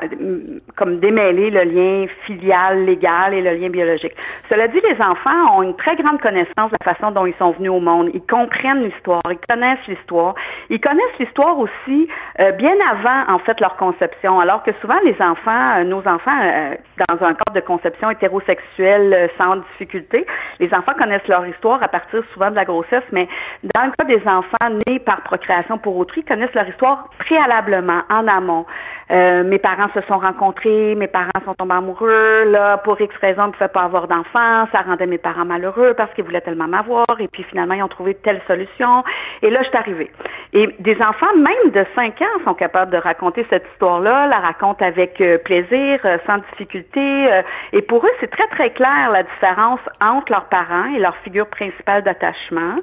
comme 0.77 1.01
démêler 1.01 1.51
le 1.51 1.63
lien 1.63 2.07
filial, 2.27 2.85
légal 2.85 3.33
et 3.33 3.41
le 3.41 3.55
lien 3.55 3.71
biologique. 3.71 4.15
Cela 4.51 4.69
dit, 4.69 4.81
les 4.83 5.01
enfants 5.03 5.57
ont 5.57 5.63
une 5.63 5.75
très 5.77 5.97
grande 5.97 6.21
connaissance 6.21 6.71
de 6.71 6.77
la 6.85 6.95
façon 6.95 7.11
dont 7.11 7.25
ils 7.25 7.35
sont 7.39 7.53
venus 7.53 7.71
au 7.71 7.81
monde. 7.81 8.11
Ils 8.13 8.27
comprennent 8.27 8.83
l'histoire, 8.83 9.23
ils 9.31 9.39
connaissent 9.49 9.87
l'histoire. 9.89 10.35
Ils 10.69 10.81
connaissent 10.81 11.19
l'histoire 11.19 11.59
aussi 11.59 12.09
euh, 12.41 12.53
bien 12.53 12.75
avant, 12.91 13.35
en 13.35 13.39
fait, 13.39 13.59
leur 13.61 13.77
conception. 13.77 14.41
Alors 14.41 14.63
que 14.63 14.73
souvent, 14.83 14.99
les 15.05 15.17
enfants, 15.21 15.79
euh, 15.79 15.85
nos 15.85 16.07
enfants, 16.07 16.39
euh, 16.43 16.75
dans 17.09 17.25
un 17.25 17.33
cadre 17.33 17.55
de 17.55 17.61
conception 17.61 18.11
hétérosexuelle 18.11 19.31
sans 19.39 19.57
difficulté, 19.57 20.27
les 20.61 20.73
enfants 20.75 20.93
connaissent 20.99 21.27
leur 21.29 21.46
histoire 21.49 21.83
à 21.83 21.89
partir 21.89 22.23
souvent 22.33 22.51
de 22.51 22.57
la 22.57 22.65
grossesse, 22.65 23.05
mais 23.13 23.29
dans 23.75 23.85
le 23.85 23.93
cas 23.93 24.05
des 24.05 24.27
enfants 24.27 24.79
nés 24.87 24.99
par 24.99 25.23
procréation 25.23 25.79
pour 25.79 25.97
autrui, 25.97 26.25
connaissent 26.25 26.55
leur 26.55 26.69
histoire 26.69 27.11
préalablement, 27.19 28.03
en 28.11 28.27
amont. 28.29 28.67
Euh, 29.11 29.45
mes 29.45 29.59
parents 29.59 29.89
se 29.95 30.01
sont 30.03 30.19
rencontrés, 30.19 30.97
mes 30.97 31.07
parents 31.07 31.31
sont 31.45 31.55
tombés 31.55 31.75
amoureux, 31.75 32.45
là, 32.47 32.79
pour 32.79 33.01
X 33.01 33.15
raison, 33.21 33.45
ils 33.45 33.47
ne 33.47 33.53
pouvaient 33.53 33.69
pas 33.69 33.83
avoir 33.83 34.09
d'enfants, 34.09 34.67
ça 34.73 34.81
rendait 34.85 35.07
mes 35.07 35.19
parents 35.19 35.45
malheureux 35.45 35.95
parce 35.97 36.13
qu'ils 36.15 36.25
voulaient 36.25 36.41
tellement 36.41 36.67
m'avoir, 36.67 37.05
et 37.21 37.29
puis 37.29 37.45
finalement, 37.45 37.75
ils 37.75 37.85
ont 37.85 37.89
trouvé 37.89 38.15
telle 38.15 38.41
solution, 38.49 39.05
et 39.43 39.51
là, 39.51 39.63
je 39.63 39.69
suis 39.69 39.77
arrivée. 39.77 40.11
Et 40.53 40.69
des 40.81 40.97
enfants, 41.01 41.35
même 41.37 41.71
de 41.73 41.85
5 41.95 42.21
ans, 42.21 42.45
sont 42.45 42.55
capables 42.55 42.91
de 42.91 42.97
raconter 42.97 43.47
cette 43.49 43.67
histoire-là, 43.75 44.27
la 44.27 44.41
racontent 44.41 44.85
avec 44.85 45.21
euh, 45.21 45.39
plaisir, 45.39 46.01
euh, 46.05 46.19
sans 46.27 46.39
difficulté, 46.39 47.29
et 47.73 47.83
pour 47.83 48.05
eux, 48.05 48.11
c'est 48.21 48.31
très, 48.31 48.47
très 48.49 48.71
clair 48.71 49.11
la 49.13 49.23
différence 49.23 49.81
entre 50.01 50.33
leurs 50.33 50.47
parents 50.47 50.87
et 50.95 50.99
leur 50.99 51.17
figure 51.19 51.47
principale 51.47 52.03
d'attachement 52.03 52.77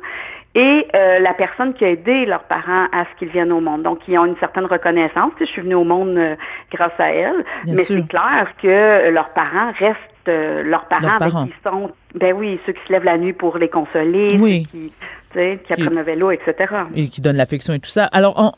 et 0.55 0.87
euh, 0.95 1.19
la 1.19 1.33
personne 1.33 1.73
qui 1.73 1.83
a 1.83 1.89
aidé 1.89 2.25
leurs 2.25 2.43
parents 2.43 2.85
à 2.91 3.05
ce 3.05 3.19
qu'ils 3.19 3.29
viennent 3.29 3.51
au 3.51 3.59
monde. 3.59 3.83
Donc, 3.83 4.07
ils 4.07 4.17
ont 4.19 4.25
une 4.25 4.37
certaine 4.37 4.65
reconnaissance. 4.65 5.31
je 5.39 5.45
suis 5.45 5.61
venue 5.61 5.75
au 5.75 5.83
monde 5.83 6.15
euh, 6.17 6.35
grâce 6.71 6.97
à 6.99 7.11
elle, 7.11 7.43
mais 7.65 7.83
c'est 7.83 8.07
clair 8.07 8.47
que 8.61 9.09
leurs 9.09 9.29
parents 9.29 9.71
restent 9.79 9.97
euh, 10.27 10.63
leurs 10.63 10.85
parents, 10.85 11.17
avec 11.19 11.33
qui 11.33 11.53
sont. 11.65 11.91
Ben 12.15 12.33
oui, 12.33 12.59
ceux 12.65 12.73
qui 12.73 12.85
se 12.87 12.93
lèvent 12.93 13.03
la 13.03 13.17
nuit 13.17 13.33
pour 13.33 13.57
les 13.57 13.67
consoler, 13.67 14.37
oui. 14.39 14.67
ceux 14.71 14.77
qui 14.77 14.93
qui 15.33 15.73
apprennent 15.73 15.95
le 15.95 16.03
vélo, 16.03 16.31
etc. 16.31 16.53
Et 16.95 17.07
qui 17.07 17.21
donnent 17.21 17.37
l'affection 17.37 17.73
et 17.73 17.79
tout 17.79 17.89
ça. 17.89 18.05
Alors, 18.05 18.53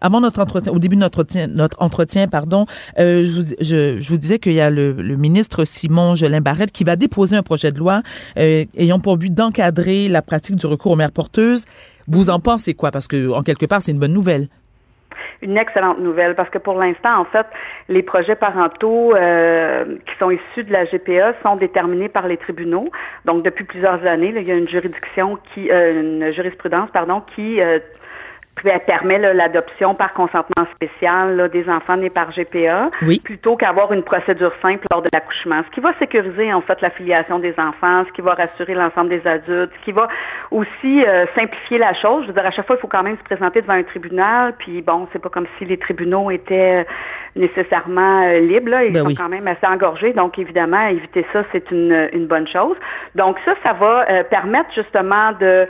avant 0.00 0.20
notre 0.20 0.40
entretien, 0.40 0.72
au 0.72 0.78
début 0.78 0.96
de 0.96 1.00
notre 1.00 1.20
entretien, 1.20 1.46
notre 1.48 1.76
entretien 1.80 2.28
pardon, 2.28 2.66
euh, 2.98 3.22
je, 3.22 3.32
vous, 3.32 3.54
je, 3.60 3.98
je, 3.98 4.08
vous 4.08 4.18
disais 4.18 4.38
qu'il 4.38 4.54
y 4.54 4.60
a 4.60 4.70
le, 4.70 4.92
le, 4.92 5.16
ministre 5.16 5.64
Simon 5.64 6.14
Jolin 6.14 6.40
Barrette 6.40 6.72
qui 6.72 6.84
va 6.84 6.96
déposer 6.96 7.36
un 7.36 7.42
projet 7.42 7.72
de 7.72 7.78
loi 7.78 8.02
euh, 8.38 8.64
ayant 8.76 9.00
pour 9.00 9.16
but 9.16 9.32
d'encadrer 9.32 10.08
la 10.08 10.22
pratique 10.22 10.56
du 10.56 10.66
recours 10.66 10.92
aux 10.92 10.96
mères 10.96 11.12
porteuses. 11.12 11.64
Vous 12.08 12.30
en 12.30 12.40
pensez 12.40 12.74
quoi? 12.74 12.90
Parce 12.90 13.08
que, 13.08 13.30
en 13.30 13.42
quelque 13.42 13.66
part, 13.66 13.82
c'est 13.82 13.92
une 13.92 13.98
bonne 13.98 14.12
nouvelle 14.12 14.48
une 15.42 15.56
excellente 15.56 15.98
nouvelle 15.98 16.34
parce 16.34 16.50
que 16.50 16.58
pour 16.58 16.74
l'instant, 16.78 17.18
en 17.20 17.24
fait, 17.24 17.46
les 17.88 18.02
projets 18.02 18.36
parentaux 18.36 19.14
euh, 19.14 19.84
qui 20.06 20.16
sont 20.18 20.30
issus 20.30 20.64
de 20.64 20.72
la 20.72 20.84
GPA 20.84 21.34
sont 21.42 21.56
déterminés 21.56 22.08
par 22.08 22.26
les 22.26 22.36
tribunaux. 22.36 22.90
Donc, 23.24 23.42
depuis 23.44 23.64
plusieurs 23.64 24.04
années, 24.06 24.32
il 24.34 24.48
y 24.48 24.52
a 24.52 24.54
une 24.54 24.68
juridiction 24.68 25.38
qui, 25.52 25.70
euh, 25.70 26.00
une 26.00 26.32
jurisprudence, 26.32 26.90
pardon, 26.92 27.22
qui 27.34 27.60
euh, 28.64 28.78
permet 28.86 29.18
l'adoption 29.18 29.94
par 29.94 30.12
consentement 30.12 30.66
spécial 30.74 31.48
des 31.50 31.68
enfants 31.68 31.96
nés 31.96 32.10
par 32.10 32.30
GPA, 32.30 32.90
plutôt 33.22 33.56
qu'avoir 33.56 33.92
une 33.92 34.02
procédure 34.02 34.52
simple 34.62 34.86
lors 34.90 35.02
de 35.02 35.08
l'accouchement. 35.12 35.62
Ce 35.66 35.74
qui 35.74 35.80
va 35.80 35.92
sécuriser 35.98 36.52
en 36.52 36.60
fait 36.62 36.80
l'affiliation 36.80 37.38
des 37.38 37.54
enfants, 37.58 38.04
ce 38.06 38.12
qui 38.12 38.22
va 38.22 38.34
rassurer 38.34 38.74
l'ensemble 38.74 39.10
des 39.10 39.26
adultes, 39.26 39.72
ce 39.80 39.84
qui 39.84 39.92
va 39.92 40.08
aussi 40.50 41.04
euh, 41.04 41.26
simplifier 41.34 41.78
la 41.78 41.92
chose. 41.94 42.22
Je 42.22 42.28
veux 42.28 42.32
dire, 42.32 42.46
à 42.46 42.50
chaque 42.50 42.66
fois, 42.66 42.76
il 42.76 42.80
faut 42.80 42.88
quand 42.88 43.02
même 43.02 43.18
se 43.18 43.24
présenter 43.24 43.60
devant 43.60 43.74
un 43.74 43.82
tribunal, 43.82 44.54
puis 44.58 44.82
bon, 44.82 45.06
c'est 45.12 45.20
pas 45.20 45.28
comme 45.28 45.46
si 45.58 45.64
les 45.64 45.78
tribunaux 45.78 46.30
étaient 46.30 46.86
nécessairement 47.36 48.24
euh, 48.24 48.40
libres, 48.40 48.70
là. 48.70 48.84
ils 48.84 48.92
ben 48.92 49.08
sont 49.08 49.14
quand 49.14 49.28
même 49.28 49.46
assez 49.46 49.66
engorgés, 49.66 50.12
donc 50.12 50.38
évidemment, 50.38 50.86
éviter 50.88 51.24
ça, 51.32 51.44
c'est 51.52 51.70
une, 51.70 52.08
une 52.12 52.26
bonne 52.26 52.48
chose. 52.48 52.76
Donc 53.14 53.36
ça, 53.44 53.54
ça 53.64 53.72
va 53.72 54.06
euh, 54.10 54.24
permettre 54.24 54.70
justement 54.74 55.32
de 55.38 55.66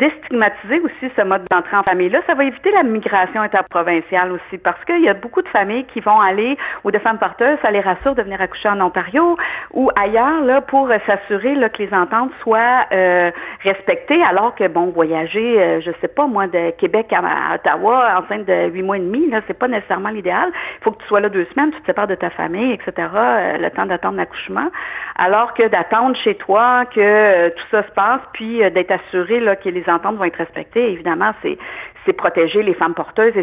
déstigmatiser 0.00 0.80
aussi 0.80 1.12
ce 1.14 1.22
mode 1.22 1.42
d'entrée 1.50 1.76
en 1.76 1.82
famille 1.82 2.10
ça 2.26 2.34
va 2.34 2.44
éviter 2.44 2.70
la 2.72 2.82
migration 2.82 3.40
interprovinciale 3.42 4.32
aussi, 4.32 4.58
parce 4.58 4.82
qu'il 4.84 5.02
y 5.02 5.08
a 5.08 5.14
beaucoup 5.14 5.42
de 5.42 5.48
familles 5.48 5.84
qui 5.84 6.00
vont 6.00 6.20
aller, 6.20 6.56
ou 6.84 6.90
de 6.90 6.98
femmes 6.98 7.18
porteuses, 7.18 7.58
ça 7.62 7.70
les 7.70 7.80
rassure 7.80 8.14
de 8.14 8.22
venir 8.22 8.40
accoucher 8.40 8.68
en 8.68 8.80
Ontario 8.80 9.36
ou 9.72 9.90
ailleurs, 9.96 10.42
là, 10.42 10.60
pour 10.60 10.88
s'assurer 11.06 11.54
que 11.70 11.82
les 11.82 11.92
ententes 11.92 12.30
soient 12.42 12.86
euh, 12.92 13.30
respectées, 13.62 14.22
alors 14.22 14.54
que, 14.54 14.66
bon, 14.68 14.86
voyager, 14.86 15.60
euh, 15.60 15.80
je 15.80 15.90
sais 16.00 16.08
pas, 16.08 16.26
moi, 16.26 16.46
de 16.46 16.70
Québec 16.70 17.12
à, 17.12 17.54
Ottawa, 17.54 18.22
enceinte 18.22 18.46
de 18.46 18.68
huit 18.70 18.82
mois 18.82 18.96
et 18.96 19.00
demi, 19.00 19.28
là, 19.30 19.40
c'est 19.46 19.58
pas 19.58 19.68
nécessairement 19.68 20.10
l'idéal. 20.10 20.50
Il 20.52 20.84
faut 20.84 20.92
que 20.92 20.97
tu 20.98 21.06
sois 21.06 21.20
là 21.20 21.28
deux 21.28 21.46
semaines, 21.52 21.70
tu 21.72 21.80
te 21.80 21.86
sépares 21.86 22.06
de 22.06 22.14
ta 22.14 22.30
famille, 22.30 22.72
etc., 22.72 22.92
euh, 23.14 23.58
le 23.58 23.70
temps 23.70 23.86
d'attendre 23.86 24.16
l'accouchement, 24.16 24.70
alors 25.16 25.54
que 25.54 25.66
d'attendre 25.68 26.16
chez 26.16 26.34
toi 26.36 26.84
que 26.86 27.48
tout 27.48 27.66
ça 27.70 27.82
se 27.82 27.90
passe, 27.92 28.20
puis 28.32 28.58
d'être 28.70 28.90
assuré 28.90 29.40
là, 29.40 29.56
que 29.56 29.68
les 29.68 29.88
ententes 29.88 30.16
vont 30.16 30.24
être 30.24 30.36
respectées, 30.36 30.92
évidemment, 30.92 31.32
c'est 31.42 31.58
c'est 32.08 32.14
protéger 32.14 32.62
les 32.62 32.72
femmes 32.72 32.94
porteuses. 32.94 33.34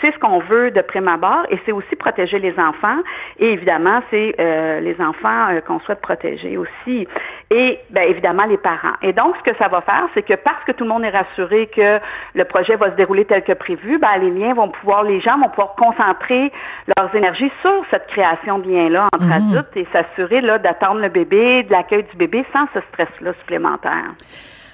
C'est 0.00 0.12
ce 0.12 0.18
qu'on 0.20 0.38
veut 0.38 0.70
de 0.70 0.80
prime 0.80 1.08
abord 1.08 1.44
et 1.50 1.58
c'est 1.66 1.72
aussi 1.72 1.96
protéger 1.96 2.38
les 2.38 2.56
enfants. 2.56 2.98
Et 3.40 3.50
évidemment, 3.52 4.00
c'est 4.10 4.36
euh, 4.38 4.78
les 4.78 4.94
enfants 5.00 5.48
euh, 5.50 5.60
qu'on 5.60 5.80
souhaite 5.80 6.00
protéger 6.00 6.56
aussi. 6.56 7.08
Et 7.50 7.80
bien 7.90 8.04
évidemment, 8.04 8.44
les 8.44 8.58
parents. 8.58 8.94
Et 9.02 9.12
donc, 9.12 9.34
ce 9.38 9.50
que 9.50 9.56
ça 9.58 9.66
va 9.66 9.80
faire, 9.80 10.06
c'est 10.14 10.22
que 10.22 10.34
parce 10.34 10.62
que 10.64 10.70
tout 10.70 10.84
le 10.84 10.90
monde 10.90 11.04
est 11.04 11.10
rassuré 11.10 11.66
que 11.66 11.98
le 12.34 12.44
projet 12.44 12.76
va 12.76 12.92
se 12.92 12.96
dérouler 12.96 13.24
tel 13.24 13.42
que 13.42 13.52
prévu, 13.52 13.98
ben, 13.98 14.16
les 14.20 14.30
liens 14.30 14.54
vont 14.54 14.68
pouvoir, 14.68 15.02
les 15.02 15.20
gens 15.20 15.36
vont 15.38 15.48
pouvoir 15.48 15.74
concentrer 15.74 16.52
leurs 16.96 17.12
énergies 17.16 17.50
sur 17.60 17.84
cette 17.90 18.06
création 18.06 18.60
de 18.60 18.70
liens-là 18.70 19.08
entre 19.12 19.24
mhm. 19.24 19.32
adultes 19.32 19.76
et 19.76 19.86
s'assurer 19.92 20.42
d'attendre 20.60 21.00
le 21.00 21.08
bébé, 21.08 21.64
de 21.64 21.72
l'accueil 21.72 22.04
du 22.04 22.16
bébé 22.16 22.44
sans 22.52 22.66
ce 22.72 22.80
stress-là 22.92 23.32
supplémentaire. 23.40 24.12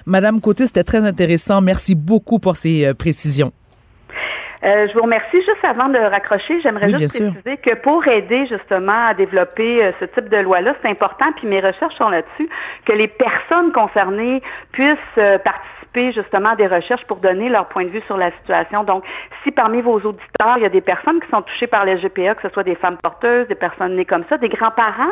Madame 0.09 0.41
Côté, 0.41 0.65
c'était 0.65 0.83
très 0.83 1.05
intéressant. 1.05 1.61
Merci 1.61 1.93
beaucoup 1.93 2.39
pour 2.39 2.55
ces 2.55 2.87
euh, 2.87 2.93
précisions. 2.95 3.51
Euh, 4.63 4.87
je 4.87 4.93
vous 4.93 5.03
remercie. 5.03 5.37
Juste 5.37 5.63
avant 5.63 5.87
de 5.87 5.99
raccrocher, 5.99 6.59
j'aimerais 6.61 6.89
juste 6.89 7.17
préciser 7.17 7.57
que 7.57 7.75
pour 7.75 8.05
aider 8.07 8.47
justement 8.47 9.05
à 9.07 9.13
développer 9.13 9.83
euh, 9.83 9.91
ce 9.99 10.05
type 10.05 10.27
de 10.29 10.37
loi-là, 10.37 10.75
c'est 10.81 10.89
important, 10.89 11.27
puis 11.37 11.47
mes 11.47 11.61
recherches 11.61 11.95
sont 11.95 12.09
là-dessus, 12.09 12.49
que 12.85 12.93
les 12.93 13.07
personnes 13.07 13.71
concernées 13.71 14.41
puissent 14.71 14.97
participer 15.15 15.78
justement 15.95 16.55
des 16.55 16.67
recherches 16.67 17.05
pour 17.05 17.17
donner 17.17 17.49
leur 17.49 17.67
point 17.67 17.83
de 17.83 17.89
vue 17.89 18.01
sur 18.07 18.17
la 18.17 18.31
situation. 18.39 18.83
Donc, 18.83 19.03
si 19.43 19.51
parmi 19.51 19.81
vos 19.81 19.95
auditeurs, 19.95 20.55
il 20.57 20.63
y 20.63 20.65
a 20.65 20.69
des 20.69 20.81
personnes 20.81 21.19
qui 21.19 21.29
sont 21.29 21.41
touchées 21.41 21.67
par 21.67 21.85
les 21.85 21.97
GPA, 21.97 22.35
que 22.35 22.47
ce 22.47 22.53
soit 22.53 22.63
des 22.63 22.75
femmes 22.75 22.97
porteuses, 23.01 23.47
des 23.47 23.55
personnes 23.55 23.95
nées 23.95 24.05
comme 24.05 24.23
ça, 24.29 24.37
des 24.37 24.49
grands-parents, 24.49 25.11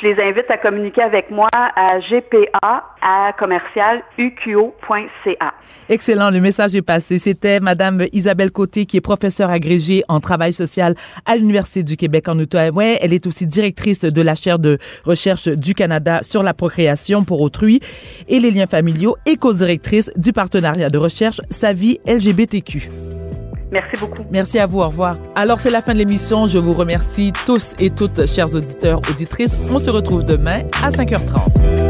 je 0.00 0.06
les 0.06 0.22
invite 0.22 0.50
à 0.50 0.58
communiquer 0.58 1.02
avec 1.02 1.30
moi 1.30 1.48
à 1.52 1.98
gpa 1.98 2.84
à 3.02 3.32
commercial 3.38 4.02
uqo.ca. 4.18 5.54
Excellent, 5.88 6.30
le 6.30 6.40
message 6.40 6.74
est 6.74 6.82
passé. 6.82 7.18
C'était 7.18 7.60
Madame 7.60 8.04
Isabelle 8.12 8.50
Côté, 8.50 8.86
qui 8.86 8.96
est 8.96 9.02
professeure 9.02 9.50
agrégée 9.50 10.02
en 10.08 10.20
travail 10.20 10.52
social 10.52 10.94
à 11.26 11.36
l'Université 11.36 11.82
du 11.82 11.96
Québec 11.96 12.28
en 12.28 12.38
Outaouais. 12.38 12.98
Elle 13.00 13.12
est 13.12 13.26
aussi 13.26 13.46
directrice 13.46 14.00
de 14.00 14.22
la 14.22 14.34
chaire 14.34 14.58
de 14.58 14.78
recherche 15.04 15.48
du 15.48 15.74
Canada 15.74 16.22
sur 16.22 16.42
la 16.42 16.54
procréation 16.54 17.24
pour 17.24 17.40
autrui 17.40 17.80
et 18.28 18.38
les 18.38 18.50
liens 18.50 18.66
familiaux 18.66 19.16
et 19.26 19.36
co-directrice 19.36 20.09
du 20.16 20.32
partenariat 20.32 20.90
de 20.90 20.98
recherche 20.98 21.40
Sa 21.50 21.72
vie 21.72 21.98
LGBTQ. 22.06 22.88
Merci 23.72 23.96
beaucoup. 24.00 24.22
Merci 24.30 24.58
à 24.58 24.66
vous. 24.66 24.80
Au 24.80 24.86
revoir. 24.86 25.16
Alors, 25.34 25.60
c'est 25.60 25.70
la 25.70 25.80
fin 25.80 25.92
de 25.92 25.98
l'émission. 25.98 26.48
Je 26.48 26.58
vous 26.58 26.72
remercie 26.72 27.32
tous 27.46 27.74
et 27.78 27.90
toutes, 27.90 28.26
chers 28.26 28.54
auditeurs, 28.54 29.00
auditrices. 29.10 29.70
On 29.72 29.78
se 29.78 29.90
retrouve 29.90 30.24
demain 30.24 30.62
à 30.82 30.90
5h30. 30.90 31.89